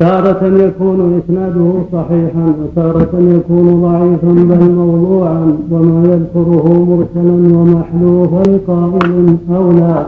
تارة 0.00 0.46
يكون 0.64 1.22
إسناده 1.24 1.72
صحيحا 1.92 2.54
وتارة 2.62 3.10
يكون 3.20 3.82
ضعيفا 3.82 4.54
بل 4.54 4.70
موضوعا 4.70 5.56
وما 5.70 6.08
يذكره 6.12 6.86
مرسلا 6.88 7.58
ومحذوفا 7.58 8.50
لقائل 8.50 9.36
أو 9.56 9.72
لا. 9.72 10.06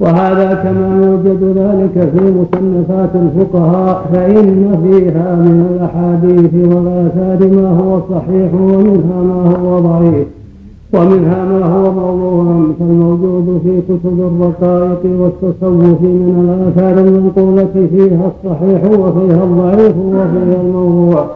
وهذا 0.00 0.54
كما 0.54 1.06
يوجد 1.06 1.42
ذلك 1.58 2.10
في 2.10 2.32
مصنفات 2.32 3.10
الفقهاء 3.14 4.08
فإن 4.12 4.78
فيها 4.82 5.34
من 5.34 5.66
الأحاديث 5.70 6.74
والآثار 6.74 7.48
ما 7.62 7.68
هو 7.68 8.00
صحيح 8.10 8.54
ومنها 8.54 9.22
ما 9.22 9.56
هو 9.56 9.80
ضعيف. 9.80 10.26
ومنها 10.94 11.44
ما 11.44 11.66
هو 11.66 11.92
موضوع 11.92 12.66
كالموجود 12.78 13.60
في 13.64 13.80
كتب 13.88 14.20
الرقائق 14.20 15.02
والتصوف 15.20 16.00
من 16.00 16.36
الآثار 16.44 17.04
المنقولة 17.04 17.88
فيها 17.90 18.30
الصحيح 18.32 18.84
وفيها 18.84 19.44
الضعيف 19.44 19.96
وفيها 19.98 20.60
الموضوع. 20.60 21.26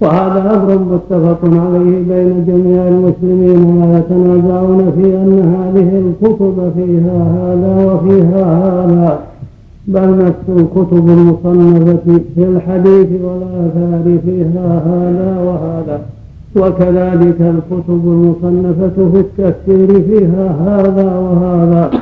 وهذا 0.00 0.54
أمر 0.54 0.78
متفق 0.78 1.38
عليه 1.44 2.02
بين 2.08 2.44
جميع 2.46 2.88
المسلمين 2.88 3.80
لا 3.80 3.98
يتنازعون 3.98 4.92
في 4.96 5.06
أن 5.06 5.32
هذه 5.56 6.02
الكتب 6.04 6.72
فيها 6.76 7.18
هذا 7.36 7.92
وفيها 7.92 8.44
هذا 8.44 9.18
بل 9.88 10.18
نفس 10.18 10.46
الكتب 10.48 11.08
المصنفة 11.08 12.20
في 12.34 12.44
الحديث 12.44 13.08
والآثار 13.24 14.18
فيها 14.24 14.82
هذا 14.86 15.40
وهذا. 15.46 16.00
وكذلك 16.56 17.40
الكتب 17.40 18.02
المصنفة 18.06 19.10
في 19.12 19.20
التفسير 19.20 20.02
فيها 20.02 20.56
هذا 20.60 21.18
وهذا. 21.18 21.90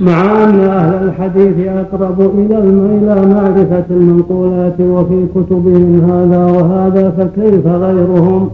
مع 0.00 0.44
أن 0.44 0.60
أهل 0.60 1.08
الحديث 1.08 1.68
أقرب 1.68 2.20
إلى 2.20 2.58
إلى 2.58 3.26
معرفة 3.34 3.84
المنقولات 3.90 4.80
وفي 4.80 5.26
كتبهم 5.34 6.00
هذا 6.10 6.44
وهذا 6.44 7.10
فكيف 7.10 7.66
غيرهم؟ 7.66 8.50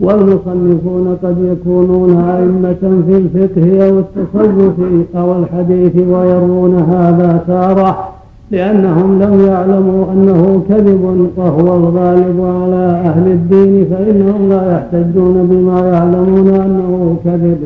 والمصنفون 0.00 1.16
قد 1.22 1.36
يكونون 1.52 2.20
أئمة 2.20 3.02
في 3.06 3.16
الفقه 3.16 3.88
أو 3.88 3.98
التصوف 3.98 4.74
أو 5.16 5.38
الحديث 5.38 5.96
ويرون 5.96 6.74
هذا 6.74 7.44
تارة. 7.46 8.21
لأنهم 8.52 9.22
لم 9.22 9.46
يعلموا 9.46 10.12
أنه 10.12 10.62
كذب 10.68 11.30
وهو 11.36 11.76
الغالب 11.76 12.40
على 12.40 12.84
أهل 13.08 13.26
الدين 13.26 13.86
فإنهم 13.90 14.48
لا 14.48 14.72
يحتجون 14.72 15.46
بما 15.50 15.80
يعلمون 15.88 16.48
أنه 16.48 17.16
كذب 17.24 17.58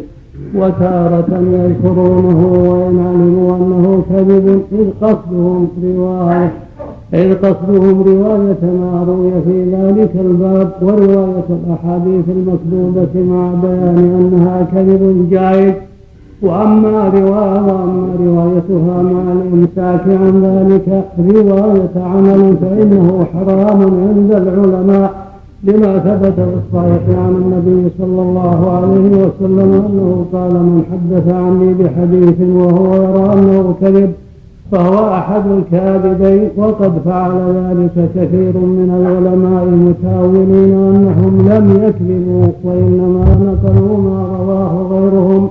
وتارة 0.55 1.43
يذكرونه 1.53 2.41
وإن 2.68 2.99
علموا 3.07 3.57
أنه 3.57 4.03
كذب 4.11 4.62
إذ 4.72 4.91
قصدهم 5.01 5.68
رواية 5.84 6.53
إذ 7.14 7.34
قصدهم 7.34 8.03
رواية 8.03 8.62
ما 8.80 9.05
روي 9.09 9.32
في 9.47 9.70
ذلك 9.76 10.11
الباب 10.20 10.70
ورواية 10.82 11.49
الأحاديث 11.51 12.24
المكذوبة 12.28 13.34
مع 13.34 13.51
بيان 13.62 13.99
أنها 14.20 14.66
كذب 14.74 15.28
جائز 15.30 15.74
وأما 16.43 17.09
رواية 17.09 17.62
وأما 17.62 18.09
روايتها 18.20 19.03
مع 19.03 19.32
الإمساك 19.32 20.05
عن 20.07 20.43
ذلك 20.45 21.05
رواية 21.18 22.05
عمل 22.05 22.57
فإنه 22.61 23.26
حرام 23.34 23.80
عند 23.82 24.32
العلماء 24.32 25.26
لما 25.64 25.99
ثبت 25.99 26.34
في 26.34 26.55
الصحيح 26.62 27.18
عن 27.18 27.34
النبي 27.43 27.91
صلى 27.99 28.22
الله 28.22 28.70
عليه 28.70 29.11
وسلم 29.24 29.72
أنه 29.72 30.24
قال 30.32 30.53
من 30.53 30.82
حدث 30.91 31.34
عني 31.34 31.74
بحديث 31.74 32.41
وهو 32.57 32.95
يرى 32.95 33.32
أنه 33.32 33.74
كذب 33.80 34.12
فهو 34.72 35.14
أحد 35.14 35.43
الكاذبين 35.47 36.49
وقد 36.57 36.93
فعل 37.05 37.32
ذلك 37.32 38.09
كثير 38.14 38.57
من 38.57 38.91
العلماء 39.01 39.64
المتأولين 39.64 40.74
أنهم 40.74 41.49
لم 41.49 41.84
يكذبوا 41.84 42.47
وإنما 42.64 43.24
نقلوا 43.47 43.99
ما 43.99 44.39
رواه 44.41 44.87
غيرهم. 44.91 45.49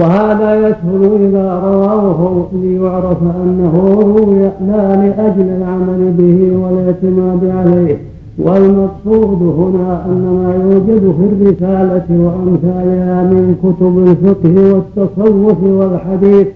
وهذا 0.00 0.68
يسهل 0.68 1.02
إذا 1.28 1.60
رواه 1.64 2.46
ليعرف 2.52 3.18
أنه 3.44 3.74
روي 4.00 4.38
لا 4.66 4.96
لأجل 4.96 5.48
العمل 5.58 6.12
به 6.18 6.56
والاعتماد 6.56 7.42
عليه 7.56 7.98
والمقصود 8.38 9.42
هنا 9.42 10.06
أن 10.06 10.22
ما 10.42 10.54
يوجد 10.64 11.14
في 11.16 11.24
الرسالة 11.32 12.08
وأمثالها 12.10 13.22
من 13.22 13.54
كتب 13.62 13.94
الفقه 13.98 14.74
والتصوف 14.74 15.62
والحديث 15.62 16.46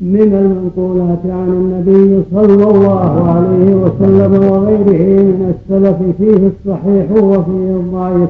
من 0.00 0.30
المنقولات 0.42 1.18
عن 1.24 1.48
النبي 1.48 2.22
صلى 2.34 2.64
الله 2.70 3.30
عليه 3.30 3.74
وسلم 3.74 4.32
وغيره 4.50 5.22
من 5.22 5.54
السلف 5.54 5.96
فيه 6.18 6.50
الصحيح 6.52 7.24
وفيه 7.24 7.70
الضعيف. 7.80 8.28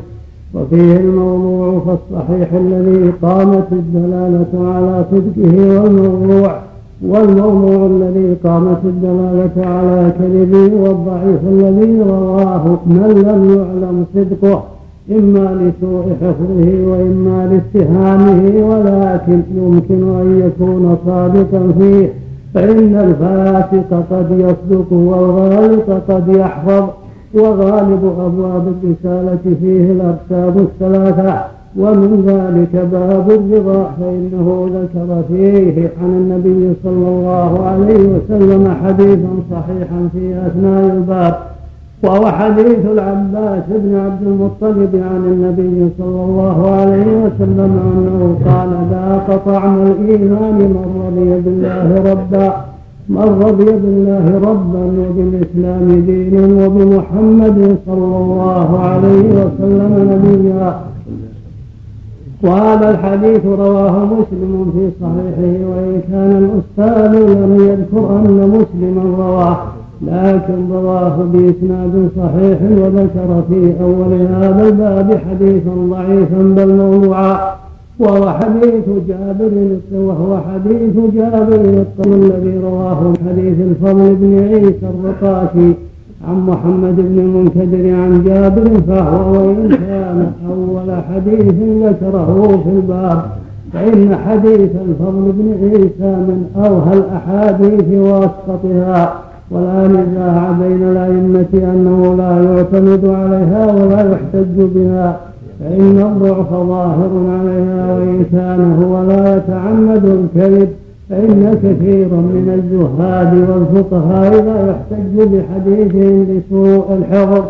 وفيه 0.54 0.96
الموضوع 0.96 1.80
فالصحيح 1.86 2.52
الذي 2.52 3.12
قامت 3.22 3.66
الدلالة 3.72 4.72
على 4.74 5.04
صدقه 5.10 5.82
والموضوع 5.82 6.58
والموضوع 7.08 7.86
الذي 7.86 8.36
قامت 8.44 8.78
الدلالة 8.84 9.66
على 9.66 10.12
كذبه 10.18 10.82
والضعيف 10.82 11.40
الذي 11.48 12.02
رواه 12.02 12.78
من 12.86 13.10
لم 13.26 13.56
يعلم 13.58 14.04
صدقه 14.14 14.62
إما 15.10 15.54
لسوء 15.54 16.04
حفظه 16.20 16.90
وإما 16.90 17.46
لاتهامه 17.50 18.42
ولكن 18.70 19.42
يمكن 19.56 20.02
أن 20.20 20.42
يكون 20.46 20.96
صادقا 21.06 21.72
فيه 21.78 22.12
فإن 22.54 22.96
الفاسق 22.96 24.04
قد 24.10 24.30
يصدق 24.30 24.92
والغالط 24.92 25.90
قد 26.10 26.28
يحفظ. 26.28 26.84
وغالب 27.34 28.04
أبواب 28.26 28.74
الرسالة 28.74 29.38
فيه 29.60 29.92
الأقسام 29.92 30.54
الثلاثة. 30.58 31.44
ومن 31.76 32.24
ذلك 32.26 32.88
باب 32.92 33.30
الرضا 33.30 33.90
فإنه 34.00 34.70
ذكر 34.74 35.22
فيه 35.28 35.90
عن 36.02 36.10
النبي 36.10 36.74
صلى 36.84 37.08
الله 37.08 37.66
عليه 37.66 37.98
وسلم 38.14 38.74
حديثا 38.84 39.28
صحيحا 39.50 40.08
في 40.12 40.46
أثناء 40.46 40.96
الباب. 40.96 41.34
وهو 42.04 42.26
حديث 42.26 42.86
العباس 42.92 43.62
بن 43.68 43.94
عبد 43.96 44.22
المطلب 44.26 45.02
عن 45.10 45.24
النبي 45.32 45.90
صلى 45.98 46.24
الله 46.24 46.70
عليه 46.70 47.06
وسلم 47.24 47.72
أنه 47.86 48.38
قال 48.50 48.70
ذاق 48.90 49.42
طعم 49.46 49.82
الإيمان 49.82 50.54
من 50.54 51.02
رضي 51.06 51.40
بالله 51.40 52.12
ربا. 52.12 52.69
من 53.10 53.42
رضي 53.46 53.64
بالله 53.64 54.26
ربا 54.50 54.82
وبالإسلام 54.98 55.86
دينا 56.06 56.66
وبمحمد 56.66 57.76
صلى 57.86 58.16
الله 58.22 58.68
عليه 58.78 59.26
وسلم 59.40 59.92
نبيا. 60.10 60.70
وهذا 62.42 62.90
الحديث 62.90 63.46
رواه 63.46 64.04
مسلم 64.04 64.72
في 64.74 64.84
صحيحه 65.02 65.52
وإن 65.70 66.00
كان 66.10 66.32
الأستاذ 66.42 67.12
لم 67.18 67.52
يذكر 67.68 68.04
أن 68.16 68.38
مسلما 68.56 69.04
رواه 69.18 69.56
لكن 70.02 70.72
رواه 70.72 71.16
بإسناد 71.32 72.08
صحيح 72.16 72.58
وذكر 72.62 73.42
في 73.48 73.60
أول 73.82 74.12
هذا 74.12 74.62
الباب 74.68 75.20
حديثا 75.30 75.74
ضعيفا 75.90 76.42
بل 76.56 76.68
موضوعا. 76.74 77.36
وهو 78.00 78.30
حديث 78.30 78.84
جابر 79.08 79.50
وهو 79.94 80.38
حديث 80.38 80.96
جابر 81.14 81.84
الذي 82.06 82.58
رواه 82.64 83.12
حديث 83.28 83.54
الفضل 83.60 84.14
بن 84.14 84.38
عيسى 84.38 84.86
الرقاشي 84.94 85.74
عن 86.28 86.40
محمد 86.46 86.96
بن 86.96 87.18
المنكدر 87.18 87.94
عن 87.94 88.22
جابر 88.26 88.80
فهو 88.88 89.32
وإن 89.38 89.68
كان 89.68 90.32
أول 90.50 91.02
حديث 91.14 91.54
ذكره 91.84 92.62
في 92.64 92.70
الباب 92.70 93.22
فإن 93.72 94.16
حديث 94.16 94.70
الفضل 94.88 95.32
بن 95.32 95.54
عيسى 95.62 96.16
من 96.16 96.44
أوهى 96.56 96.98
الأحاديث 96.98 97.98
وأسقطها 97.98 99.14
ولا 99.50 99.88
نزاع 99.88 100.50
بين 100.62 100.82
الأئمة 100.82 101.48
أنه 101.54 102.14
لا 102.18 102.42
يعتمد 102.44 103.04
عليها 103.04 103.72
ولا 103.72 104.12
يحتج 104.12 104.56
بها 104.74 105.29
فإن 105.60 105.98
الضعف 105.98 106.50
ظاهر 106.50 107.10
عليها 107.40 107.94
وإن 107.94 108.24
كان 108.32 108.82
هو 108.82 109.02
لا 109.08 109.36
يتعمد 109.36 110.04
الكذب 110.04 110.68
فإن 111.10 111.54
كثيرا 111.62 112.16
من 112.16 112.46
الزهاد 112.58 113.34
والفقهاء 113.50 114.44
لا 114.44 114.70
يحتج 114.70 115.28
بحديثهم 115.34 116.26
بسوء 116.26 116.84
الحفظ 116.98 117.44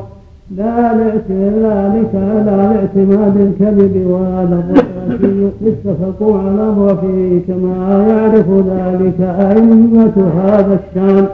لا 0.57 0.93
لذلك 0.95 2.11
على 2.15 2.55
الاعتماد 2.55 3.37
الكذب 3.37 4.07
وهذا 4.11 4.65
الرأسي 4.69 5.51
اتفقوا 5.67 6.39
على 6.39 6.71
ضعفه 6.79 7.41
كما 7.49 8.07
يعرف 8.09 8.47
ذلك 8.51 9.21
أئمة 9.21 10.13
هذا 10.45 10.79
الشام 10.81 11.27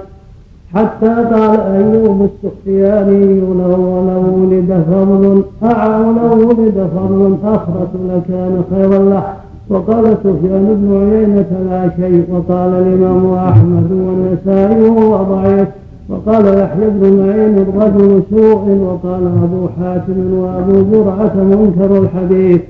حتى 0.77 1.07
قال 1.07 1.61
أيوب 1.61 2.29
السختياني 2.29 3.41
لو 3.41 3.81
ولو 3.95 4.22
ولد 4.41 4.85
فضل 4.91 5.43
ولو 5.62 6.49
ولد 6.49 6.89
فضل 6.97 7.37
أخرة 7.45 7.93
لكان 8.11 8.62
خيرا 8.70 8.99
له. 8.99 9.24
وقال 9.70 10.05
سفيان 10.24 10.66
بن 10.81 10.89
عيينة 11.03 11.51
لا 11.70 11.91
شيء. 11.97 12.24
وقال 12.33 12.70
الإمام 12.83 13.35
أحمد 13.35 13.91
والنسائي 13.93 14.91
وهو 14.91 15.12
ضعيف. 15.35 15.68
وقال 16.11 16.45
يحيى 16.47 16.91
بن 16.91 17.03
معين 17.18 17.55
الرجل 17.59 18.22
سوء. 18.31 18.64
وقال 18.87 19.24
أبو 19.45 19.68
حاتم 19.79 20.18
وأبو 20.39 20.74
زرعة 20.93 21.35
منكر 21.37 21.91
الحديث. 21.99 22.61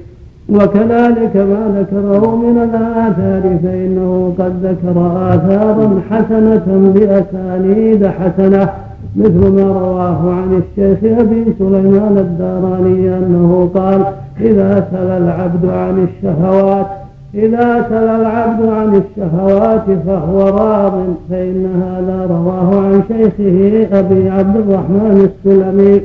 وكذلك 0.48 1.36
ما 1.36 1.78
ذكره 1.78 2.36
من 2.36 2.58
الآثار 2.58 3.58
فإنه 3.62 4.34
قد 4.38 4.52
ذكر 4.62 4.96
آثارا 5.34 6.00
حسنة 6.10 6.92
بأسانيد 6.94 8.06
حسنة 8.06 8.68
مثل 9.16 9.52
ما 9.52 9.62
رواه 9.62 10.34
عن 10.34 10.62
الشيخ 10.62 11.18
أبي 11.20 11.44
سليمان 11.58 12.18
الداراني 12.18 13.18
أنه 13.18 13.70
قال 13.74 14.04
إذا 14.40 14.88
سل 14.90 15.10
العبد 15.22 15.68
عن 15.68 16.06
الشهوات 16.08 16.86
إذا 17.34 17.86
سل 17.88 18.08
العبد 18.08 18.68
عن 18.68 19.02
الشهوات 19.02 19.84
فهو 20.06 20.40
راض 20.48 21.04
فإن 21.30 21.66
هذا 21.82 22.26
رواه 22.30 22.80
عن 22.80 23.02
شيخه 23.08 23.98
أبي 23.98 24.30
عبد 24.30 24.56
الرحمن 24.56 25.30
السلمي. 25.30 26.00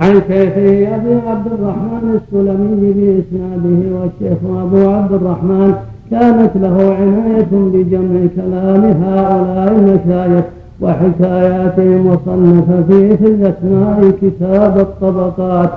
عن 0.00 0.12
شيخه 0.28 0.94
أبي 0.96 1.14
عبد 1.28 1.46
الرحمن 1.46 2.20
السلمي 2.20 2.92
بإسناده 2.92 3.96
والشيخ 4.00 4.38
أبو 4.62 4.90
عبد 4.90 5.12
الرحمن 5.12 5.74
كانت 6.10 6.50
له 6.56 6.96
عناية 7.00 7.48
بجمع 7.52 8.20
كلام 8.36 8.84
هؤلاء 9.02 9.72
المشايخ 9.78 10.44
وحكاياتهم 10.80 12.06
وصنف 12.06 12.70
فيه 12.88 13.16
في 13.16 13.24
الأسماء 13.26 14.10
كتاب 14.22 14.78
الطبقات 14.78 15.70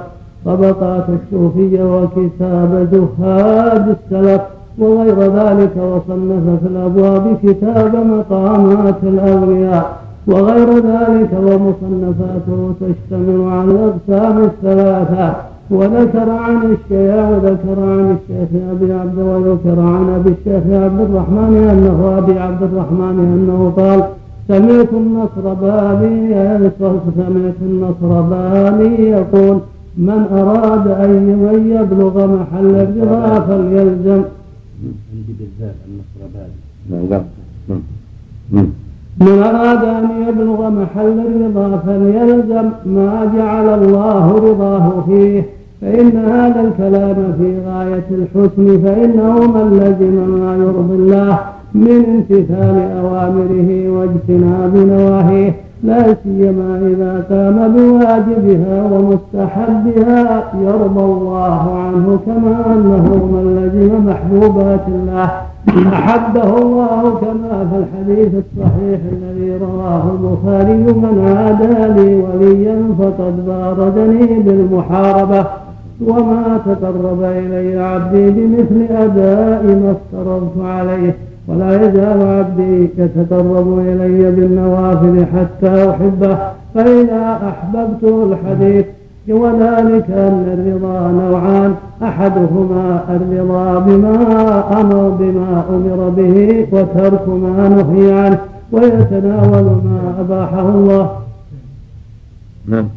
طبقات 0.45 1.05
الصوفية 1.09 1.84
وكتاب 1.84 2.88
زهاد 2.91 3.95
السلف 3.97 4.41
وغير 4.80 5.20
ذلك 5.22 5.72
وصنف 5.78 6.59
في 6.61 6.68
الأبواب 6.68 7.38
كتاب 7.43 7.95
مقامات 7.95 8.95
الأولياء 9.03 10.07
وغير 10.28 10.69
ذلك 10.91 11.32
ومصنفاته 11.47 12.73
تشتمل 12.82 13.39
على 13.51 13.71
الأقسام 13.71 14.43
الثلاثة. 14.43 15.36
وذكر 15.69 16.30
عن 16.30 16.55
الشيخ 16.55 17.25
وذكر 17.32 17.78
عن 17.80 18.17
الشيخ 18.17 18.49
أبي 18.71 18.93
عبد 18.93 19.17
وذكر 19.19 19.80
عن 19.80 20.05
أبي 20.17 20.30
الشيخ 20.30 20.63
عبد 20.84 21.01
الرحمن 21.07 21.53
أنه 21.73 22.17
أبي 22.17 22.39
عبد 22.39 22.63
الرحمن 22.63 23.15
أنه 23.36 23.59
قال 23.78 23.99
سمعت 24.47 24.93
النصر 24.93 25.53
باني 25.53 26.69
سمعت 26.80 27.59
النصر 27.61 28.21
باني. 28.21 29.09
يقول 29.09 29.57
من 29.97 30.21
أراد 30.32 30.88
أن 30.88 31.11
يبلغ 31.75 32.15
محل 32.36 32.75
الرضا 32.75 33.39
فليلزم. 33.39 34.21
عندي 35.13 35.34
بالذات 35.39 35.75
النصر 35.88 36.19
باني. 36.34 37.23
نعم. 38.51 38.67
من 39.22 39.43
أراد 39.43 39.84
أن 39.84 40.09
يبلغ 40.28 40.70
محل 40.70 41.20
الرضا 41.28 41.78
فليلزم 41.78 42.70
ما 42.86 43.32
جعل 43.38 43.84
الله 43.84 44.32
رضاه 44.32 45.03
فيه 45.07 45.43
فإن 45.82 46.18
هذا 46.18 46.61
الكلام 46.61 47.15
في 47.38 47.55
غاية 47.68 48.05
الحسن 48.11 48.82
فإنه 48.84 49.34
من 49.47 49.80
لزم 49.80 50.39
ما 50.39 50.55
يرضي 50.55 50.95
الله 50.95 51.39
من 51.76 52.05
امتثال 52.05 52.78
أوامره 53.01 53.89
واجتناب 53.89 54.76
نواهيه 54.76 55.55
لا 55.84 56.15
سيما 56.24 56.82
إذا 56.88 57.26
قام 57.30 57.74
بواجبها 57.76 58.84
ومستحبها 58.91 60.43
يرضى 60.63 61.03
الله 61.03 61.78
عنه 61.78 62.20
كما 62.26 62.74
أنه 62.76 63.15
من 63.32 63.72
لزم 63.74 64.09
محبوبات 64.09 64.88
الله. 64.88 65.32
أحبه 65.70 66.57
الله 66.57 67.01
كما 67.22 67.68
في 67.72 67.78
الحديث 67.78 68.28
الصحيح 68.34 68.99
الذي 69.11 69.57
رواه 69.61 70.03
البخاري 70.11 70.74
من 70.74 71.34
عادى 71.38 71.93
لي 72.01 72.15
وليا 72.15 72.78
فقد 72.99 73.45
باردني 73.47 74.39
بالمحاربة 74.39 75.45
وما 76.07 76.59
تقرب 76.65 77.24
إلي 77.24 77.80
عبدي 77.84 78.30
بمثل 78.32 78.93
أداء 78.95 79.63
ما 79.63 79.95
افترضت 79.95 80.53
عليه 80.65 81.15
ولا 81.47 81.76
يزال 81.88 82.22
عبدي 82.22 82.89
يتقرب 82.97 83.80
إلي 83.80 84.32
بالنوافل 84.32 85.26
حتى 85.26 85.89
أحبه 85.89 86.38
فإذا 86.76 87.39
أحببته 87.49 88.24
الحديث 88.24 88.86
وذلك 89.30 90.09
أن 90.09 90.45
الرضا 90.57 91.11
نوعان. 91.11 91.75
أحدهما 92.03 93.03
الرضا 93.09 93.80
بما 93.80 94.19
أمر 94.82 95.09
بما 95.09 95.63
أمر 95.69 96.09
به 96.09 96.67
وترك 96.71 97.28
ما 97.28 97.69
نهي 97.69 98.13
عنه 98.13 98.39
ويتناول 98.71 99.63
ما 99.63 100.15
أباحه 100.19 100.69
الله. 100.69 101.09
نعم. 102.67 102.88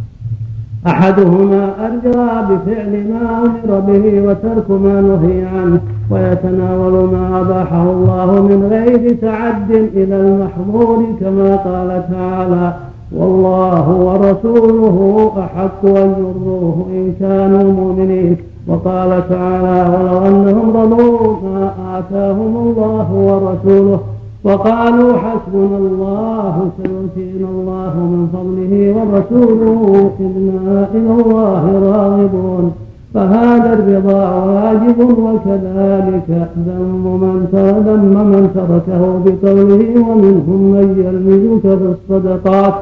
أحدهما 0.87 1.71
الرضا 1.87 2.41
بفعل 2.41 3.09
ما 3.13 3.39
أمر 3.39 3.81
به 3.81 4.23
وترك 4.23 4.71
ما 4.71 5.01
نهي 5.01 5.45
عنه 5.45 5.81
ويتناول 6.11 6.93
ما 6.93 7.41
أباحه 7.41 7.83
الله 7.83 8.43
من 8.43 8.69
غير 8.71 9.17
تعد 9.23 9.71
إلى 9.71 10.21
المحظور 10.21 11.07
كما 11.21 11.57
قال 11.57 12.03
تعالى 12.13 12.75
والله 13.17 13.87
ورسوله 14.07 15.33
أحق 15.39 15.85
أن 15.85 16.15
يرضوه 16.19 16.87
إن 16.93 17.15
كانوا 17.21 17.73
مؤمنين. 17.73 18.37
وقال 18.69 19.29
تعالى 19.29 19.97
ولو 19.97 20.27
أنهم 20.27 20.77
رضوا 20.77 21.37
ما 21.45 21.73
آتاهم 21.99 22.57
الله 22.57 23.09
ورسوله 23.13 24.01
وقالوا 24.45 25.13
حسبنا 25.13 25.79
الله 25.79 26.71
سيؤتينا 26.77 27.49
الله 27.49 27.93
من 27.97 28.29
فضله 28.33 28.73
ورسوله 28.97 30.11
إنا 30.21 30.89
إلى 30.95 31.13
الله 31.23 31.63
راغبون. 31.91 32.73
فهذا 33.15 33.73
الرضا 33.73 34.35
واجب 34.35 34.99
وكذلك 35.01 36.49
ذم 36.67 37.05
من 37.23 37.47
ذم 37.53 38.15
من 38.33 38.51
تركه 38.55 39.03
بقوله 39.25 39.83
ومنهم 40.09 40.61
من 40.75 40.87
يلمزك 41.05 41.79
في 41.79 41.95
الصدقات 41.95 42.75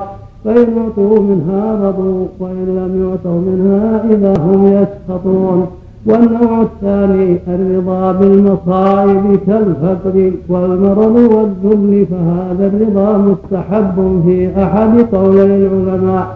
فإن 0.48 0.78
أعطوا 0.78 1.20
منها 1.20 1.88
رضوا 1.88 2.26
وإن 2.40 2.64
لم 2.66 2.92
يعطوا 3.02 3.40
منها 3.40 4.04
إذا 4.10 4.34
هم 4.42 4.66
يسخطون. 4.66 5.66
والنوع 6.06 6.62
الثاني 6.62 7.38
الرضا 7.48 8.12
بالمصائب 8.12 9.38
كالفقر 9.46 10.32
والمرض 10.48 11.16
والذل 11.16 12.06
فهذا 12.06 12.66
الرضا 12.66 13.18
مستحب 13.18 14.22
في 14.26 14.62
أحد 14.62 15.00
قولي 15.14 15.66
العلماء. 15.66 16.26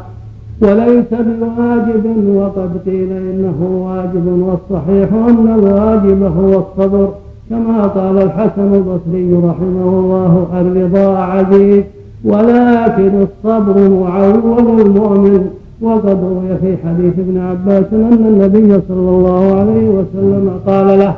وليس 0.62 1.10
بواجب 1.10 2.34
وقد 2.36 2.70
قيل 2.86 3.12
إنه 3.12 3.86
واجب 3.86 4.26
والصحيح 4.26 5.12
أن 5.12 5.54
الواجب 5.58 6.22
هو 6.22 6.62
الصبر. 6.62 7.08
كما 7.50 7.86
قال 7.86 8.22
الحسن 8.22 8.74
البصري 8.74 9.34
رحمه 9.34 9.98
الله 9.98 10.46
الرضا 10.60 11.18
عزيز. 11.18 11.84
ولكن 12.24 13.26
الصبر 13.26 13.90
معول 13.90 14.80
المؤمن 14.80 15.50
وقد 15.80 16.18
روي 16.24 16.58
في 16.60 16.76
حديث 16.86 17.18
ابن 17.18 17.38
عباس 17.40 17.84
أن 17.92 18.12
النبي 18.12 18.80
صلى 18.88 19.10
الله 19.10 19.54
عليه 19.60 19.88
وسلم 19.88 20.50
قال 20.66 20.98
له 20.98 21.14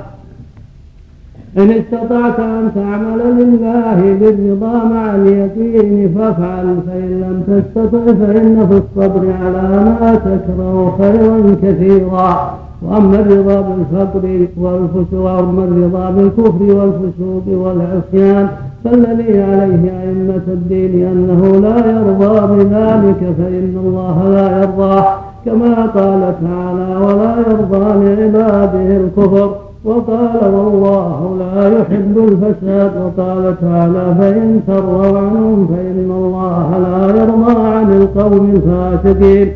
إن 1.59 1.71
استطعت 1.71 2.41
أن 2.41 2.71
تعمل 2.75 3.19
لله 3.41 4.17
بالرضا 4.21 4.85
مع 4.85 5.15
اليقين 5.15 6.15
فافعل 6.19 6.77
فإن 6.87 7.11
لم 7.21 7.43
تستطع 7.47 8.05
فإن 8.13 8.67
في 8.69 8.77
الصبر 8.83 9.33
على 9.43 9.63
ما 9.85 10.15
تكره 10.15 10.97
خيرا 10.99 11.57
كثيرا. 11.63 12.59
وأما 12.83 13.21
الرضا 13.21 13.61
بالفقر 13.61 14.47
والفسوق 14.57 15.21
وأما 15.21 15.65
الرضا 15.65 16.11
بالكفر 16.11 16.63
والفسوق 16.63 17.45
والعصيان 17.49 18.49
فالذي 18.85 19.43
عليه 19.43 19.93
أئمة 20.03 20.47
الدين 20.49 21.07
أنه 21.07 21.61
لا 21.61 21.77
يرضى 21.91 22.55
بذلك 22.55 23.35
فإن 23.39 23.75
الله 23.85 24.29
لا 24.29 24.61
يرضاه 24.63 25.05
كما 25.45 25.75
قال 25.87 26.35
تعالى 26.43 26.97
ولا 27.07 27.35
يرضى 27.49 28.05
لعباده 28.05 28.97
الكفر 28.97 29.57
وقال 29.85 30.55
والله 30.55 31.37
لا 31.39 31.79
يحب 31.79 32.19
الفساد 32.19 32.93
وقال 32.97 33.55
تعالى 33.61 34.15
فإن 34.19 34.61
تروا 34.67 35.19
عنهم 35.19 35.67
فإن 35.67 36.11
الله 36.11 36.79
لا 36.79 37.23
يرضى 37.23 37.61
عن 37.69 37.93
القوم 37.93 38.51
الفاسقين 38.55 39.53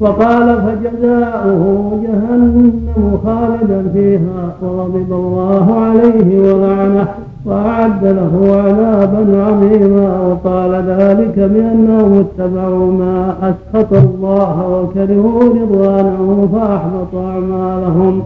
وقال 0.00 0.62
فجزاؤه 0.62 1.92
جهنم 2.02 3.18
خالدا 3.24 3.88
فيها 3.92 4.54
وغضب 4.62 5.12
الله 5.12 5.80
عليه 5.80 6.54
ولعنه. 6.54 7.08
وأعد 7.46 8.04
له 8.04 8.62
عذابا 8.66 9.42
عظيما 9.42 10.20
وقال 10.20 10.72
ذلك 10.72 11.38
بأنهم 11.38 12.24
اتبعوا 12.24 12.92
ما 12.92 13.34
أسخط 13.42 13.92
الله 13.92 14.68
وكرهوا 14.68 15.42
رضوانه 15.42 16.48
فأحبط 16.52 17.14
أعمالهم. 17.14 18.22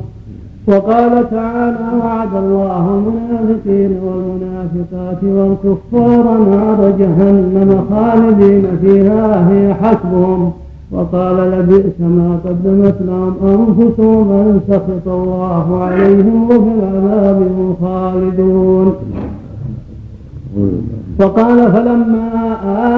وقال 0.69 1.31
تعالى 1.31 1.89
وعد 2.05 2.35
الله 2.37 2.89
المنافقين 2.89 3.99
والمنافقات 4.05 5.25
والكفار 5.25 6.39
نار 6.39 6.93
جهنم 6.99 7.85
خالدين 7.91 8.67
فيها 8.81 9.51
هي 9.51 9.75
حسبهم. 9.75 10.53
وقال 10.95 11.37
لبئس 11.37 12.01
ما 12.01 12.39
قدمت 12.45 12.95
لهم 13.09 13.35
أنفسهم 13.43 14.31
أن 14.31 14.61
سخط 14.69 15.09
الله 15.09 15.79
عليهم 15.85 16.45
وفي 16.45 16.71
العذاب 16.79 17.37
هم 17.37 17.75
خالدون. 17.83 18.95
وقال 21.21 21.73
فلما 21.73 22.29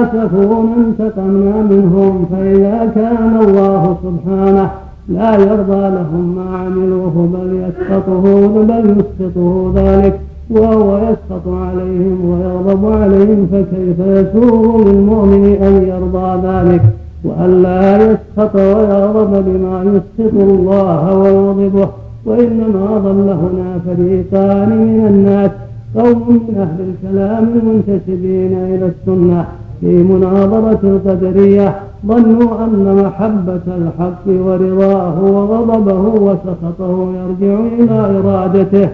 آسفونا 0.01 0.75
انتقمنا 0.77 1.61
منهم 1.61 2.25
فإذا 2.31 2.91
كان 2.95 3.37
الله 3.41 3.97
سبحانه 4.03 4.69
لا 5.09 5.33
يرضى 5.35 5.89
لهم 5.97 6.35
ما 6.35 6.57
عملوه 6.57 7.29
بل 7.33 7.49
يسخطه 7.65 8.23
بل 8.63 8.95
يسخطه 8.97 9.71
ذلك 9.75 10.19
وهو 10.49 10.97
يسخط 10.97 11.47
عليهم 11.47 12.17
ويغضب 12.29 12.91
عليهم 12.91 13.47
فكيف 13.51 13.99
يسوغ 13.99 14.83
للمؤمن 14.87 15.43
أن 15.61 15.73
يرضى 15.87 16.47
ذلك؟ 16.47 16.81
وألا 17.23 17.97
يسخط 17.97 18.55
ويغضب 18.55 19.45
بما 19.45 19.83
يسخط 19.83 20.33
الله 20.33 21.17
ويغضبه 21.17 21.89
وإنما 22.25 22.97
ضل 22.97 23.29
هنا 23.29 23.79
فريقان 23.85 24.69
من 24.69 25.07
الناس 25.07 25.51
قوم 25.95 26.29
من 26.29 26.57
أهل 26.57 26.79
الكلام 26.89 27.43
المنتسبين 27.43 28.53
إلى 28.53 28.91
السنة 28.91 29.45
في 29.81 30.03
مناظرة 30.03 30.79
القدرية 30.83 31.75
ظنوا 32.07 32.65
أن 32.65 33.03
محبة 33.05 33.61
الحق 33.67 34.27
ورضاه 34.27 35.23
وغضبه 35.23 36.01
وسخطه 36.01 37.13
يرجع 37.15 37.59
إلى 37.79 38.19
إرادته. 38.19 38.89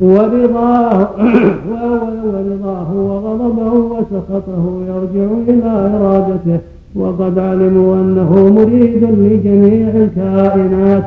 ورضاه 0.00 1.08
ورضاه 1.70 2.92
وغضبه 2.92 3.72
وسخطه 3.72 4.80
يرجع 4.88 5.30
إلى 5.48 5.90
إرادته. 5.96 6.58
وقد 6.98 7.38
علموا 7.38 7.94
أنه 7.94 8.52
مريد 8.56 9.04
لجميع 9.04 9.88
الكائنات 9.88 11.04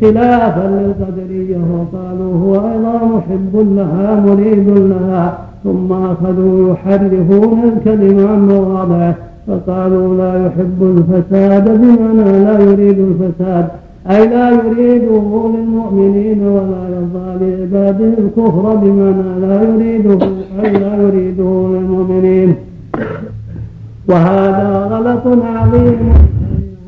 خلافا 0.00 0.66
للقدرية 0.68 1.56
وقالوا 1.74 2.34
هو 2.34 2.54
أيضا 2.54 3.04
محب 3.04 3.74
لها 3.76 4.20
مريد 4.26 4.68
لها 4.68 5.38
ثم 5.64 5.92
أخذوا 5.92 6.72
يحرفون 6.72 7.58
الكلم 7.64 8.26
عن 8.28 8.48
مواضعه 8.48 9.14
فقالوا 9.46 10.16
لا 10.16 10.46
يحب 10.46 10.82
الفساد 10.82 11.64
بمعنى 11.80 12.44
لا 12.44 12.60
يريد 12.60 12.98
الفساد 12.98 13.68
أي 14.10 14.26
لا 14.26 14.50
يريده 14.50 15.50
للمؤمنين 15.54 16.42
ولا 16.46 16.82
يرضى 16.94 17.44
لعباده 17.44 18.12
الكفر 18.18 18.74
بمعنى 18.74 19.40
لا 19.40 19.62
يريده 19.62 20.26
أي 20.64 20.72
لا 20.72 21.02
يريده 21.02 21.68
للمؤمنين 21.72 22.54
وهذا 24.08 24.88
غلط 24.90 25.26
عظيم 25.26 26.12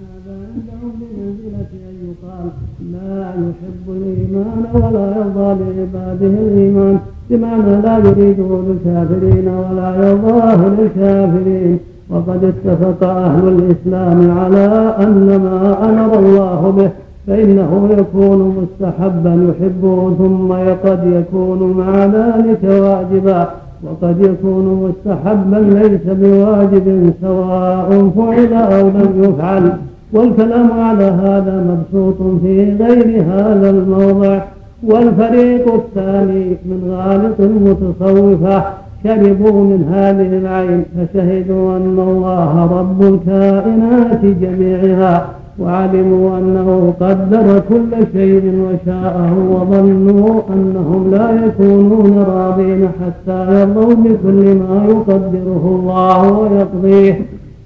هذا 0.06 0.34
عندهم 0.52 0.94
أن 1.20 1.96
يقال 2.06 2.46
لا 2.92 3.30
يحب 3.30 3.86
الإيمان 3.88 4.64
ولا 4.74 5.06
يرضى 5.16 5.48
لعباده 5.64 6.26
الإيمان 6.26 6.98
بمعنى 7.30 7.82
لا 7.82 7.98
يريده 7.98 8.60
للكافرين 8.66 9.48
ولا 9.48 10.08
يرضاه 10.08 10.68
للكافرين. 10.68 11.78
وقد 12.10 12.44
اتفق 12.44 13.08
أهل 13.08 13.48
الإسلام 13.48 14.38
على 14.38 14.94
أن 14.98 15.40
ما 15.44 15.84
أمر 15.88 16.18
الله 16.18 16.70
به 16.76 16.90
فإنه 17.26 17.88
يكون 17.98 18.56
مستحبا 18.58 19.34
يحبه 19.48 20.14
ثم 20.18 20.52
قد 20.88 21.00
يكون 21.06 21.60
مع 21.76 22.04
ذلك 22.04 22.64
واجبا. 22.64 23.48
وقد 23.84 24.20
يكون 24.20 24.88
مستحبا 24.88 25.56
ليس 25.56 26.00
بواجب 26.06 27.12
سواء 27.22 28.10
فعل 28.16 28.52
أو 28.52 28.88
لم 28.88 29.12
يفعل 29.24 29.72
والكلام 30.12 30.72
على 30.72 31.04
هذا 31.04 31.64
مبسوط 31.70 32.40
في 32.42 32.76
غير 32.80 33.22
هذا 33.22 33.70
الموضع. 33.70 34.40
والفريق 34.82 35.74
الثاني 35.74 36.56
من 36.64 36.96
غالط 36.96 37.40
المتصوفة 37.40 38.64
شربوا 39.04 39.64
من 39.64 39.92
هذه 39.92 40.38
العين 40.38 40.84
فشهدوا 40.96 41.76
أن 41.76 41.98
الله 41.98 42.78
رب 42.78 43.02
الكائنات 43.02 44.24
جميعها. 44.24 45.26
وعلموا 45.60 46.38
أنه 46.38 46.94
قدر 47.00 47.62
كل 47.68 48.06
شيء 48.12 48.44
وشاءه 48.64 49.32
وظنوا 49.50 50.40
أنهم 50.54 51.10
لا 51.10 51.46
يكونون 51.46 52.24
راضين 52.28 52.88
حتى 53.00 53.60
يرضوا 53.60 53.94
بكل 53.94 54.54
ما 54.54 54.86
يقدره 54.88 55.64
الله 55.80 56.38
ويقضيه 56.38 57.20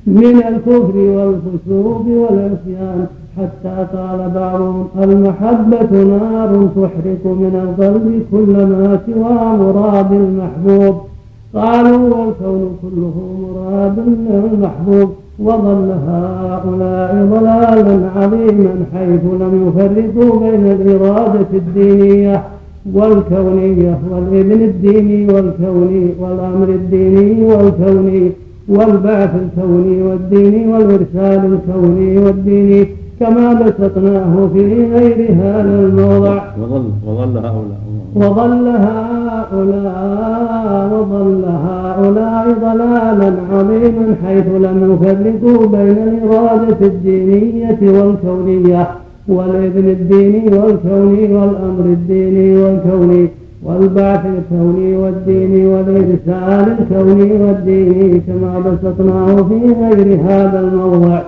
من 0.06 0.36
الكفر 0.48 0.96
والفسوق 0.96 2.06
والعصيان. 2.06 3.06
حتى 3.38 3.86
قال 3.96 4.30
بعضهم 4.34 4.88
المحبة 5.02 5.92
نار 6.04 6.68
تحرق 6.76 7.24
من 7.24 7.54
القلب 7.64 8.22
كل 8.32 8.52
ما 8.52 8.98
سوى 9.06 9.58
مراد 9.58 10.12
المحبوب. 10.12 10.94
قالوا 11.54 11.98
والكون 11.98 12.76
كله 12.82 13.14
مراد 13.42 13.98
المحبوب 13.98 15.10
وضل 15.40 15.88
هؤلاء 16.08 17.28
ضلالا 17.32 18.10
عظيما 18.16 18.74
حيث 18.94 19.24
لم 19.24 19.54
يفرقوا 19.66 20.40
بين 20.40 20.66
الإرادة 20.66 21.46
الدينية 21.52 22.42
والكونية 22.94 23.98
والإبن 24.10 24.62
الديني 24.62 25.32
والكوني 25.32 26.10
والأمر 26.20 26.68
الديني 26.68 27.44
والكوني 27.44 28.32
والبعث 28.68 29.30
الكوني 29.34 30.02
والديني 30.02 30.72
والإرسال 30.72 31.40
الكوني 31.52 32.18
والديني 32.18 32.88
كما 33.20 33.52
بسطناه 33.52 34.48
في 34.52 34.92
غير 34.94 35.32
هذا 35.32 35.80
الموضع. 35.80 36.42
وظل 36.62 36.90
وظل 37.06 37.38
هؤلاء 37.38 37.89
وضل 38.16 38.68
هؤلاء 38.68 40.30
وضل 40.92 41.44
هؤلاء 41.44 42.44
ضلالا 42.60 43.32
عظيما 43.52 44.14
حيث 44.26 44.46
لم 44.46 44.78
يفرقوا 44.92 45.66
بين 45.66 45.98
الإرادة 46.08 46.86
الدينية 46.86 47.78
والكونية 47.82 48.86
والإذن 49.28 49.88
الديني 49.88 50.44
والكوني 50.58 51.34
والأمر 51.34 51.84
الديني 51.84 52.56
والكوني 52.56 53.28
والبعث 53.64 54.20
الكوني 54.26 54.96
والديني 54.96 55.66
والإرسال 55.66 56.76
الكوني 56.78 57.32
والديني 57.42 58.20
كما 58.20 58.58
بسطناه 58.58 59.36
في 59.36 59.74
غير 59.80 60.20
هذا 60.20 60.60
الموضع. 60.60 61.20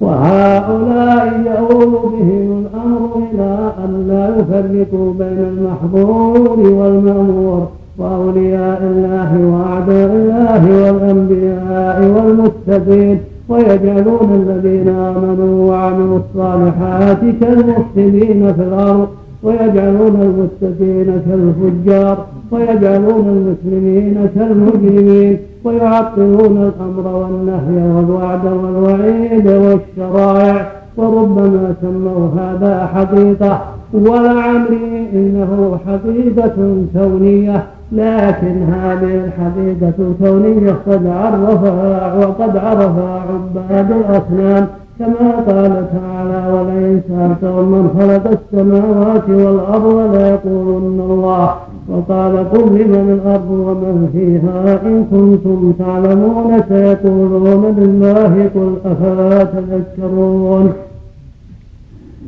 وهؤلاء 0.00 1.42
يؤول 1.46 1.92
بهم 2.12 2.64
الأمر 2.66 3.10
إلى 3.16 3.72
أن 3.84 3.92
لا 4.08 4.24
يفرقوا 4.38 5.12
بين 5.12 5.38
المحظور 5.52 6.58
والمأمور 6.60 7.68
وأولياء 7.98 8.80
الله 8.82 9.30
وأعداء 9.52 10.10
الله 10.16 10.62
والأنبياء 10.82 11.98
والمتقين 12.14 13.18
ويجعلون 13.48 14.46
الذين 14.46 14.88
آمنوا 14.88 15.70
وعملوا 15.70 16.18
الصالحات 16.18 17.20
كالمفسدين 17.40 18.52
في 18.52 18.62
الأرض 18.62 19.08
ويجعلون 19.42 20.16
المتقين 20.28 21.22
كالفجار. 21.26 22.26
ويجعلون 22.50 23.26
المسلمين 23.28 24.28
كالمجرمين 24.34 25.38
ويعطلون 25.64 26.72
الأمر 26.72 27.16
والنهي 27.16 27.96
والوعد 27.96 28.44
والوعيد 28.46 29.46
والشرائع 29.48 30.66
وربما 30.96 31.74
سموا 31.82 32.28
هذا 32.38 32.86
حقيقة 32.94 33.60
ولعمري 33.92 35.08
إنه 35.12 35.78
حقيقة 35.86 36.76
كونية 36.94 37.66
لكن 37.92 38.62
هذه 38.62 39.24
الحقيقة 39.24 39.94
الكونية 39.98 40.72
قد 40.86 41.06
عرفها 41.06 42.14
وقد 42.14 42.56
عرفها 42.56 43.22
عباد 43.28 43.90
الأصنام 43.90 44.66
كما 44.98 45.30
قال 45.46 45.86
تعالى 45.92 46.52
ولئن 46.52 47.00
سألتهم 47.08 47.72
من 47.72 47.90
خلق 47.98 48.38
السماوات 48.38 49.28
والأرض 49.28 50.14
ليقولن 50.14 51.00
الله 51.00 51.54
وقال 51.88 52.50
قل 52.50 52.64
لمن 52.78 53.20
الأرض 53.22 53.50
ومن 53.50 54.08
فيها 54.12 54.80
إن 54.86 55.04
كنتم 55.10 55.72
تعلمون 55.78 56.62
سيقولون 56.68 57.74
لله 57.78 58.50
قل 58.54 58.72
أفلا 58.84 59.44
تذكرون 59.44 60.72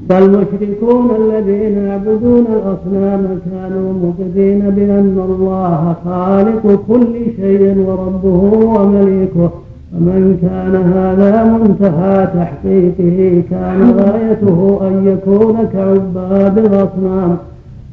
فالمشركون 0.08 1.10
الذين 1.20 1.78
يعبدون 1.78 2.44
الأصنام 2.56 3.38
كانوا 3.52 3.92
مؤمنين 3.92 4.70
بأن 4.70 5.16
الله 5.28 5.94
خالق 6.04 6.80
كل 6.88 7.14
شيء 7.36 7.84
وربه 7.86 8.42
ومليكه. 8.78 9.50
ومن 9.94 10.38
كان 10.42 10.74
هذا 10.94 11.44
منتهى 11.44 12.26
تحقيقه 12.26 13.42
كان 13.50 13.80
غايته 13.98 14.78
أن 14.82 14.94
يكون 15.06 15.56
كعباد 15.72 16.58
الأصنام. 16.58 17.36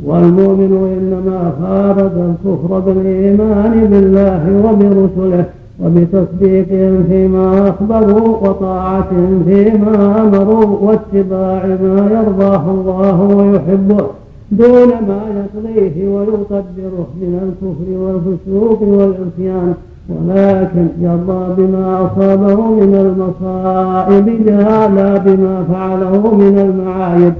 والمؤمن 0.04 0.72
إنما 0.98 1.52
فارق 1.62 2.14
الكفر 2.30 2.80
بالإيمان 2.80 3.88
بالله 3.91 4.43
وبرسله 4.66 5.46
وبتصديقهم 5.84 7.04
فيما 7.10 7.70
أخبروا 7.70 8.38
وطاعتهم 8.38 9.43
فيما 9.46 10.22
أمروا 10.22 10.66
واتباع 10.82 11.66
ما 11.66 12.10
يرضاه 12.12 12.72
الله 12.72 13.22
ويحبه 13.22 14.06
دون 14.52 14.88
ما 14.88 15.22
يقضيه 15.39 16.08
ويقدره 16.08 17.08
من 17.22 17.39
الكفر 17.46 17.88
والفسوق 18.00 18.82
والعصيان 18.82 19.74
ولكن 20.10 20.88
يرضى 21.02 21.62
بما 21.62 22.06
أصابه 22.06 22.62
من 22.66 22.96
المصائب 22.96 24.28
لا 24.46 25.18
بما 25.18 25.64
فعله 25.74 26.36
من 26.36 26.60
المعايب. 26.60 27.34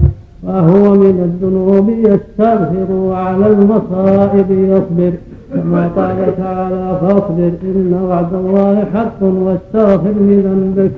وهو 0.48 0.94
من 0.94 1.18
الذنوب 1.24 1.90
يستغفر 1.90 2.92
وعلى 2.92 3.48
المصائب 3.48 4.52
يصبر. 4.52 5.14
كما 5.54 5.88
قال 5.88 6.38
تعالى 6.38 6.98
فاصبر 7.02 7.52
إن 7.64 8.08
وعد 8.10 8.34
الله 8.34 8.86
حق 8.94 9.24
واستغفر 9.24 10.14
لذنبك. 10.20 10.92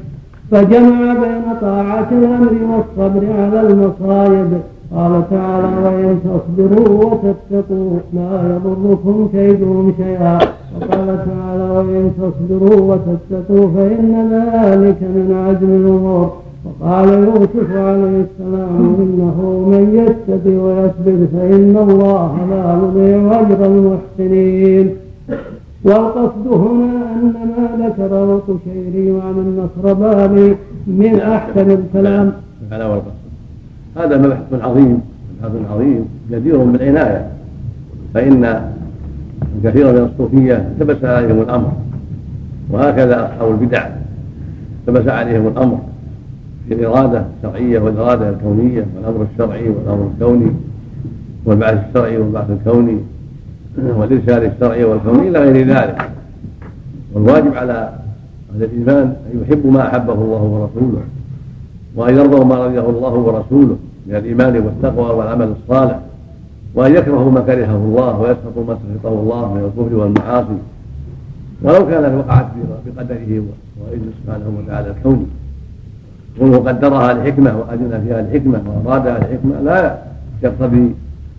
فجمع 0.51 1.13
بين 1.13 1.43
طاعة 1.61 2.07
الأمر 2.11 2.53
والصبر 2.71 3.23
على 3.41 3.61
المصائب. 3.61 4.49
قال 4.95 5.23
تعالى 5.29 5.67
وإن 5.83 6.19
تصبروا 6.23 7.05
وتتقوا 7.05 7.97
لا 8.13 8.55
يضركم 8.55 9.29
كيدهم 9.31 9.93
شيئا. 9.97 10.39
وقال 10.75 11.07
تعالى 11.07 11.69
وإن 11.77 12.11
تصبروا 12.17 12.95
وتتقوا 12.95 13.67
فإن 13.75 14.29
ذلك 14.31 15.01
من 15.01 15.27
عزم 15.47 15.71
الأمور. 15.71 16.46
وقال 16.67 17.09
يوسف 17.09 17.71
عليه 17.71 18.25
السلام 18.27 18.95
إنه 18.99 19.37
من 19.71 19.85
يتقي 19.99 20.55
ويصبر 20.55 21.27
فإن 21.33 21.77
الله 21.89 22.31
لا 22.49 22.63
يضيع 22.83 23.41
أجر 23.41 23.65
المحسنين. 23.65 24.95
والقصد 25.83 26.47
هنا 26.47 27.15
أن 27.15 27.33
ما 27.33 27.87
ذكره 27.87 28.35
القشيري 28.35 29.11
وعن 29.11 29.33
النصر 29.33 29.93
بابي 29.93 30.55
من 30.87 31.19
أحسن 31.19 31.71
الكلام. 31.71 32.33
هذا 32.71 32.83
هو 32.83 33.01
هذا 33.97 34.17
مبحث 34.17 34.61
عظيم 34.61 35.01
مبحث 35.43 35.71
عظيم 35.71 36.05
جدير 36.31 36.57
بالعناية 36.57 37.27
فإن 38.13 38.71
كثيرا 39.63 39.91
من 39.91 40.09
الصوفية 40.13 40.55
التبس 40.55 41.03
عليهم 41.03 41.41
الأمر 41.41 41.71
وهكذا 42.71 43.25
أصحاب 43.25 43.51
البدع 43.51 43.87
التبس 44.87 45.07
عليهم 45.07 45.47
الأمر. 45.47 45.79
في 46.67 46.73
الإرادة 46.73 47.25
الشرعية 47.37 47.79
والإرادة 47.79 48.29
الكونية 48.29 48.85
والأمر 48.95 49.27
الشرعي 49.33 49.69
والأمر 49.69 50.09
الكوني 50.13 50.51
والبعث 51.45 51.87
الشرعي 51.89 52.17
والبعث 52.17 52.49
الكوني 52.49 52.97
والإرشاد 53.77 54.43
الشرعي 54.43 54.83
والكوني 54.83 55.27
إلى 55.27 55.39
غير 55.39 55.67
ذلك. 55.67 56.09
والواجب 57.13 57.53
على 57.53 57.93
أهل 58.55 58.63
الإيمان 58.63 59.15
أن 59.33 59.41
يحبوا 59.41 59.71
ما 59.71 59.87
أحبه 59.87 60.13
الله 60.13 60.41
ورسوله 60.43 61.01
وأن 61.95 62.17
يرضوا 62.17 62.45
ما 62.45 62.65
رضيه 62.65 62.89
الله 62.89 63.13
ورسوله 63.13 63.77
من 64.07 64.15
الإيمان 64.15 64.57
والتقوى 64.57 65.15
والعمل 65.15 65.53
الصالح 65.61 65.99
وأن 66.75 66.95
يكرهوا 66.95 67.31
ما 67.31 67.39
كرهه 67.39 67.75
الله 67.75 68.19
ويسخطوا 68.19 68.63
ما 68.67 68.77
سخطه 68.95 69.13
الله 69.13 69.53
من 69.53 69.63
الكفر 69.63 69.95
والمعاصي. 69.95 70.57
ولو 71.61 71.87
كانت 71.87 72.13
وقعت 72.25 72.47
بقدره 72.85 73.43
وإذن 73.81 74.11
سبحانه 74.23 74.59
وتعالى 74.59 74.89
الكوني. 74.97 75.25
كونه 76.39 76.57
قدرها 76.57 77.13
لحكمه 77.13 77.57
واذن 77.59 78.03
فيها 78.07 78.21
لحكمه 78.21 78.61
وارادها 78.85 79.19
لحكمه 79.19 79.61
لا 79.63 79.97
يقتضي 80.43 80.95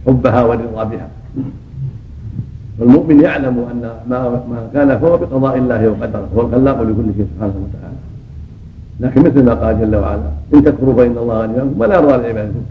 حبها 0.07 0.43
والرضا 0.43 0.85
بها 0.85 1.09
والمؤمن 2.79 3.21
يعلم 3.21 3.67
أن 3.73 3.91
ما 4.11 4.29
ما 4.29 4.69
كان 4.75 4.99
فهو 4.99 5.17
بقضاء 5.17 5.59
الله 5.59 5.89
وقدره 5.89 6.29
هو 6.37 6.41
الخلاق 6.41 6.83
لكل 6.83 7.09
شيء 7.17 7.27
سبحانه 7.35 7.55
وتعالى. 7.65 7.99
لكن 9.01 9.21
مثل 9.21 9.45
ما 9.45 9.55
قال 9.55 9.81
جل 9.81 9.97
وعلا 9.97 10.31
إن 10.55 10.65
تكفروا 10.65 10.95
فإن 10.95 11.19
الله 11.19 11.43
غني 11.43 11.61
عنكم 11.61 11.81
ولا 11.81 11.95
يرضى 11.95 12.17
لعبادكم 12.23 12.63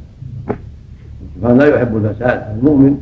سبحانه 1.36 1.58
لا 1.58 1.66
يحب 1.76 1.98
الفساد. 1.98 2.44
المؤمن 2.60 2.98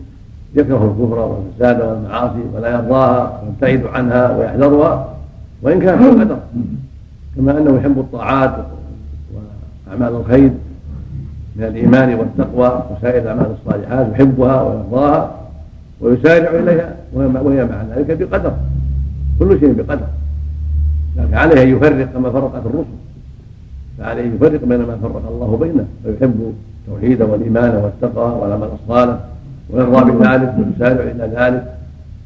يكره 0.55 0.95
الكفر 0.99 1.19
والفساد 1.19 1.81
والمعاصي 1.81 2.43
ولا 2.55 2.69
يرضاها 2.69 3.41
ويبتعد 3.43 3.85
عنها 3.93 4.37
ويحذرها 4.37 5.09
وإن 5.61 5.79
كان 5.79 5.99
في 5.99 6.09
القدر 6.09 6.37
كما 7.35 7.57
أنه 7.57 7.77
يحب 7.77 7.99
الطاعات 7.99 8.55
واعمال 9.87 10.15
الخير 10.15 10.51
من 11.55 11.63
الإيمان 11.63 12.15
والتقوى 12.15 12.83
وسائر 12.91 13.21
الاعمال 13.21 13.55
الصالحات 13.59 14.07
يحبها 14.13 14.61
ويرضاها 14.61 15.35
ويسارع 16.01 16.59
إليها 16.59 16.95
وهي 17.13 17.65
مع 17.65 17.83
ذلك 17.95 18.17
بقدر 18.17 18.53
كل 19.39 19.59
شيء 19.59 19.73
بقدر. 19.73 20.07
لكن 21.17 21.33
عليه 21.33 21.63
أن 21.63 21.69
يفرق 21.69 22.07
كما 22.13 22.29
فرقت 22.29 22.65
الرسل 22.65 22.95
فعليه 23.97 24.23
أن 24.23 24.35
يفرق 24.35 24.65
بين 24.65 24.79
ما 24.79 24.97
فرق 25.01 25.21
الله 25.29 25.57
بينه 25.57 25.85
فيحب 26.03 26.53
التوحيد 26.87 27.21
والإيمان 27.21 27.75
والتقوى 27.75 28.41
والعمل 28.41 28.69
الصالح 28.83 29.19
ويرضى 29.69 30.11
بذلك 30.11 30.55
ويسارع 30.57 31.03
إلى 31.03 31.29
ذلك 31.35 31.75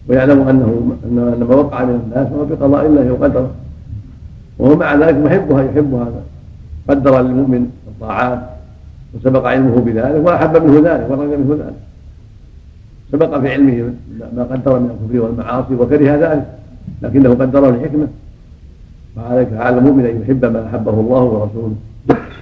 ويعلم 0.10 0.47
أنه 0.47 0.97
ان 1.05 1.45
ما 1.49 1.55
وقع 1.55 1.84
من 1.84 2.01
الناس 2.05 2.28
هو 2.34 2.45
بقضاء 2.45 2.86
الله 2.86 3.12
وقدره 3.12 3.51
وهو 4.60 4.76
مع 4.76 4.95
ذلك 4.95 5.18
محبها 5.18 5.64
يحب 5.64 5.93
هذا 5.93 6.24
قدر 6.89 7.21
للمؤمن 7.21 7.69
الطاعات 7.87 8.39
وسبق 9.13 9.45
علمه 9.47 9.75
بذلك 9.75 10.25
وأحب 10.25 10.63
منه 10.63 10.75
ذلك 10.89 11.07
ورضي 11.09 11.37
منه 11.37 11.51
ذلك. 11.53 11.79
سبق 13.11 13.39
في 13.39 13.53
علمه 13.53 13.93
ما 14.35 14.43
قدر 14.43 14.79
من 14.79 14.89
الكفر 14.89 15.25
والمعاصي 15.25 15.75
وكره 15.75 16.15
ذلك 16.15 16.45
لكنه 17.01 17.29
قدره 17.29 17.69
لحكمة. 17.69 18.07
وعليك 19.17 19.53
على 19.53 19.77
المؤمن 19.77 20.05
أن 20.05 20.21
يحب 20.21 20.45
ما 20.45 20.67
أحبه 20.67 20.93
الله 20.93 21.23
ورسوله 21.23 21.75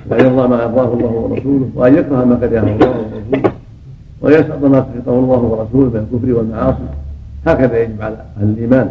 وأن 0.10 0.26
يرضى 0.26 0.48
ما 0.48 0.64
أرضاه 0.64 0.94
الله 0.94 1.12
ورسوله 1.12 1.70
وأن 1.76 1.98
يكره 1.98 2.26
ما 2.26 2.36
كرهه 2.36 2.76
الله 2.76 2.90
ورسوله 2.90 3.52
ويسعد 4.22 4.66
ما 4.66 4.80
سخطه 4.80 5.20
الله 5.20 5.40
ورسوله 5.40 5.90
من 5.90 6.08
الكفر 6.12 6.34
والمعاصي. 6.34 6.88
هكذا 7.48 7.84
يجب 7.84 8.02
على 8.02 8.18
أهل 8.38 8.48
الإيمان. 8.50 8.90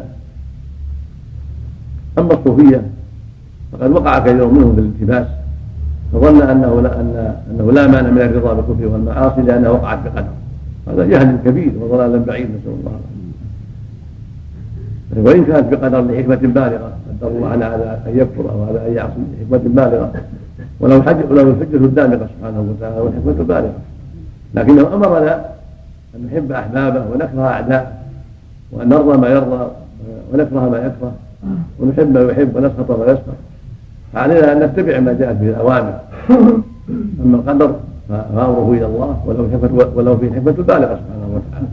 أما 2.18 2.32
الصوفية 2.32 2.82
فقد 3.72 3.90
وقع 3.90 4.18
كثير 4.18 4.48
منهم 4.48 4.74
في 4.74 4.80
الالتباس. 4.80 5.26
فظن 6.16 6.42
أنه 6.42 6.80
لا 6.80 7.00
أن 7.00 7.34
أنه 7.50 7.72
لا 7.72 7.86
مانع 7.86 8.10
من 8.10 8.20
الرضا 8.20 8.54
بالكفر 8.54 8.86
والمعاصي 8.86 9.40
لانها 9.40 9.70
وقعت 9.70 9.98
بقدر 10.04 10.32
هذا 10.88 11.06
جهل 11.06 11.38
كبير 11.44 11.72
وضلال 11.80 12.18
بعيد 12.18 12.46
نسأل 12.46 12.72
الله. 12.80 13.00
العافيه 15.12 15.30
وإن 15.30 15.44
كانت 15.44 15.72
بقدر 15.72 16.00
لحكمة 16.00 16.36
بالغة 16.36 16.92
قدر 17.20 17.28
الله 17.28 17.48
على 17.48 17.98
أن 18.06 18.18
يكفر 18.18 18.50
أو 18.50 18.64
هذا 18.64 18.86
أن 18.86 18.92
يعصي 18.92 19.20
لحكمه 19.50 19.58
بالغة. 19.74 20.12
ولو 20.80 21.02
حج 21.02 21.16
ولو 21.30 21.50
الحجة 21.50 21.76
الدامغة 21.76 22.28
سبحانه 22.38 22.60
وتعالى 22.70 23.00
والحكمة 23.00 23.34
البالغة. 23.40 23.74
لكنه 24.54 24.94
أمرنا 24.94 25.44
أن 26.14 26.26
نحب 26.26 26.52
أحبابه 26.52 27.04
ونكره 27.12 27.46
أعداءه 27.46 27.92
وأن 28.72 28.88
نرضى 28.88 29.16
ما 29.18 29.28
يرضى 29.28 29.70
ونكره 30.32 30.68
ما 30.68 30.78
يكره. 30.78 31.12
ونحب 31.80 32.18
ما 32.18 32.32
يحب 32.32 32.56
ونسخط 32.56 32.90
ما 32.90 33.04
يسخط. 33.04 33.36
فعلينا 34.16 34.52
أن 34.52 34.58
نتبع 34.62 35.00
ما 35.00 35.12
جاءت 35.12 35.36
به 35.36 35.48
الأوامر. 35.48 35.94
أما 37.24 37.36
القدر 37.36 37.70
فامره 38.08 38.72
إلى 38.72 38.86
الله 38.86 39.22
ولو 39.26 39.48
حكمه 39.52 39.86
ولو 39.96 40.16
في 40.16 40.26
حكمة 40.30 40.52
بالغه 40.52 40.96
سبحانه 41.00 41.28
وتعالى. 41.36 41.68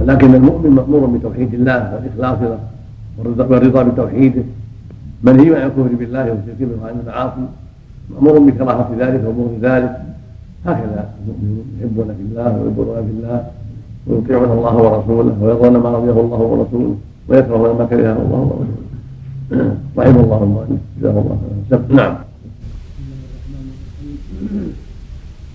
ولكن 0.00 0.34
المؤمن 0.34 0.70
مأمور 0.70 1.06
بتوحيد 1.06 1.54
الله 1.54 1.94
والإخلاص 1.94 2.38
له 2.42 2.58
والرضا 3.18 3.82
بتوحيده. 3.82 4.42
منهي 5.22 5.56
عن 5.56 5.66
الكفر 5.66 5.94
بالله 6.00 6.24
والشرك 6.30 6.58
به 6.60 6.82
وعن 6.82 6.94
المعاصي. 7.00 7.46
مأمور 8.10 8.38
بكراهة 8.38 8.90
ذلك 8.98 9.22
وأمور 9.26 9.50
ذلك. 9.62 9.92
هكذا 10.66 11.10
المؤمنون 11.22 11.64
يحبون 11.80 12.06
في 12.06 12.22
الله 12.30 12.50
ويبغضون 12.62 13.06
في 13.06 13.12
الله 13.16 13.44
ويطيعون 14.06 14.50
الله 14.58 14.76
ورسوله 14.76 15.34
ويرضون 15.42 15.76
ما 15.76 15.90
رضيه 15.90 16.20
الله 16.20 16.40
ورسوله 16.50 16.96
ويكرهون 17.28 17.78
ما 17.78 17.84
كرهه 17.84 18.18
الله 18.26 18.40
ورسوله. 18.40 18.91
رحم 19.52 20.16
الله 20.24 20.40
المؤلف 20.42 20.80
جزاه 20.98 21.16
الله 21.22 21.36
خيرا. 21.42 21.80
نعم 22.00 22.14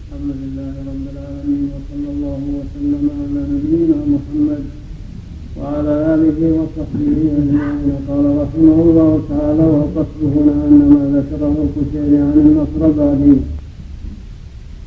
الحمد 0.08 0.32
لله 0.42 0.74
رب 0.90 1.06
العالمين 1.14 1.64
وصلى 1.74 2.10
الله 2.16 2.42
وسلم 2.58 3.04
على 3.18 3.42
نبينا 3.54 3.98
محمد 4.14 4.64
وعلى 5.58 5.94
آله 6.14 6.40
وصحبه 6.58 7.18
أجمعين. 7.40 7.92
قال 8.10 8.26
رحمه 8.44 8.78
الله 8.88 9.12
تعالى 9.32 9.66
والقصد 9.74 10.22
هنا 10.36 10.56
ان 10.68 10.80
ما 10.94 11.04
ذكره 11.18 11.56
الكشيري 11.66 12.18
عن 12.28 12.38
النصرباني 12.46 13.36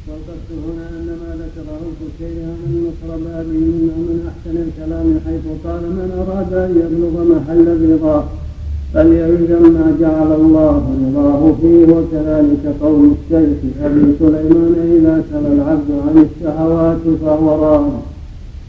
والقصد 0.09 0.51
هنا 0.67 0.85
ان 0.97 1.09
ما 1.23 1.31
ذكره 1.43 1.81
الكشيري 1.91 2.43
عن 2.51 2.61
النصرباني 2.71 3.61
من 4.09 4.19
أحسن 4.31 4.57
الكلام 4.67 5.09
حيث 5.27 5.45
قال 5.65 5.83
من 5.99 6.09
أراد 6.21 6.53
أن 6.65 6.71
يبلغ 6.83 7.15
محل 7.33 7.67
الرضا 7.77 8.19
فليلزم 8.95 9.63
ما 9.73 9.97
جعل 10.01 10.33
الله 10.41 10.83
رضاه 11.05 11.55
فيه 11.61 11.85
وكذلك 11.93 12.75
قول 12.83 13.11
الشيخ 13.11 13.59
أبي 13.85 14.05
سليمان 14.19 14.75
إذا 14.97 15.25
سأل 15.31 15.47
العبد 15.53 15.91
عن 16.07 16.27
الشهوات 16.27 17.05
فهو 17.23 17.65
راض. 17.65 17.91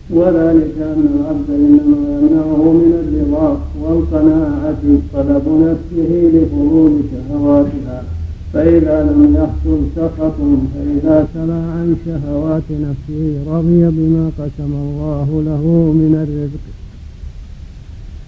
وذلك 0.09 0.75
أن 0.81 1.05
العبد 1.15 1.49
إنما 1.49 2.19
يمنعه 2.21 2.63
من 2.73 2.91
الرضا 3.01 3.57
والقناعة 3.81 4.83
طلب 5.13 5.45
نفسه 5.67 6.31
لفضول 6.33 6.91
شهواتها. 7.11 8.03
فإذا 8.53 9.03
لم 9.03 9.35
يحصل 9.35 9.79
سخط 9.95 10.37
فإذا 10.73 11.27
سمع 11.33 11.53
عن 11.53 11.95
شهوات 12.05 12.67
نفسه 12.71 13.23
رضي 13.47 13.81
بما 13.97 14.29
قسم 14.39 14.71
الله 14.73 15.27
له 15.45 15.63
من 16.01 16.13
الرزق. 16.23 16.80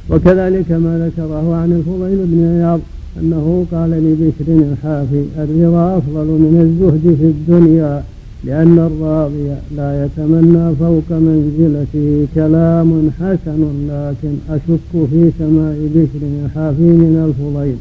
وكذلك 0.10 0.72
ما 0.72 0.94
ذكره 1.06 1.56
عن 1.56 1.72
الفضيل 1.72 2.18
بن 2.26 2.40
عياض 2.54 2.80
أنه 3.20 3.66
قال 3.72 3.90
لبشر 3.90 4.48
الحافي 4.48 5.24
الرضا 5.38 5.98
أفضل 5.98 6.26
من 6.26 6.56
الزهد 6.66 7.16
في 7.20 7.26
الدنيا 7.26 8.04
لأن 8.44 8.80
الراضي 8.80 9.48
لا 9.78 10.06
يتمنى 10.06 10.76
فوق 10.76 11.10
منزلته 11.10 12.28
كلام 12.36 13.10
حسن 13.20 13.62
لكن 13.90 14.34
أشك 14.50 14.92
في 15.12 15.32
سماع 15.40 15.74
بشر 15.96 16.22
الحافي 16.46 16.90
من 17.04 17.14
الفضيل. 17.28 17.78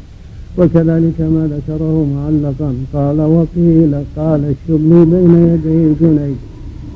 وكذلك 0.57 1.21
ما 1.21 1.49
ذكره 1.55 2.05
معلقا 2.15 2.73
قال 2.93 3.21
وقيل 3.21 3.93
قال 4.17 4.41
الشبل 4.53 5.05
بين 5.05 5.33
يدي 5.47 5.85
الجنيد. 5.87 6.52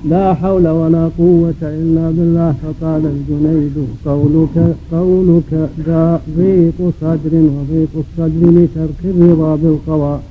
لا 0.10 0.34
حول 0.34 0.68
ولا 0.68 1.10
قوة 1.18 1.62
إلا 1.62 2.06
بالله 2.18 2.56
فقال 2.64 3.04
الجنيد 3.16 3.78
قولك 4.06 4.76
قولك 4.92 5.70
ضيق 6.38 6.80
صدر 7.02 7.34
وضيق 7.34 7.94
الصدر 8.04 8.42
لترك 8.58 9.02
الرضا 9.06 9.56
بالقضاء 9.56 10.22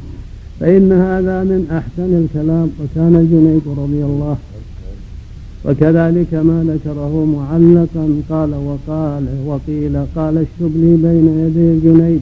فإن 0.60 0.92
هذا 0.92 1.44
من 1.44 1.60
أحسن 1.70 2.10
الكلام. 2.22 2.68
وكان 2.80 3.16
الجنيد 3.16 3.62
رضي 3.82 4.04
الله 4.04 4.36
وكذلك 5.64 6.34
ما 6.34 6.58
ذكره 6.72 7.14
معلقا 7.36 8.06
قال 8.30 8.50
وقال 8.68 9.24
وقيل 9.46 9.96
قال 10.16 10.44
الشبلي 10.44 10.96
بين 10.96 11.26
يدي 11.42 11.66
الجنيد 11.74 12.20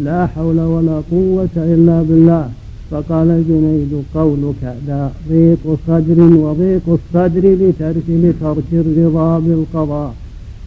لا 0.00 0.26
حول 0.26 0.60
ولا 0.60 1.02
قوة 1.10 1.54
إلا 1.56 2.02
بالله. 2.02 2.48
فقال 2.90 3.30
الجنيد 3.30 3.92
قولك 4.14 4.62
لا 4.88 5.08
ضيق 5.28 5.78
صدر 5.86 6.20
وضيق 6.44 6.86
الصدر 6.88 7.44
لترك 7.60 8.08
لترك 8.08 8.70
الرضا 8.72 9.38
بالقضاء 9.38 10.14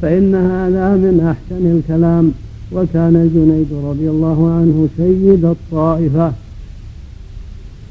فإن 0.02 0.36
هذا 0.36 0.96
من 0.96 1.16
أحسن 1.32 1.64
الكلام. 1.76 2.32
وكان 2.72 3.16
الجنيد 3.16 3.68
رضي 3.90 4.10
الله 4.10 4.52
عنه 4.52 4.88
سيد 4.98 5.46
الطائفة. 5.46 6.32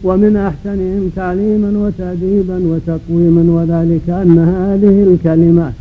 ومن 0.05 0.37
أحسنهم 0.37 1.11
تعليما 1.17 1.87
وتأديبا 1.87 2.59
وتقويما 2.71 3.45
وذلك 3.57 4.11
أن 4.11 4.39
هذه 4.39 4.97
الكلمة 5.13 5.73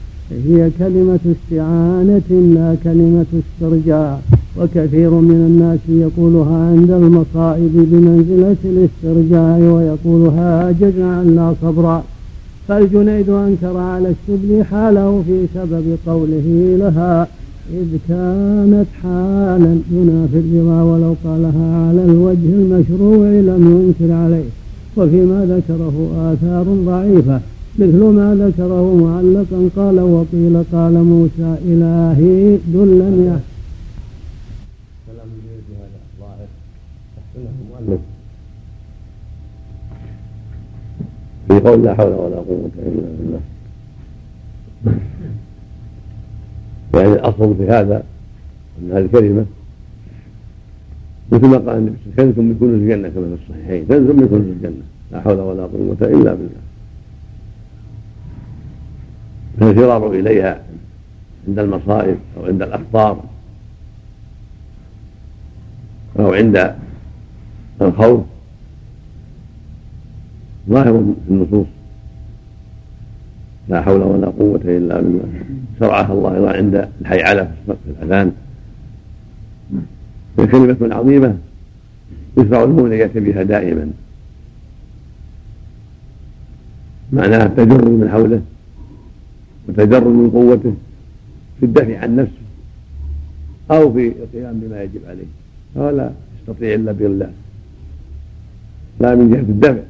هي 0.47 0.69
كلمة 0.79 1.19
استعانة 1.35 2.29
لا 2.55 2.75
كلمة 2.83 3.25
استرجاع 3.41 4.19
وكثير 4.59 5.09
من 5.09 5.39
الناس 5.49 5.79
يقولها 5.89 6.57
عند 6.71 6.91
المصائب 6.91 7.71
بمنزلة 7.73 8.61
الاسترجاع 8.65 9.57
ويقولها 9.57 10.71
جزعا 10.71 11.23
لا 11.23 11.53
صبرا. 11.61 12.03
فالجنيد 12.67 13.29
أنكر 13.29 13.77
على 13.77 14.13
السبل 14.15 14.63
حاله 14.63 15.23
في 15.27 15.45
سبب 15.53 15.97
قوله 16.07 16.77
لها 16.79 17.27
إذ 17.73 17.87
كانت 18.09 18.85
حالا 19.03 19.77
ينافي 19.91 20.37
الرضا 20.37 20.81
ولو 20.83 21.15
قالها 21.23 21.87
على 21.87 22.03
الوجه 22.05 22.49
المشروع 22.59 23.27
لم 23.27 23.63
ينكر 23.75 24.13
عليه. 24.13 24.49
وفيما 24.97 25.45
ذكره 25.45 25.95
آثار 26.31 26.63
ضعيفة 26.85 27.39
مثل 27.79 28.03
ما 28.03 28.35
ذكره 28.35 28.95
معلقا 28.95 29.69
قال 29.75 29.99
وقيل 29.99 30.63
قال 30.71 30.93
موسى 30.93 31.55
إلهي 31.65 32.57
دلني 32.73 33.37
في 35.67 35.73
هذا 35.75 35.99
ظاهر 36.19 36.47
يحسنه 37.17 37.51
المؤلف 37.61 38.01
في 41.47 41.59
قول 41.59 41.83
لا 41.83 41.95
حول 41.95 42.13
ولا 42.13 42.35
قوة 42.35 42.71
إلا 42.77 43.07
بالله. 43.17 43.39
يعني 46.93 47.13
الأصل 47.13 47.55
في 47.57 47.67
هذا 47.69 48.03
أن 48.81 48.91
هذه 48.91 49.05
الكلمة 49.05 49.45
مثل 51.31 51.47
ما 51.47 51.57
قال 51.57 51.77
النبي 51.77 51.97
صلى 51.97 52.23
الله 52.23 52.23
عليه 52.23 52.31
وسلم 52.31 52.57
كنوز 52.59 52.73
الجنة 52.73 53.09
كما 53.09 53.35
في 53.35 53.41
الصحيحين 53.43 53.85
كنز 53.85 54.09
من 54.09 54.27
كنوز 54.27 54.41
الجنة 54.41 54.83
لا 55.11 55.21
حول 55.21 55.39
ولا 55.39 55.63
قوة 55.63 55.97
إلا 56.01 56.33
بالله. 56.33 56.65
فالفرار 59.59 60.11
إليها 60.11 60.63
عند 61.47 61.59
المصائب 61.59 62.17
أو 62.37 62.45
عند 62.45 62.61
الأخطار 62.61 63.23
أو 66.19 66.33
عند 66.33 66.75
الخوف. 67.81 68.21
ظاهر 70.69 71.13
في 71.27 71.33
النصوص. 71.33 71.67
لا 73.69 73.81
حول 73.81 74.01
ولا 74.01 74.27
قوة 74.27 74.61
إلا 74.63 75.01
بالله. 75.01 75.23
شرعها 75.79 76.13
الله 76.13 76.35
أيضا 76.35 76.51
عند 76.51 76.89
الحيعلة 77.01 77.51
في 77.65 77.73
الأذان 77.87 78.31
هي 80.39 80.47
كلمة 80.47 80.95
عظيمة 80.95 81.37
يشرع 82.37 82.63
المؤمن 82.63 82.89
بها 83.15 83.43
دائما. 83.43 83.91
معناها 87.13 87.45
التجرد 87.45 87.89
من 87.89 88.09
حوله 88.09 88.41
وتجرد 89.69 90.07
من 90.07 90.29
قوته 90.29 90.73
في 91.59 91.65
الدفع 91.65 91.99
عن 91.99 92.15
نفسه 92.15 92.45
أو 93.71 93.93
في 93.93 94.07
القيام 94.07 94.59
بما 94.59 94.83
يجب 94.83 95.01
عليه. 95.07 95.25
فهو 95.75 95.89
لا 95.89 96.11
يستطيع 96.39 96.75
إلا 96.75 96.91
بالله. 96.91 97.29
لا 98.99 99.15
من 99.15 99.29
جهة 99.29 99.39
الدفع. 99.39 99.83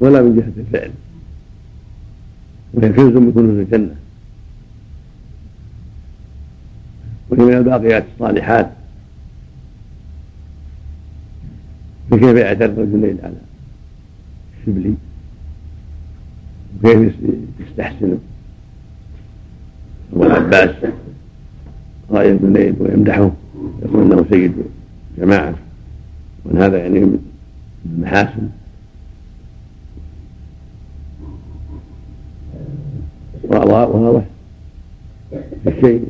ولا 0.00 0.22
من 0.22 0.36
جهة 0.36 0.62
الفعل. 0.62 0.90
وهي 2.74 2.92
كنز 2.92 3.16
من 3.16 3.32
كنوز 3.32 3.58
الجنة. 3.58 3.96
وهي 7.30 7.44
من 7.44 7.52
الباقيات 7.52 8.04
الصالحات. 8.14 8.70
فكيف 12.10 12.36
يعترض 12.36 12.78
الجنين 12.78 13.18
على 13.22 13.34
الشبلي 14.60 14.94
وكيف 16.84 17.14
يستحسن 17.60 18.18
ابو 20.12 20.24
العباس 20.24 20.70
رأي 22.10 22.32
الجنيد 22.32 22.80
ويمدحه. 22.80 23.32
يقول 23.82 24.12
إنه 24.12 24.26
سيد 24.30 24.52
جماعة. 25.18 25.54
وان 26.44 26.58
هذا 26.62 26.78
يعني 26.78 27.00
من 27.00 27.18
المحاسن 27.86 28.48
واضح؟ 33.50 34.24
في 35.64 35.68
الشيء. 35.68 36.06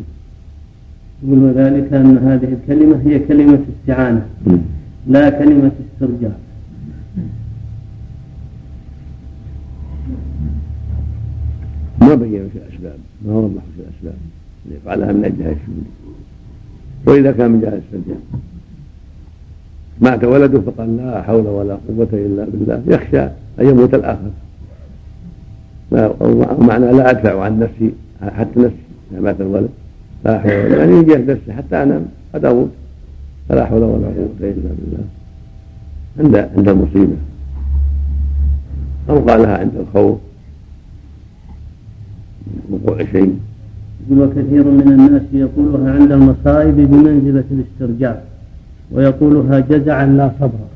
يقول 1.22 1.38
وذلك 1.38 1.92
أن 1.92 2.18
هذه 2.18 2.48
الكلمة 2.52 3.00
هي 3.04 3.18
كلمة 3.18 3.58
استعانة 3.80 4.26
لا 5.06 5.30
كلمة 5.30 5.72
استرجاع. 5.94 6.32
ما 12.00 12.14
بين 12.14 12.48
في 12.52 12.58
الأسباب 12.58 12.98
ما 13.26 13.32
وضح 13.32 13.62
في 13.76 13.82
الأسباب 13.82 14.18
اللي 14.66 14.76
يفعلها 14.76 15.12
من 15.12 15.24
أجل 15.24 15.40
الشهود 15.40 15.84
وإذا 17.06 17.32
كان 17.32 17.50
من 17.50 17.60
جهة 17.60 17.68
الاسترجاع 17.68 18.16
مات 20.00 20.24
ولده 20.24 20.60
فقال 20.60 20.96
لا 20.96 21.22
حول 21.22 21.46
ولا 21.46 21.78
قوة 21.88 22.08
إلا 22.12 22.44
بالله. 22.44 22.82
يخشى 22.86 23.20
أن 23.60 23.68
يموت 23.68 23.94
الآخر. 23.94 24.30
ومعنى 25.92 26.92
لا 26.92 27.10
أدفع 27.10 27.42
عن 27.42 27.58
نفسي 27.58 27.92
حتى 28.22 28.60
نفسي 28.60 28.76
إذا 29.12 29.20
مات 29.20 29.40
الولد 29.40 29.68
لا 30.24 30.38
حول 30.38 30.52
ولا 30.52 30.76
يعني 30.78 30.92
من 30.92 31.04
جهة 31.04 31.32
نفسي 31.32 31.52
حتى 31.52 31.82
أنام 31.82 32.04
قد 32.34 32.44
أموت. 32.44 32.70
فلا 33.48 33.66
حول 33.66 33.82
ولا 33.82 34.06
قوة 34.06 34.28
إلا 34.40 34.52
بالله. 34.52 35.04
عند 36.18 36.36
عند 36.56 36.68
المصيبة. 36.68 37.16
أو 39.10 39.18
قالها 39.18 39.58
عند 39.58 39.72
الخوف. 39.80 40.18
وقوع 42.70 43.04
شيء. 43.12 43.38
وكثير 44.10 44.64
من 44.64 44.88
الناس 44.92 45.22
يقولها 45.32 45.92
عند 45.92 46.12
المصائب 46.12 46.76
بمنزلة 46.76 47.44
الاسترجاع 47.50 48.20
ويقولها 48.92 49.58
جزعا 49.60 50.06
لا 50.06 50.30
صبرا 50.40 50.68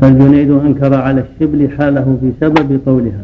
فالجنيد 0.00 0.50
أنكر 0.50 0.94
على 0.94 1.24
الشبل 1.24 1.70
حاله 1.70 2.18
بسبب 2.22 2.80
قولها 2.86 3.22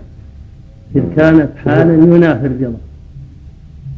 إذ 0.97 1.03
كانت 1.17 1.49
حالا 1.57 1.95
ينافي 1.95 2.47
الرضا. 2.47 2.79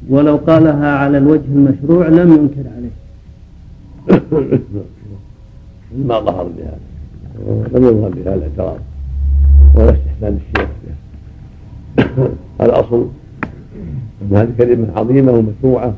ولو 0.08 0.36
قالها 0.36 0.94
على 0.94 1.18
الوجه 1.18 1.44
المشروع 1.54 2.08
لم 2.08 2.32
ينكر 2.32 2.70
عليه. 2.76 2.90
ما 6.06 6.20
ظهر 6.20 6.48
بهذا 6.56 6.78
لم 7.74 7.84
يظهر 7.84 8.08
بهذا 8.08 8.34
الاعتراض 8.34 8.78
ولا 9.74 9.90
استحسان 9.90 10.38
الشيخ 10.40 10.68
الأصل 12.60 13.08
أن 14.22 14.36
هذه 14.36 14.48
كلمة 14.58 14.86
عظيمة 14.96 15.32
ومشروعة 15.32 15.94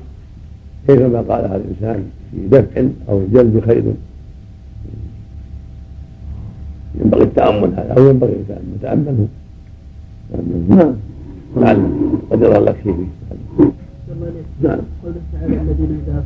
كيفما 0.86 1.20
قالها 1.20 1.57
الإنسان 1.57 2.05
في 2.31 2.48
دفع 2.48 2.82
أو 3.09 3.23
جلب 3.32 3.62
خير. 3.66 3.82
ينبغي 6.95 7.23
التأمل 7.23 7.75
هذا 7.77 7.95
أو 7.99 8.07
ينبغي 8.11 8.33
الانسان 8.33 8.62
يتامله 8.77 9.29
نعم. 10.69 10.95
لعل 11.57 11.91
قد 12.31 12.43
يرى 12.43 12.59
لك 12.59 12.77
فيه 12.85 12.95
نعم. 14.62 14.79
الذين 15.45 16.01
اذا 16.07 16.25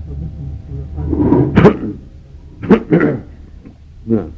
نعم 4.07 4.29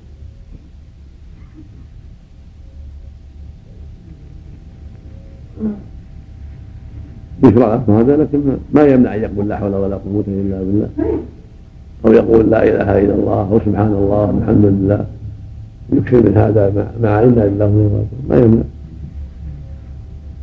يشرع 7.44 7.74
له 7.74 8.00
هذا 8.00 8.16
لكن 8.16 8.40
ما 8.74 8.82
يمنع 8.82 9.14
أن 9.14 9.22
يقول 9.22 9.48
لا 9.48 9.56
حول 9.56 9.74
ولا 9.74 9.96
قوة 9.96 10.24
إلا 10.28 10.58
بالله. 10.58 10.88
أو 12.06 12.12
يقول 12.12 12.50
لا 12.50 12.62
إله 12.62 12.98
إلا 13.04 13.14
الله 13.14 13.48
أو 13.52 13.58
سبحان 13.66 13.92
الله 13.92 14.26
والحمد 14.34 14.64
لله. 14.64 15.06
يكثر 15.92 16.16
من 16.16 16.36
هذا 16.36 16.92
مع 17.02 17.22
إنا 17.22 17.40
لله 17.40 18.04
ما 18.28 18.36
يمنع. 18.36 18.62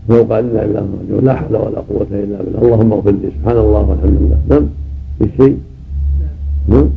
لو 0.10 0.24
قال 0.24 0.58
إنا 0.58 0.82
لله 1.10 1.22
لا 1.22 1.34
حول 1.34 1.56
ولا 1.56 1.80
قوة 1.90 2.08
إلا 2.12 2.38
بالله. 2.44 2.62
اللهم 2.62 2.94
اغفر 2.94 3.12
لي. 3.12 3.30
سبحان 3.40 3.58
الله 3.58 3.90
والحمد 3.90 4.18
لله. 4.22 4.38
نعم. 4.50 4.66
في 5.20 5.30
شيء؟ 5.38 5.58
نعم. 6.68 6.90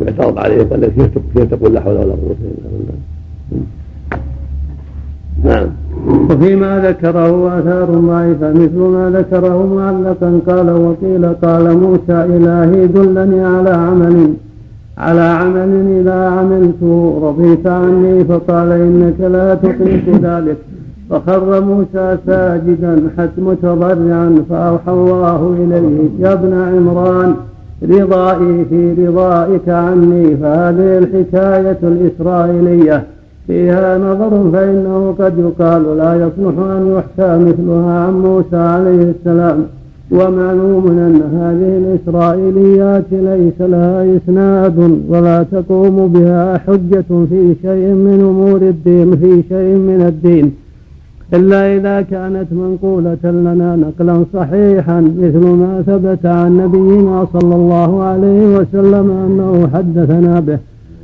يعترض 0.00 0.38
عليه 0.38 0.62
قال 0.62 0.86
كيف 1.34 1.54
تقول 1.54 1.74
لا 1.74 1.80
حول 1.80 1.96
ولا 1.96 2.14
قوة 2.22 2.36
إلا 2.40 2.68
بالله. 2.72 2.96
نعم. 5.44 5.68
وفيما 6.30 6.80
ذكره 6.88 7.58
آثار 7.58 7.84
ضعيفة 7.84 8.52
مثل 8.52 8.78
ما 8.78 9.10
ذكره 9.10 9.74
معلقا 9.74 10.40
قال 10.46 10.70
وقيل 10.70 11.34
قال 11.34 11.78
موسى 11.78 12.24
إلهي 12.36 12.86
دلني 12.86 13.40
على 13.40 13.70
عمل. 13.70 14.34
على 14.98 15.20
عمل 15.20 16.00
إذا 16.00 16.28
عملته 16.28 17.20
رضيت 17.22 17.66
عني 17.66 18.24
فقال 18.24 18.72
إنك 18.72 19.20
لا 19.20 19.54
تطيق 19.54 20.04
ذلك. 20.22 20.56
فخر 21.10 21.60
موسى 21.60 22.18
ساجدا 22.26 23.02
حتى 23.18 23.40
متضرعا 23.40 24.44
فأوحى 24.50 24.92
الله 24.92 25.56
إليه 25.58 26.08
يا 26.18 26.32
ابن 26.32 26.52
عمران 26.52 27.34
رضائي 27.82 28.64
في 28.64 29.06
رضائك 29.06 29.68
عني 29.68 30.36
فهذه 30.36 30.98
الحكاية 30.98 31.78
الإسرائيلية 31.82 33.04
فيها 33.46 33.98
نظر 33.98 34.50
فإنه 34.52 35.14
قد 35.18 35.38
يقال 35.38 35.98
لا 35.98 36.14
يصلح 36.14 36.58
أن 36.58 36.96
يحكى 36.96 37.38
مثلها 37.38 38.06
عن 38.06 38.12
موسى 38.12 38.56
عليه 38.56 39.14
السلام. 39.18 39.66
ومعلوم 40.12 40.86
أن 40.86 41.22
هذه 41.40 41.72
الإسرائيليات 41.82 43.04
ليس 43.12 43.58
لها 43.60 44.16
إسناد 44.16 44.78
ولا 45.08 45.42
تقوم 45.42 46.08
بها 46.08 46.58
حجة 46.58 47.04
في 47.30 47.54
شيء 47.62 47.86
من 48.06 48.18
أمور 48.30 48.60
الدين 48.62 49.16
في 49.16 49.42
شيء 49.48 49.76
من 49.76 50.04
الدين. 50.08 50.52
إلا 51.34 51.76
إذا 51.76 52.00
كانت 52.02 52.46
منقولة 52.52 53.24
لنا 53.24 53.76
نقلا 53.76 54.24
صحيحا 54.34 55.00
مثل 55.00 55.46
ما 55.62 55.82
ثبت 55.86 56.26
عن 56.26 56.56
نبينا 56.56 57.26
صلى 57.32 57.54
الله 57.54 58.02
عليه 58.02 58.56
وسلم 58.56 59.10
أنه 59.10 59.68
حدثنا 59.74 60.40
به 60.40 60.58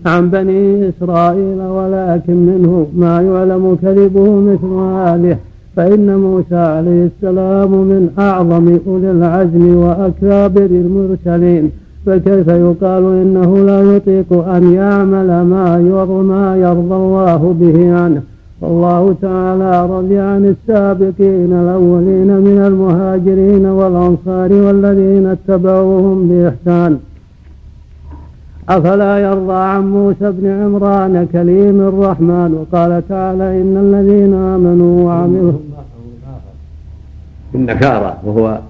عن 0.07 0.31
بني 0.31 0.89
إسرائيل 0.89 1.61
ولكن 1.61 2.37
منه 2.47 2.87
ما 2.97 3.23
يعلم 3.23 3.77
كذبه 3.83 4.41
مثل 4.41 4.73
هذه. 4.75 5.37
فإن 5.77 6.16
موسى 6.16 6.57
عليه 6.57 7.09
السلام 7.16 7.70
من 7.70 8.11
أعظم 8.19 8.78
أولي 8.86 9.11
العزم 9.11 9.77
وأكابر 9.77 10.66
المرسلين 10.66 11.70
فكيف 12.07 12.49
يقال 12.49 13.05
إنه 13.05 13.59
لا 13.66 13.97
يطيق 13.97 14.32
أن 14.32 14.73
يعمل 14.73 15.27
ما 15.27 15.78
ما 16.23 16.57
يرضى 16.57 16.95
الله 16.95 17.57
به 17.61 17.93
عنه؟ 17.95 18.23
والله 18.61 19.15
تعالى 19.23 19.86
رضي 19.86 20.19
عن 20.19 20.55
السابقين 20.55 21.53
الأولين 21.53 22.40
من 22.40 22.59
المهاجرين 22.66 23.66
والأنصار 23.66 24.53
والذين 24.53 25.27
اتبعوهم 25.27 26.28
بإحسان. 26.28 26.99
أفلا 28.69 29.19
يرضى 29.19 29.55
عن 29.55 29.90
موسى 29.90 30.31
بن 30.31 30.47
عمران 30.47 31.15
كليم 31.32 31.81
الرحمن؟ 31.81 32.51
وقال 32.55 33.09
تعالى 33.09 33.62
إن 33.62 33.74
الذين 33.77 34.35
آمنوا 34.35 34.95
وعملوا 35.07 35.59
النكارة 37.55 38.19
وهو 38.24 38.61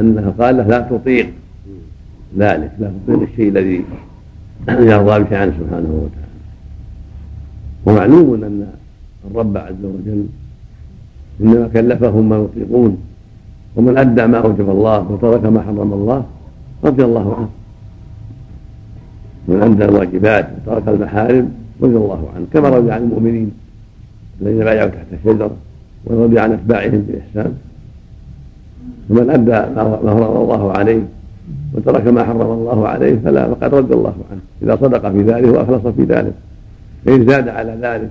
أنه 0.00 0.34
قال 0.40 0.56
له 0.56 0.66
لا 0.66 0.80
تطيق 0.80 1.28
ذلك 2.38 2.70
لا 2.78 2.90
تطيق 2.96 3.20
الشيء 3.28 3.48
الذي 3.48 3.84
يرضى 4.68 5.14
به 5.24 5.38
عنه 5.38 5.52
سبحانه 5.60 5.92
وتعالى. 6.04 6.36
ومعلوم 7.86 8.34
أن 8.34 8.66
الرب 9.30 9.56
عز 9.56 9.82
وجل 9.84 10.26
إنما 11.40 11.68
كلفهم 11.74 12.28
ما 12.28 12.36
يطيقون 12.36 12.92
ومن 13.76 13.98
أدى 13.98 14.26
ما 14.26 14.38
أوجب 14.38 14.70
الله 14.70 14.98
وترك 15.10 15.44
ما 15.44 15.60
حرم 15.62 15.92
الله 15.92 16.24
رضي 16.84 17.04
الله 17.04 17.34
عنه. 17.38 17.48
من 19.48 19.62
أدى 19.62 19.84
الواجبات 19.84 20.48
وترك 20.66 20.88
المحارم 20.88 21.52
رضي 21.82 21.96
الله 21.96 22.30
عنه 22.34 22.46
كما 22.52 22.68
رضي 22.68 22.92
عن 22.92 23.02
المؤمنين 23.02 23.52
الذين 24.40 24.64
بايعوا 24.64 24.90
تحت 24.90 25.06
الشجرة 25.12 25.50
ورضي 26.04 26.38
عن 26.38 26.52
أتباعهم 26.52 27.06
بإحسان. 27.08 27.54
ومن 29.10 29.30
أدى 29.30 29.74
ما 30.04 30.14
فرض 30.14 30.36
الله 30.36 30.72
عليه 30.72 31.02
وترك 31.74 32.06
ما 32.06 32.24
حرم 32.24 32.40
الله 32.40 32.88
عليه 32.88 33.18
فلا 33.24 33.54
فقد 33.54 33.74
رد 33.74 33.92
الله 33.92 34.14
عنه. 34.30 34.40
إذا 34.62 34.76
صدق 34.76 35.10
في 35.12 35.22
ذلك 35.22 35.54
وأخلص 35.54 35.86
في 35.86 36.02
ذلك. 36.02 36.32
فإن 37.06 37.26
زاد 37.26 37.48
على 37.48 37.78
ذلك 37.82 38.10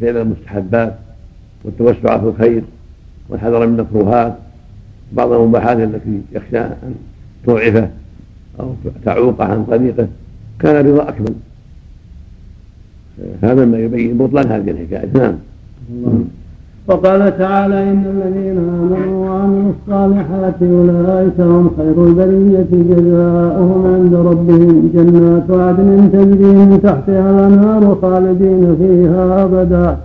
فعل 0.00 0.16
المستحبات 0.16 0.94
والتوسع 1.64 2.18
في 2.18 2.24
الخير 2.24 2.62
والحذر 3.28 3.66
من 3.66 3.80
المكروهات 3.80 4.34
بعض 5.12 5.32
المباحات 5.32 5.76
التي 5.76 6.20
يخشى 6.32 6.58
أن 6.58 6.94
توعفه 7.46 7.88
أو 8.60 8.66
تعوق 9.04 9.42
عن 9.42 9.64
طريقه 9.64 10.06
كان 10.60 10.86
الرضا 10.86 11.08
أكمل 11.08 11.34
هذا 13.42 13.64
ما 13.64 13.78
يبين 13.78 14.18
بطلان 14.18 14.46
هذه 14.46 14.70
الحكاية. 14.70 15.08
نعم. 15.14 15.34
وقال 16.88 17.38
تعالى 17.38 17.82
إن 17.90 18.04
الذين 18.14 18.58
آمنوا 18.58 19.28
وعملوا 19.28 19.72
الصالحات 19.72 20.62
أولئك 20.62 21.40
هم 21.40 21.70
خير 21.76 22.06
البرية. 22.06 22.66
جزاؤهم 22.72 23.94
عند 23.94 24.14
ربهم 24.14 24.90
جنات 24.94 25.50
عدن 25.50 26.10
تجري 26.12 26.52
من 26.52 26.80
تحتها 26.82 27.30
الأنهار 27.30 27.98
خالدين 28.02 28.76
فيها 28.76 29.44
أبدا. 29.44 29.96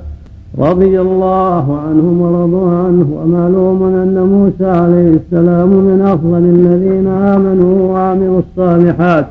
رضي 0.60 1.02
الله 1.02 1.80
عنهم 1.80 2.22
ورضوا 2.22 2.70
عنه 2.70 3.08
ومعلوم 3.18 3.84
أن 3.84 4.16
موسى 4.34 4.70
عليه 4.72 5.10
السلام 5.10 5.70
من 5.70 6.02
أفضل 6.02 6.38
الذين 6.38 7.08
آمنوا 7.08 7.94
وعملوا 7.94 8.40
الصالحات. 8.40 9.26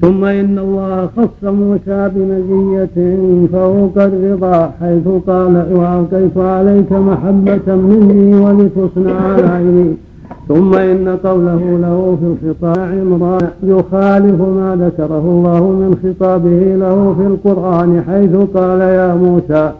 ثم 0.00 0.24
إن 0.24 0.58
الله 0.58 1.08
خص 1.16 1.44
موسى 1.44 2.10
بمزية 2.14 3.16
فوق 3.52 3.96
الرضا 3.96 4.72
حيث 4.80 5.08
قال 5.26 5.54
وألقيت 5.74 6.36
عليك 6.36 6.92
محبة 6.92 7.66
مني 7.74 8.34
ولتصنع 8.34 9.20
على 9.20 9.48
عيني. 9.48 9.94
ثم 10.48 10.74
إن 10.74 11.16
قوله 11.24 11.78
له 11.84 12.18
في 12.20 12.26
الخطاب 12.32 12.78
عمران 13.00 13.48
يخالف 13.62 14.40
ما 14.40 14.76
ذكره 14.80 15.24
الله 15.34 15.60
من 15.60 15.90
خطابه 16.02 16.76
له 16.84 17.14
في 17.18 17.26
القرآن 17.26 18.02
حيث 18.08 18.36
قال 18.56 18.80
يا 18.80 19.14
موسى 19.14 19.72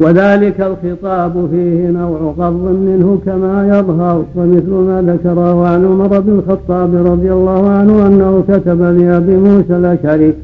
وذلك 0.00 0.60
الخطاب 0.60 1.48
فيه 1.50 1.88
نوع 1.90 2.34
قرض 2.38 2.64
منه 2.64 3.18
كما 3.26 3.78
يظهر 3.78 4.24
ومثل 4.36 4.70
ما 4.70 5.02
ذكره 5.02 5.66
عن 5.66 5.84
عمر 5.84 6.20
بن 6.20 6.32
الخطاب 6.38 7.06
رضي 7.06 7.32
الله 7.32 7.68
عنه 7.70 8.06
أنه 8.06 8.44
كتب 8.48 8.82
لأبي 8.82 9.36
موسى 9.36 9.76
الأشعري 9.76 10.34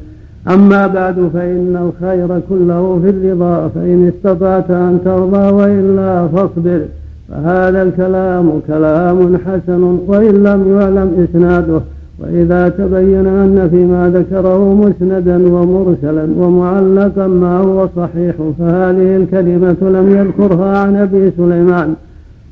أما 0.47 0.87
بعد 0.87 1.29
فإن 1.33 1.91
الخير 1.91 2.41
كله 2.49 2.99
في 3.03 3.09
الرضا 3.09 3.67
فإن 3.67 4.11
استطعت 4.15 4.71
أن 4.71 4.99
ترضى 5.05 5.51
وإلا 5.51 6.27
فاصبر 6.27 6.81
فهذا 7.29 7.83
الكلام 7.83 8.61
كلام 8.67 9.37
حسن 9.37 9.99
وإن 10.07 10.43
لم 10.43 10.79
يعلم 10.79 11.27
إسناده. 11.29 11.81
وإذا 12.21 12.69
تبين 12.69 13.27
أن 13.27 13.69
فيما 13.71 14.09
ذكره 14.09 14.73
مسندا 14.73 15.53
ومرسلا 15.53 16.27
ومعلقا 16.37 17.27
ما 17.27 17.57
هو 17.57 17.87
صحيح 17.95 18.35
فهذه 18.59 19.15
الكلمة 19.15 19.77
لم 19.81 20.15
يذكرها 20.17 20.77
عن 20.77 20.95
أبي 20.95 21.31
سليمان 21.37 21.93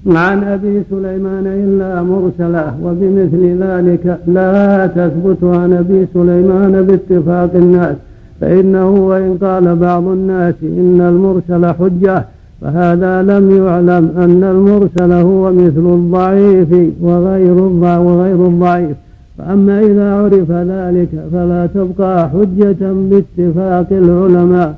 عن 0.07 0.43
أبي 0.43 0.83
سليمان 0.89 1.47
إلا 1.47 2.03
مرسلة 2.03 2.73
وبمثل 2.83 3.63
ذلك 3.63 4.19
لا 4.27 4.87
تثبت 4.87 5.43
عن 5.43 5.73
أبي 5.73 6.07
سليمان 6.13 6.85
باتفاق 6.87 7.51
الناس 7.55 7.95
فإنه 8.41 8.89
وإن 8.89 9.37
قال 9.41 9.75
بعض 9.75 10.07
الناس 10.07 10.55
إن 10.63 11.01
المرسل 11.01 11.73
حجة 11.73 12.25
فهذا 12.61 13.21
لم 13.21 13.65
يعلم 13.65 14.11
أن 14.17 14.43
المرسل 14.43 15.11
هو 15.11 15.51
مثل 15.51 15.93
الضعيف 15.93 16.67
وغير 17.01 18.47
الضعيف. 18.47 18.97
فأما 19.39 19.79
إذا 19.79 20.13
عرف 20.13 20.51
ذلك 20.51 21.09
فلا 21.31 21.65
تبقى 21.65 22.29
حجة 22.29 22.77
باتفاق 22.81 23.87
العلماء. 23.91 24.77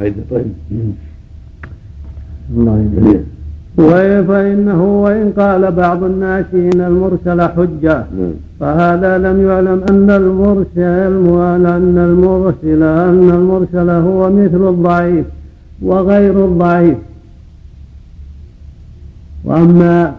طيب. 0.00 0.14
فإنه 4.28 5.02
وإن 5.02 5.32
قال 5.38 5.72
بعض 5.72 6.04
الناس 6.04 6.44
إن 6.54 6.80
المرسل 6.80 7.42
حجة 7.42 8.04
فهذا 8.60 9.18
لم 9.18 9.48
يعلم 9.48 9.84
أن 9.90 10.10
المرسل 10.10 11.12
أن 11.66 11.98
المرسل 11.98 12.82
أن 12.82 13.30
المرسل 13.30 13.90
هو 13.90 14.30
مثل 14.30 14.68
الضعيف 14.68 15.26
وغير 15.82 16.44
الضعيف. 16.44 16.98
وأما 19.44 20.14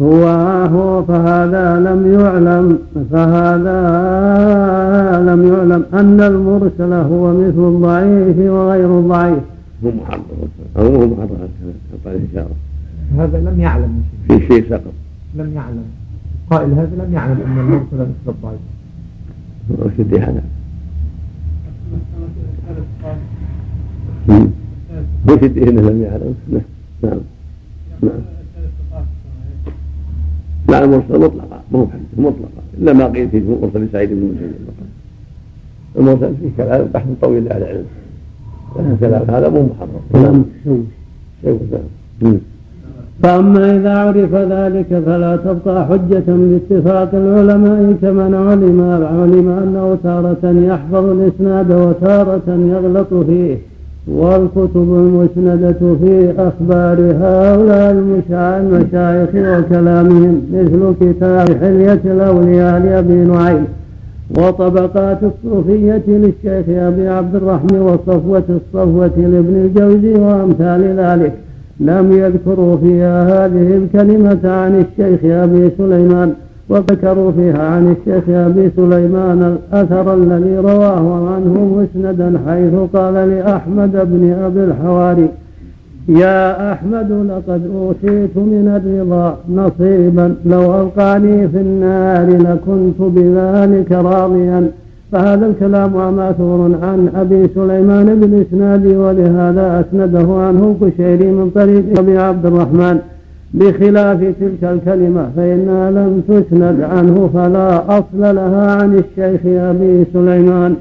هو 0.00 0.24
هو 0.66 1.04
فهذا 1.04 1.80
لم 1.80 2.20
يعلم 2.20 2.78
فهذا 3.10 3.78
لم 5.20 5.52
يعلم 5.52 5.84
أن 5.94 6.20
المرسل 6.20 6.92
هو 6.92 7.32
مثل 7.32 7.58
الضعيف 7.58 8.38
وغير 8.38 8.98
الضعيف. 8.98 9.42
هو 9.84 9.90
محرم. 9.90 10.22
هو 10.76 11.06
محرم. 11.06 11.48
قال 12.04 12.20
إشارة 12.30 12.54
هذا 13.18 13.38
لم 13.38 13.60
يعلم. 13.60 14.02
في 14.28 14.46
شيء 14.46 14.70
سقط. 14.70 14.92
لم 15.34 15.52
يعلم. 15.54 15.84
قائل 16.50 16.72
هذا 16.72 17.04
لم 17.04 17.14
يعلم 17.14 17.40
أن 17.46 17.58
المرسل 17.58 17.86
مثل 17.92 18.28
الضعيف. 18.28 18.60
وشد 19.70 20.14
هذا 20.14 20.42
وشد 25.28 25.58
انه 25.58 25.90
لم 25.90 26.02
يعلم. 26.02 26.34
نعم. 27.02 27.20
نعم. 28.02 28.35
لا 30.68 30.84
المرسل 30.84 31.20
مطلقا 31.20 31.62
ما 31.72 31.78
هو 31.78 31.86
حديث 31.86 32.06
مطلقا 32.18 32.62
إلا 32.78 32.92
ما 32.92 33.06
قيل 33.06 33.28
في 33.28 33.42
مرسل 33.62 33.88
سعيد 33.92 34.10
بن 34.10 34.16
مسيب 34.16 34.52
المرسل 35.98 36.34
فيه 36.40 36.64
كلام 36.64 36.88
بحث 36.94 37.06
طويل 37.22 37.44
لأهل 37.44 37.62
العلم. 37.62 37.84
كلام 39.00 39.22
هذا 39.30 39.48
مو 39.48 39.68
محرم. 39.70 40.02
نعم. 40.22 40.44
فأما 43.22 43.76
إذا 43.76 43.98
عرف 43.98 44.34
ذلك 44.34 45.02
فلا 45.06 45.36
تبقى 45.36 45.86
حجة 45.86 46.24
باتفاق 46.28 47.10
العلماء 47.14 47.96
كمن 48.02 48.34
علم 48.34 48.80
علم 49.20 49.48
أنه 49.48 49.98
تارة 50.02 50.44
يحفظ 50.70 51.04
الإسناد 51.04 51.72
وتارة 51.72 52.48
يغلط 52.48 53.14
فيه. 53.14 53.56
والكتب 54.08 54.76
المسندة 54.76 55.72
في 55.72 56.32
أخبار 56.38 56.98
هؤلاء 57.00 57.90
المشايخ 57.90 59.28
وكلامهم 59.34 60.42
مثل 60.52 60.94
كتاب 61.00 61.48
حلية 61.60 62.00
الأولياء 62.04 62.78
لأبي 62.78 63.14
نعيم 63.14 63.64
وطبقات 64.38 65.18
الصوفية 65.22 66.02
للشيخ 66.08 66.64
أبي 66.68 67.08
عبد 67.08 67.34
الرحمن 67.34 67.80
وصفوة 67.80 68.42
الصفوة 68.48 69.10
لابن 69.16 69.54
الجوزي 69.64 70.14
وأمثال 70.14 70.82
ذلك. 70.98 71.32
لم 71.80 72.12
يذكروا 72.12 72.76
فيها 72.76 73.46
هذه 73.46 73.76
الكلمة 73.76 74.40
عن 74.44 74.84
الشيخ 74.84 75.20
أبي 75.24 75.70
سليمان. 75.78 76.32
وذكروا 76.68 77.32
فيها 77.32 77.62
عن 77.68 77.94
الشيخ 77.94 78.24
أبي 78.28 78.70
سليمان 78.76 79.56
الأثر 79.72 80.14
الذي 80.14 80.56
رواه 80.58 81.34
عنه 81.34 81.54
مسندا 81.76 82.40
حيث 82.46 82.74
قال 82.94 83.14
لأحمد 83.14 83.92
بن 83.92 84.36
أبي 84.44 84.64
الحواري 84.64 85.28
يا 86.08 86.72
أحمد 86.72 87.10
لقد 87.30 87.62
أوتيت 87.74 88.36
من 88.36 88.66
الرضا 88.76 89.36
نصيبا 89.50 90.34
لو 90.46 90.80
ألقاني 90.80 91.48
في 91.48 91.60
النار 91.60 92.28
لكنت 92.28 93.00
بذلك 93.00 93.92
راضيا. 93.92 94.70
فهذا 95.12 95.46
الكلام 95.46 96.16
ماثور 96.16 96.60
عن 96.82 97.08
أبي 97.16 97.48
سليمان 97.54 98.20
بالإسناد 98.20 98.86
ولهذا 98.86 99.80
أسنده 99.80 100.28
عنه 100.34 100.76
كشيري 100.80 101.30
من 101.30 101.50
طريق 101.54 101.98
أبي 101.98 102.18
عبد 102.18 102.46
الرحمن. 102.46 102.98
بخلاف 103.54 104.20
تلك 104.20 104.62
الكلمة 104.62 105.30
فإنها 105.36 105.90
لم 105.90 106.22
تسند 106.28 106.80
عنه 106.80 107.30
فلا 107.34 107.98
أصل 107.98 108.34
لها 108.36 108.72
عن 108.72 108.94
الشيخ 108.94 109.40
أبي 109.46 110.04
سليمان. 110.12 110.76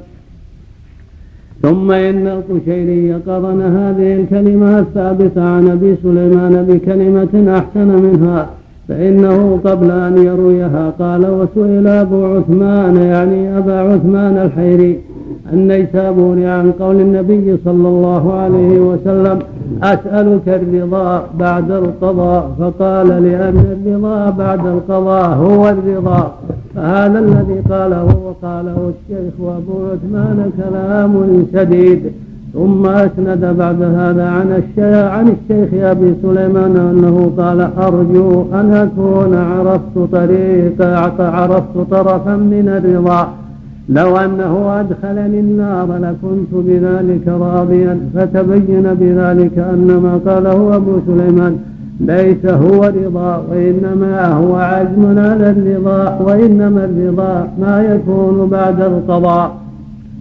ثم 1.61 1.91
إن 1.91 2.27
القشيري 2.27 3.13
قرن 3.13 3.61
هذه 3.61 4.15
الكلمة 4.15 4.79
الثابتة 4.79 5.43
عن 5.43 5.67
أبي 5.67 5.95
سليمان 6.03 6.65
بكلمة 6.69 7.57
أحسن 7.57 7.87
منها 7.87 8.49
فإنه 8.87 9.59
قبل 9.65 9.91
أن 9.91 10.17
يرويها 10.17 10.93
قال 10.99 11.25
وسئل 11.25 11.87
أبو 11.87 12.25
عثمان 12.25 12.95
يعني 12.95 13.57
أبا 13.57 13.79
عثمان 13.79 14.37
الحيري. 14.37 14.99
النيسابوري 15.53 16.45
عن 16.47 16.71
قول 16.71 16.95
النبي 16.95 17.57
صلى 17.65 17.87
الله 17.87 18.33
عليه 18.33 18.79
وسلم 18.79 19.39
أسألك 19.83 20.47
الرضا 20.47 21.23
بعد 21.39 21.71
القضاء. 21.71 22.51
فقال 22.59 23.07
لأن 23.07 23.57
الرضا 23.75 24.29
بعد 24.29 24.65
القضاء 24.65 25.29
هو 25.29 25.69
الرضا. 25.69 26.31
فهذا 26.75 27.19
الذي 27.19 27.59
قاله 27.69 28.07
وقاله 28.25 28.91
الشيخ 28.93 29.33
أبو 29.39 29.73
عثمان 29.91 30.51
كلام 30.57 31.45
شديد. 31.53 32.01
ثم 32.53 32.85
أسند 32.85 33.55
بعد 33.57 33.81
هذا 33.81 34.25
عن 34.25 34.51
الشيخ, 34.51 35.11
عن 35.11 35.27
الشيخ 35.35 35.69
أبي 35.83 36.13
سليمان 36.21 36.77
أنه 36.77 37.31
قال 37.37 37.59
أرجو 37.87 38.45
أن 38.53 38.73
أكون 38.73 39.35
عرفت 39.35 40.11
طريق 40.11 40.81
عرفت 41.19 41.75
طرفا 41.91 42.35
من 42.35 42.81
الرضا. 42.83 43.27
لو 43.89 44.17
أنه 44.17 44.79
أدخلني 44.79 45.39
النار 45.39 45.97
لكنت 45.97 46.51
بذلك 46.53 47.27
راضيا 47.27 47.99
فتبين 48.15 48.83
بذلك 48.93 49.57
أن 49.57 49.99
ما 50.03 50.31
قاله 50.31 50.75
أبو 50.75 50.91
سليمان 51.07 51.57
ليس 51.99 52.45
هو 52.45 52.83
رضا 52.83 53.43
وإنما 53.51 54.27
هو 54.27 54.55
عزم 54.55 55.19
على 55.19 55.49
الرضا 55.49 56.19
وإنما 56.21 56.85
الرضا 56.85 57.47
ما 57.61 57.81
يكون 57.81 58.49
بعد 58.49 58.81
القضاء. 58.81 59.55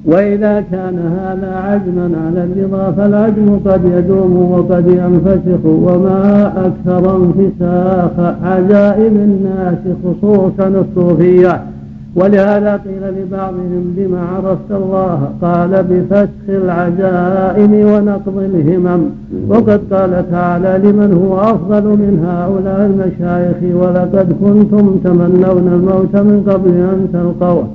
وإذا 0.06 0.64
كان 0.72 0.98
هذا 0.98 1.56
عزما 1.56 2.10
على 2.26 2.44
الرضا 2.44 2.90
فالعزم 2.90 3.58
قد 3.66 3.80
يدوم 3.84 4.52
وقد 4.52 4.86
ينفسخ 4.86 5.64
وما 5.64 6.52
أكثر 6.66 7.16
انفساخ 7.16 8.34
عجائب 8.44 9.12
الناس 9.12 9.78
خصوصا 10.04 10.68
الصوفية. 10.68 11.73
ولهذا 12.16 12.72
قيل 12.76 13.02
لبعضهم 13.18 13.94
بما 13.96 14.20
عرفت 14.20 14.70
الله؟ 14.70 15.18
قال 15.42 15.84
بفسخ 15.90 16.44
العجائب 16.48 17.72
ونقض 17.72 18.38
الهمم. 18.38 19.02
وقد 19.48 19.80
قال 19.92 20.30
تعالى 20.30 20.88
لمن 20.88 21.10
هو 21.22 21.40
أفضل 21.40 21.82
من 21.82 22.26
هؤلاء 22.28 22.80
المشايخ 22.90 23.58
ولقد 23.80 24.36
كنتم 24.42 24.96
تمنون 25.04 25.68
الموت 25.76 26.14
من 26.16 26.38
قبل 26.50 26.70
أن 26.70 27.08
تلقوه. 27.12 27.66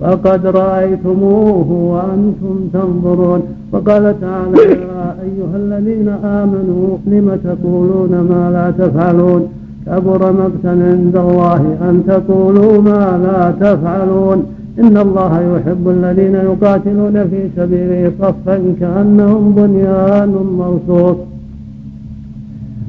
فقد 0.00 0.46
رأيتموه 0.46 1.72
وأنتم 1.72 2.68
تنظرون. 2.72 3.42
وقال 3.72 4.20
تعالى 4.20 4.62
يا 4.70 5.14
أيها 5.26 5.56
الذين 5.56 6.08
آمنوا 6.24 6.96
لم 7.06 7.38
تقولون 7.44 8.10
ما 8.30 8.50
لا 8.52 8.86
تفعلون؟ 8.86 9.48
كبر 9.90 10.32
مقتا 10.32 10.74
عند 10.92 11.16
الله 11.16 11.76
أن 11.88 12.02
تقولوا 12.08 12.82
ما 12.82 13.04
لا 13.26 13.42
تفعلون. 13.66 14.46
إن 14.78 14.96
الله 14.96 15.32
يحب 15.54 15.88
الذين 15.88 16.34
يقاتلون 16.34 17.28
في 17.30 17.40
سبيله 17.56 18.12
صفا 18.20 18.74
كأنهم 18.80 19.52
بنيان 19.52 20.32
مرصوص. 20.58 21.16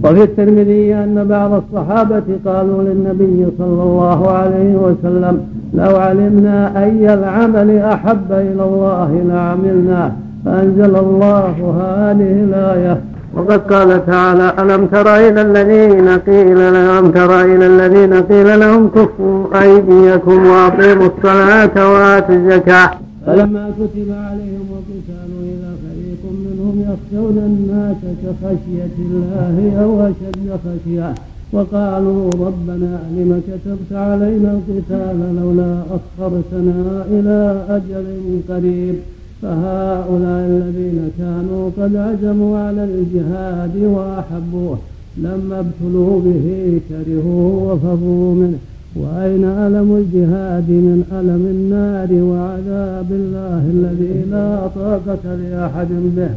وفي 0.03 0.23
الترمذي 0.23 0.95
أن 0.95 1.27
بعض 1.29 1.51
الصحابة 1.53 2.23
قالوا 2.45 2.83
للنبي 2.83 3.45
صلى 3.57 3.83
الله 3.83 4.31
عليه 4.31 4.75
وسلم 4.75 5.35
لو 5.73 5.95
علمنا 5.95 6.83
أي 6.83 7.13
العمل 7.13 7.69
أحب 7.77 8.31
إلى 8.31 8.63
الله 8.63 9.21
لعملناه. 9.27 10.11
فأنزل 10.45 10.95
الله 10.95 11.55
هذه 11.81 12.43
الآية. 12.43 13.01
وقد 13.35 13.73
قال 13.73 14.05
تعالى 14.05 14.53
ألم 14.59 14.85
تر 14.85 15.15
إلى 15.15 15.41
الذين 15.41 16.07
قيل 16.29 16.73
لهم 16.73 17.11
تر 17.11 17.41
إلى 17.41 17.65
الذين 17.67 18.13
قيل 18.13 18.59
لهم 18.59 18.87
كفوا 18.87 19.61
أيديكم 19.61 20.45
وأقيموا 20.47 21.09
الصلاة 21.13 21.75
وآتوا 21.93 22.35
الزكاة. 22.35 22.89
فلما 23.25 23.71
كتب 23.79 24.09
عليهم 24.27 24.67
القتال 24.77 25.29
إذا 25.53 25.71
فريق 25.83 26.23
منهم 26.45 26.75
يخشون 26.89 27.37
الناس 27.49 28.01
كخشية 28.21 28.95
الله 28.99 29.55
أو 29.83 29.91
أشد 30.07 30.59
خشية. 30.65 31.13
وقالوا 31.53 32.31
ربنا 32.31 32.99
لم 33.17 33.41
كتبت 33.47 33.91
علينا 33.91 34.49
القتال 34.57 35.19
لولا 35.41 35.73
أخرتنا 35.97 37.05
إلى 37.11 37.65
أجل 37.69 38.05
قريب. 38.49 38.95
فهؤلاء 39.41 40.45
الذين 40.47 41.11
كانوا 41.19 41.69
قد 41.77 41.95
عزموا 41.95 42.57
على 42.59 42.83
الجهاد 42.83 43.75
وأحبوه 43.77 44.77
لما 45.17 45.59
ابتلوا 45.59 46.21
به 46.21 46.79
كرهوه 46.89 47.73
وفروا 47.73 48.35
منه. 48.35 48.57
وأين 48.95 49.43
ألم 49.43 49.89
الجهاد 49.95 50.69
من 50.69 50.99
ألم 51.19 51.43
النار 51.55 52.11
وعذاب 52.29 53.09
الله 53.11 53.63
الذي 53.75 54.15
لا 54.31 54.67
طاقة 54.67 55.35
لأحد 55.35 55.87
به؟ 56.15 56.29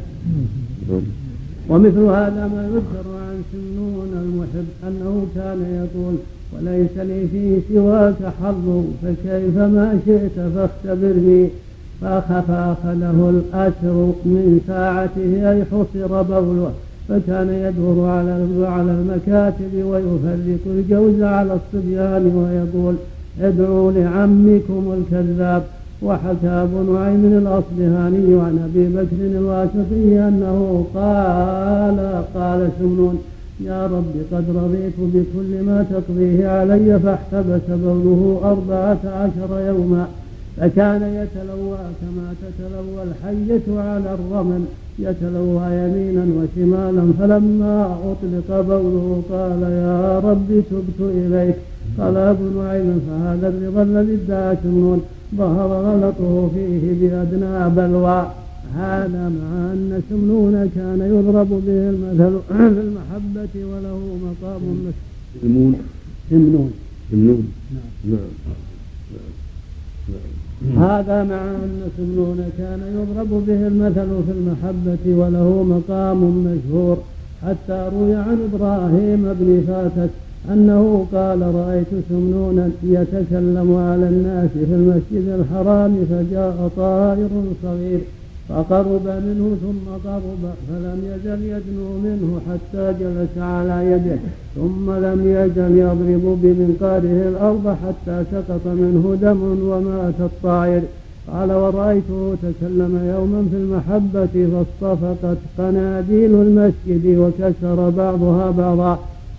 ومثل 1.68 1.98
هذا 1.98 2.50
ما 2.54 2.62
يذكر 2.66 3.06
عن 3.26 3.36
سنون 3.52 4.10
المحب 4.24 4.68
أنه 4.88 5.26
كان 5.34 5.60
يقول 5.80 6.14
وليس 6.52 6.96
لي 6.96 7.28
فيه 7.32 7.74
سواك 7.74 8.20
حظ 8.42 8.84
فكيف 9.02 9.56
ما 9.56 9.98
شئت 10.06 10.36
فاختبرني؟ 10.54 11.48
فأخف 12.02 12.50
أخذه 12.50 13.30
الأسر 13.30 14.12
من 14.24 14.60
ساعته 14.66 15.50
أي 15.50 15.64
حصر 15.64 16.22
بوله 16.22 16.72
فكان 17.08 17.48
يدور 17.48 18.08
على 18.08 18.32
على 18.66 18.90
المكاتب 18.90 19.72
ويفرق 19.74 20.64
الجوز 20.66 21.22
على 21.22 21.58
الصبيان 21.58 22.24
ويقول 22.36 22.94
ادعوا 23.40 23.92
لعمكم 23.92 24.94
الكذاب. 24.98 25.62
وحكى 26.02 26.48
ابو 26.48 26.92
نعيم 26.92 27.24
الأصبهاني 27.42 28.40
عن 28.40 28.54
أبي 28.68 28.84
بكر 28.88 29.38
الواسطي 29.38 30.28
أنه 30.28 30.86
قال 30.94 31.98
قال 32.34 32.70
سمنون 32.78 33.18
يا 33.60 33.86
رب 33.86 34.14
قد 34.32 34.44
رضيت 34.56 34.98
بكل 34.98 35.64
ما 35.66 35.86
تقضيه 35.90 36.48
علي 36.48 37.00
فاحتبس 37.00 37.66
بوله 37.68 38.40
أربعة 38.44 38.98
عشر 39.04 39.60
يوما. 39.68 40.06
فكان 40.56 41.02
يتلوى 41.02 41.78
كما 42.00 42.34
تتلوى 42.42 43.02
الحية 43.02 43.80
على 43.80 44.14
الرمل 44.14 44.64
يتلوى 44.98 45.64
يمينا 45.80 46.26
وشمالا 46.36 47.12
فلما 47.18 47.98
أطلق 48.10 48.60
بوله 48.60 49.22
قال 49.30 49.62
يا 49.62 50.18
رب 50.18 50.62
تبت 50.70 51.00
إليك. 51.00 51.56
قال 51.98 52.16
أبو 52.16 52.44
نعيم 52.62 53.00
فهذا 53.06 53.48
الرضا 53.48 53.82
الذي 53.82 54.14
ادعى 54.14 54.56
شمنون 54.62 55.00
ظهر 55.36 55.70
غلطه 55.86 56.50
فيه 56.54 56.84
بأدنى 57.00 57.74
بلوى. 57.76 58.26
هذا 58.76 59.28
مع 59.28 59.72
أن 59.72 60.02
سمنون 60.10 60.70
كان 60.74 61.00
يضرب 61.00 61.48
به 61.66 61.90
المثل 61.90 62.34
في 62.48 62.80
المحبة 62.86 63.54
وله 63.54 63.98
مقام 64.26 64.62
سمنون 65.42 65.74
سمنون 66.30 66.72
سمنون 67.10 67.52
نعم. 67.72 68.12
نعم. 68.12 68.71
هذا 70.78 71.24
مع 71.24 71.42
أن 71.64 71.80
سمنون 71.96 72.44
كان 72.58 72.80
يضرب 72.96 73.46
به 73.46 73.66
المثل 73.66 74.10
في 74.26 74.32
المحبة 74.38 75.04
وله 75.20 75.62
مقام 75.62 76.20
مشهور. 76.46 76.96
حتى 77.46 77.90
روي 77.94 78.14
عن 78.14 78.38
إبراهيم 78.54 79.22
بن 79.40 79.64
فاتك 79.66 80.10
أنه 80.52 81.06
قال 81.12 81.54
رأيت 81.54 81.86
سمنونا 82.08 82.70
يتكلم 82.82 83.76
على 83.76 84.08
الناس 84.08 84.50
في 84.50 84.74
المسجد 84.74 85.28
الحرام 85.28 86.06
فجاء 86.10 86.70
طائر 86.76 87.28
صغير 87.62 88.00
فقرب 88.52 89.06
منه 89.06 89.56
ثم 89.64 90.08
قرب 90.08 90.42
فلم 90.68 90.98
يزل 91.10 91.42
يدنو 91.42 91.88
منه 92.04 92.40
حتى 92.48 92.94
جلس 93.00 93.38
على 93.38 93.92
يده 93.92 94.18
ثم 94.56 94.90
لم 94.90 95.20
يزل 95.26 95.78
يضرب 95.78 96.38
بمنقاره 96.42 97.28
الأرض 97.28 97.76
حتى 97.82 98.24
سقط 98.32 98.66
منه 98.66 99.18
دم 99.22 99.42
ومات 99.70 100.20
الطائر. 100.20 100.82
قال 101.32 101.52
ورأيته 101.52 102.34
تكلم 102.42 102.94
يوما 103.14 103.40
في 103.50 103.56
المحبة 103.56 104.34
فاصطفقت 104.52 105.38
قناديل 105.58 106.34
المسجد 106.34 107.04
وكسر 107.18 107.90
بعضها 107.90 108.50
بعضا. 108.50 108.98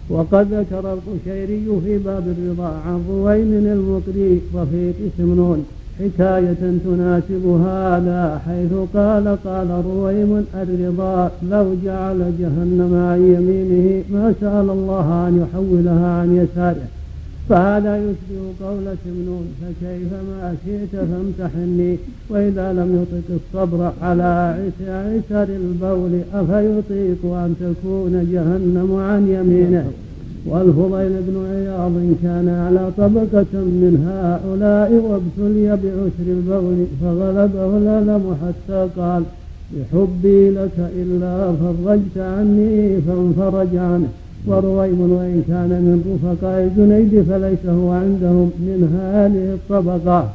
وقد 0.10 0.54
ذكر 0.54 0.94
القشيري 0.94 1.66
في 1.86 1.98
باب 1.98 2.24
الرضا 2.28 2.72
عن 2.86 3.04
رويم 3.10 3.52
المقري 3.76 4.42
رفيق 4.56 4.96
سمنون 5.18 5.66
حكاية 6.00 6.80
تناسب 6.86 7.46
هذا 7.66 8.42
حيث 8.46 8.74
قال 8.94 9.38
قال 9.46 9.70
رويم 9.86 10.46
الرضا 10.56 11.32
لو 11.50 11.76
جعل 11.86 12.20
جهنم 12.40 12.92
عن 13.10 13.20
يمينه 13.34 14.04
ما 14.10 14.34
سأل 14.42 14.70
الله 14.70 15.28
أن 15.28 15.34
يحولها 15.42 16.08
عن 16.08 16.36
يساره. 16.36 16.88
فهذا 17.50 17.98
يشبه 17.98 18.66
قول 18.66 18.86
سمنون 19.04 19.46
فكيف 19.62 20.14
ما 20.14 20.56
شئت 20.66 20.94
فامتحني 21.10 21.98
وإذا 22.30 22.74
لم 22.74 22.90
يطق 23.02 23.40
الصبر 23.40 23.92
على 24.02 24.56
عسر 24.82 25.48
البول 25.50 26.20
أفيطيق 26.34 27.26
أن 27.26 27.56
تكون 27.60 28.30
جهنم 28.32 28.96
عن 28.96 29.28
يمينه. 29.28 29.92
والفضيل 30.46 31.12
بن 31.28 31.36
عياض 31.52 31.96
كان 32.24 32.50
على 32.50 32.92
طبقة 32.98 33.54
من 33.54 33.94
هؤلاء 34.10 34.90
وابتلي 34.94 35.68
بعسر 35.70 36.28
البول 36.28 36.86
فغلبه 37.02 37.78
الألم 37.78 38.36
حتى 38.42 38.88
قال 38.98 39.24
بحبي 39.74 40.50
لك 40.50 40.78
إلا 41.02 41.54
فرجت 41.62 42.18
عني 42.18 43.02
فانفرج 43.02 43.76
عنه. 43.76 44.08
ورويم 44.48 45.02
وإن 45.02 45.44
كان 45.48 45.70
من 45.70 45.98
رفقاء 46.12 46.64
الجنيد 46.64 47.26
فليس 47.30 47.66
هو 47.66 47.92
عندهم 47.92 48.52
من 48.60 48.80
هذه 49.00 49.46
الطبقة. 49.54 50.30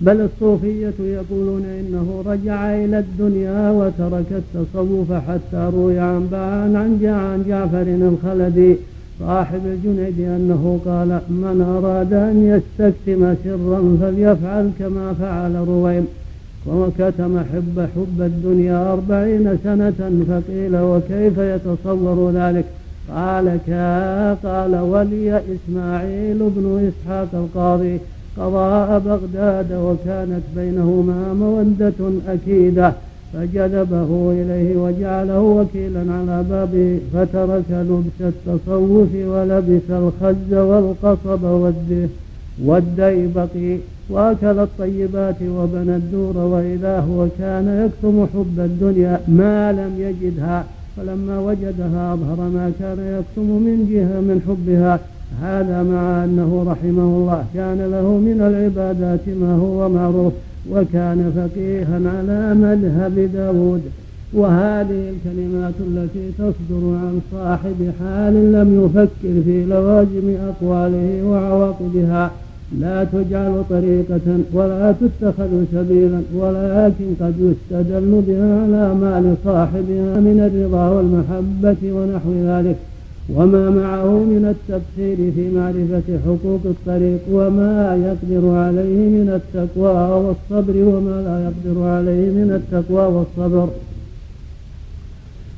بل 0.00 0.20
الصوفية 0.20 0.94
يقولون 1.00 1.64
إنه 1.64 2.22
رجع 2.26 2.74
إلى 2.84 2.98
الدنيا 2.98 3.70
وترك 3.70 4.26
التصوف 4.32 5.12
حتى 5.12 5.70
روي 5.74 5.98
عن 5.98 6.28
عن 6.32 6.98
عن 7.04 7.44
جعفر 7.48 7.82
الخلدي 7.82 8.76
صاحب 9.20 9.60
الجنيد 9.66 10.20
أنه 10.20 10.80
قال 10.86 11.08
من 11.28 11.60
أراد 11.78 12.12
أن 12.12 12.36
يستكتم 12.42 13.34
سرا 13.44 13.96
فليفعل 14.00 14.70
كما 14.78 15.12
فعل 15.12 15.54
رويم. 15.54 16.06
وكتم 16.66 17.38
حب 17.38 17.88
حب 17.96 18.20
الدنيا 18.20 18.92
أربعين 18.92 19.58
سنة 19.64 20.24
فقيل 20.28 20.76
وكيف 20.76 21.38
يتصور 21.38 22.30
ذلك؟ 22.34 22.64
قال 23.14 23.58
كا 23.66 24.34
قال 24.34 24.76
ولي 24.76 25.40
إسماعيل 25.54 26.38
بن 26.38 26.90
إسحاق 26.90 27.28
القاضي. 27.34 27.98
قضاء 28.38 28.98
بغداد 28.98 29.72
وكانت 29.72 30.42
بينهما 30.56 31.34
مودة 31.34 31.94
أكيدة 32.28 32.92
فجذبه 33.32 34.32
إليه 34.32 34.76
وجعله 34.76 35.40
وكيلا 35.40 36.12
على 36.12 36.44
بابه 36.50 36.98
فترك 37.12 37.70
لبس 37.70 38.20
التصوف 38.20 39.08
ولبس 39.14 39.90
الخز 39.90 40.52
والقصب 40.54 41.42
والديبق 42.64 43.48
وأكل 44.10 44.58
الطيبات 44.58 45.36
وبنى 45.42 45.96
الدور 45.96 46.36
وإذا 46.36 47.00
هو 47.00 47.26
كان 47.38 47.66
يكتم 47.86 48.26
حب 48.34 48.60
الدنيا 48.60 49.20
ما 49.28 49.72
لم 49.72 49.92
يجدها 49.98 50.64
فلما 50.96 51.38
وجدها 51.38 52.14
أظهر 52.14 52.36
ما 52.36 52.72
كان 52.80 52.98
يكتم 52.98 53.42
من 53.42 53.78
جهة 53.90 54.20
من 54.20 54.42
حبها. 54.48 55.00
هذا 55.42 55.82
مع 55.82 56.24
أنه 56.24 56.64
رحمه 56.66 57.02
الله 57.02 57.44
كان 57.54 57.78
له 57.90 58.18
من 58.18 58.40
العبادات 58.40 59.20
ما 59.40 59.54
هو 59.54 59.88
معروف 59.88 60.32
وكان 60.72 61.32
فقيها 61.36 61.94
على 61.94 62.54
مذهب 62.54 63.30
داود. 63.34 63.82
وهذه 64.32 65.12
الكلمات 65.12 65.74
التي 65.80 66.30
تصدر 66.38 66.84
عن 67.02 67.20
صاحب 67.32 67.92
حال 68.00 68.52
لم 68.52 68.84
يفكر 68.84 69.42
في 69.44 69.64
لوازم 69.64 70.36
أقواله 70.48 71.22
وعواقبها. 71.24 72.30
لا 72.80 73.04
تجعل 73.04 73.62
طريقة 73.70 74.38
ولا 74.52 74.94
تتخذ 75.00 75.64
سبيلا 75.72 76.20
ولكن 76.34 77.06
قد 77.20 77.34
يستدل 77.38 78.22
بها 78.28 78.62
على 78.62 78.94
ما 78.94 79.20
لصاحبها 79.20 80.20
من 80.20 80.50
الرضا 80.52 80.88
والمحبة 80.88 81.92
ونحو 81.92 82.32
ذلك. 82.44 82.76
وما 83.36 83.70
معه 83.70 84.04
من 84.04 84.54
التبصير 84.54 85.32
في 85.34 85.50
معرفة 85.50 86.18
حقوق 86.26 86.60
الطريق 86.64 87.20
وما 87.32 87.96
يقدر 88.06 88.50
عليه 88.50 89.08
من 89.08 89.28
التقوى 89.38 90.24
والصبر 90.24 90.76
وما 90.76 91.22
لا 91.26 91.36
يقدر 91.44 91.82
عليه 91.82 92.30
من 92.30 92.60
التقوى 92.60 93.06
والصبر. 93.14 93.68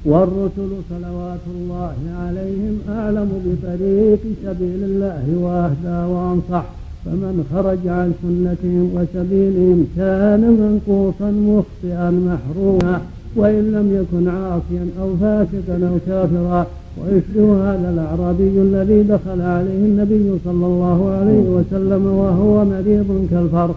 والرسل 0.04 0.70
صلوات 0.90 1.44
الله 1.54 1.94
عليهم 2.20 2.78
أعلم 2.88 3.30
بطريق 3.46 4.20
سبيل 4.44 4.84
الله 4.84 5.24
وأهدى 5.42 6.12
وأنصح. 6.12 6.64
فمن 7.04 7.44
خرج 7.54 7.88
عن 7.88 8.12
سنتهم 8.22 8.90
وسبيلهم 8.94 9.86
كان 9.96 10.40
منقوصا 10.40 11.30
مخطئا 11.30 12.10
محروما. 12.10 13.00
وإن 13.36 13.72
لم 13.72 13.86
يكن 14.02 14.28
عاصيا 14.28 14.86
أو 15.00 15.16
فاسقا 15.16 15.88
أو 15.88 15.98
كافرا 16.06 16.66
ويشبه 16.98 17.46
هذا 17.70 17.90
الأعرابي 17.94 18.62
الذي 18.62 19.02
دخل 19.02 19.40
عليه 19.40 19.82
النبي 19.90 20.38
صلى 20.44 20.66
الله 20.66 21.10
عليه 21.10 21.46
وسلم 21.56 22.06
وهو 22.06 22.64
مريض 22.64 23.28
كالفرق. 23.30 23.76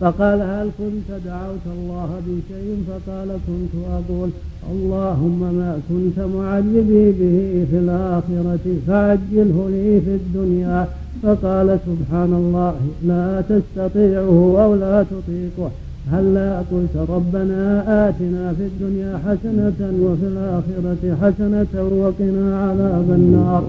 فقال 0.00 0.40
هل 0.42 0.68
كنت 0.78 1.08
دعوت 1.26 1.66
الله 1.76 2.10
بشيء؟ 2.26 2.76
فقال 2.88 3.28
كنت 3.46 3.74
أقول 3.92 4.30
اللهم 4.72 5.40
ما 5.40 5.78
كنت 5.88 6.18
معذبي 6.36 7.12
به 7.20 7.66
في 7.70 7.78
الآخرة 7.78 8.66
فعجله 8.86 9.68
لي 9.70 10.00
في 10.00 10.14
الدنيا. 10.14 10.88
فقال 11.22 11.78
سبحان 11.86 12.32
الله 12.34 12.74
لا 13.06 13.42
تستطيعه 13.48 14.64
أو 14.64 14.74
لا 14.74 15.02
تطيقه. 15.02 15.70
هلا 16.12 16.58
قلت 16.58 16.96
ربنا 17.08 17.84
آتنا 18.08 18.52
في 18.52 18.64
الدنيا 18.64 19.18
حسنة 19.26 19.80
وفي 20.02 20.26
الآخرة 20.26 21.02
حسنة 21.22 21.74
وقنا 22.02 22.46
عذاب 22.64 23.10
النار. 23.10 23.64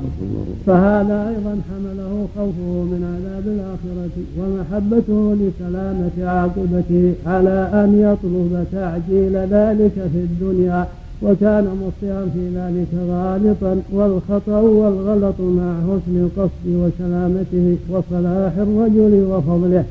فهذا 0.66 1.30
أيضا 1.30 1.56
حمله 1.70 2.28
خوفه 2.36 2.84
من 2.92 3.02
عذاب 3.14 3.46
الآخرة 3.56 4.16
ومحبته 4.40 5.36
لسلامة 5.42 6.30
عاقبته 6.30 7.14
على 7.26 7.70
أن 7.74 7.90
يطلب 8.00 8.66
تعجيل 8.72 9.36
ذلك 9.38 9.94
في 9.94 10.20
الدنيا. 10.28 10.88
وكان 11.22 11.64
مخطئا 11.64 12.26
في 12.34 12.50
ذلك 12.56 12.88
غالطا 13.10 13.82
والخطأ 13.92 14.60
والغلط 14.60 15.40
مع 15.40 15.74
حسن 15.88 16.16
القصد 16.26 16.66
وسلامته 16.68 17.78
وصلاح 17.90 18.54
الرجل 18.58 19.26
وفضله. 19.32 19.84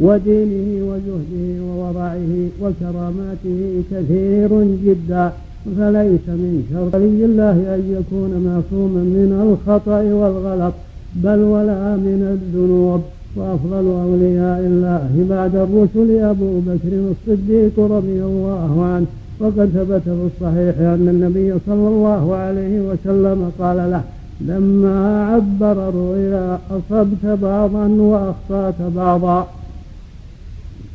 ودينه 0.00 0.68
وزهده 0.88 1.62
وورعه 1.68 2.32
وكراماته 2.62 3.82
كثير 3.90 4.50
جدا 4.84 5.32
فليس 5.64 6.26
من 6.28 6.66
شرط 6.72 6.94
الله 6.94 7.74
أن 7.74 7.82
يكون 7.98 8.30
معصوما 8.46 9.02
من 9.18 9.30
الخطأ 9.46 10.02
والغلط 10.02 10.74
بل 11.14 11.38
ولا 11.38 11.96
من 11.96 12.20
الذنوب. 12.34 13.00
وأفضل 13.36 13.86
أولياء 14.06 14.60
الله 14.60 15.26
بعد 15.30 15.54
الرسل 15.56 16.24
أبو 16.24 16.60
بكر 16.60 16.92
الصديق 17.12 17.80
رضي 17.96 18.24
الله 18.24 18.84
عنه. 18.84 19.06
وقد 19.40 19.68
ثبت 19.74 20.02
في 20.04 20.26
الصحيح 20.30 20.74
أن 20.78 21.08
النبي 21.08 21.54
صلى 21.66 21.88
الله 21.88 22.34
عليه 22.34 22.80
وسلم 22.80 23.50
قال 23.58 23.76
له 23.76 24.02
لما 24.40 25.26
عبر 25.26 25.88
الرؤيا 25.88 26.58
أصبت 26.70 27.24
بعضا 27.42 27.86
وأخطأت 27.88 28.74
بعضا. 28.96 29.46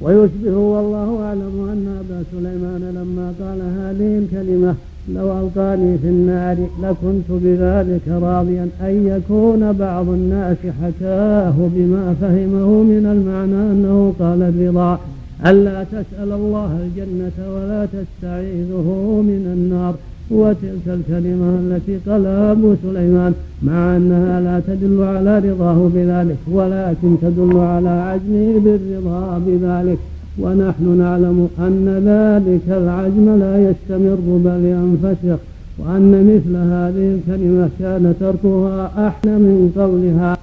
ويشبه 0.01 0.57
والله 0.57 1.23
أعلم 1.25 1.69
أن 1.71 1.99
أبا 2.01 2.23
سليمان 2.31 2.83
لما 2.97 3.33
قال 3.41 3.59
هذه 3.61 4.17
الكلمة 4.17 4.75
لو 5.15 5.39
ألقاني 5.39 5.97
في 5.97 6.07
النار 6.07 6.57
لكنت 6.83 7.29
بذلك 7.29 8.01
راضيا 8.07 8.69
أن 8.81 9.07
يكون 9.07 9.71
بعض 9.73 10.09
الناس 10.09 10.57
حكاه 10.81 11.53
بما 11.75 12.15
فهمه 12.21 12.83
من 12.83 13.05
المعنى 13.15 13.71
أنه 13.71 14.13
قال 14.19 14.41
الرضا. 14.41 14.99
ألا 15.45 15.83
تسأل 15.83 16.31
الله 16.31 16.79
الجنة 16.85 17.37
ولا 17.55 17.85
تستعيذه 17.85 18.87
من 19.29 19.43
النار. 19.55 19.95
وتلك 20.31 20.85
الكلمة 20.87 21.59
التي 21.59 21.97
قالها 22.09 22.51
أبو 22.51 22.75
سليمان 22.83 23.33
مع 23.63 23.95
أنها 23.97 24.41
لا 24.41 24.61
تدل 24.67 25.03
على 25.03 25.39
رضاه 25.39 25.89
بذلك 25.95 26.37
ولكن 26.51 27.15
تدل 27.21 27.57
على 27.57 27.89
عزمه 27.89 28.59
بالرضا 28.63 29.41
بذلك. 29.47 29.97
ونحن 30.39 30.97
نعلم 30.97 31.49
أن 31.59 31.85
ذلك 32.11 32.67
العجم 32.81 33.39
لا 33.39 33.69
يستمر 33.69 34.19
بل 34.45 34.61
ينفسخ 34.75 35.39
وأن 35.79 36.11
مثل 36.31 36.53
هذه 36.55 37.05
الكلمة 37.15 37.69
كان 37.79 38.13
تركها 38.19 39.07
أحلى 39.07 39.31
من 39.31 39.71
قولها. 39.77 40.37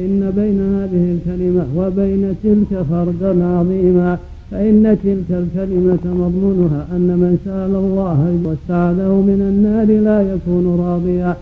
إن 0.00 0.32
بين 0.36 0.58
هذه 0.76 1.04
الكلمة 1.16 1.64
وبين 1.76 2.34
تلك 2.44 2.82
فرقا 2.90 3.32
عظيما. 3.58 4.18
فإن 4.50 4.98
تلك 5.04 5.30
الكلمة 5.30 6.04
مضمونها 6.04 6.86
أن 6.96 7.08
من 7.22 7.38
سأل 7.44 7.74
الله 7.84 8.18
واستعاذه 8.44 9.12
من 9.30 9.40
النار 9.50 9.88
لا 10.08 10.18
يكون 10.34 10.80
راضيا. 10.80 11.36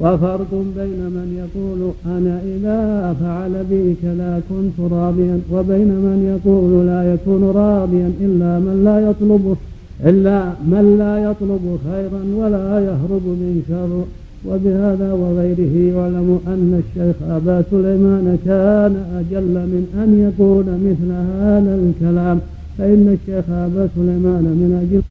وفرق 0.00 0.50
بين 0.50 1.00
من 1.16 1.28
يقول 1.42 1.80
أنا 2.16 2.40
إذا 2.54 2.80
فعل 3.20 3.64
بي 3.70 3.94
كذا 4.02 4.42
كنت 4.48 4.92
راضيا 4.92 5.40
وبين 5.52 5.88
من 6.06 6.18
يقول 6.32 6.86
لا 6.86 7.14
يكون 7.14 7.42
راضيا 7.44 8.12
إلا 8.20 8.58
من 8.58 8.76
لا 8.84 9.10
يطلب 9.10 9.56
إلا 10.04 10.38
من 10.72 10.96
لا 10.98 11.30
يطلب 11.30 11.78
خيرا 11.86 12.22
ولا 12.40 12.80
يهرب 12.88 13.24
من 13.42 13.62
شر. 13.68 14.23
وبهذا 14.48 15.12
وغيره 15.12 15.74
يعلم 15.96 16.40
أن 16.46 16.82
الشيخ 16.82 17.16
أبا 17.30 17.62
سليمان 17.70 18.38
كان 18.44 18.94
أجل 19.20 19.54
من 19.72 19.84
أن 20.02 20.10
يقول 20.26 20.64
مثل 20.64 21.10
هذا 21.40 21.74
الكلام 21.82 22.38
فإن 22.78 23.16
الشيخ 23.16 23.44
أبا 23.50 23.88
سليمان 23.96 24.44
من 24.60 24.70
أجل 24.82 25.02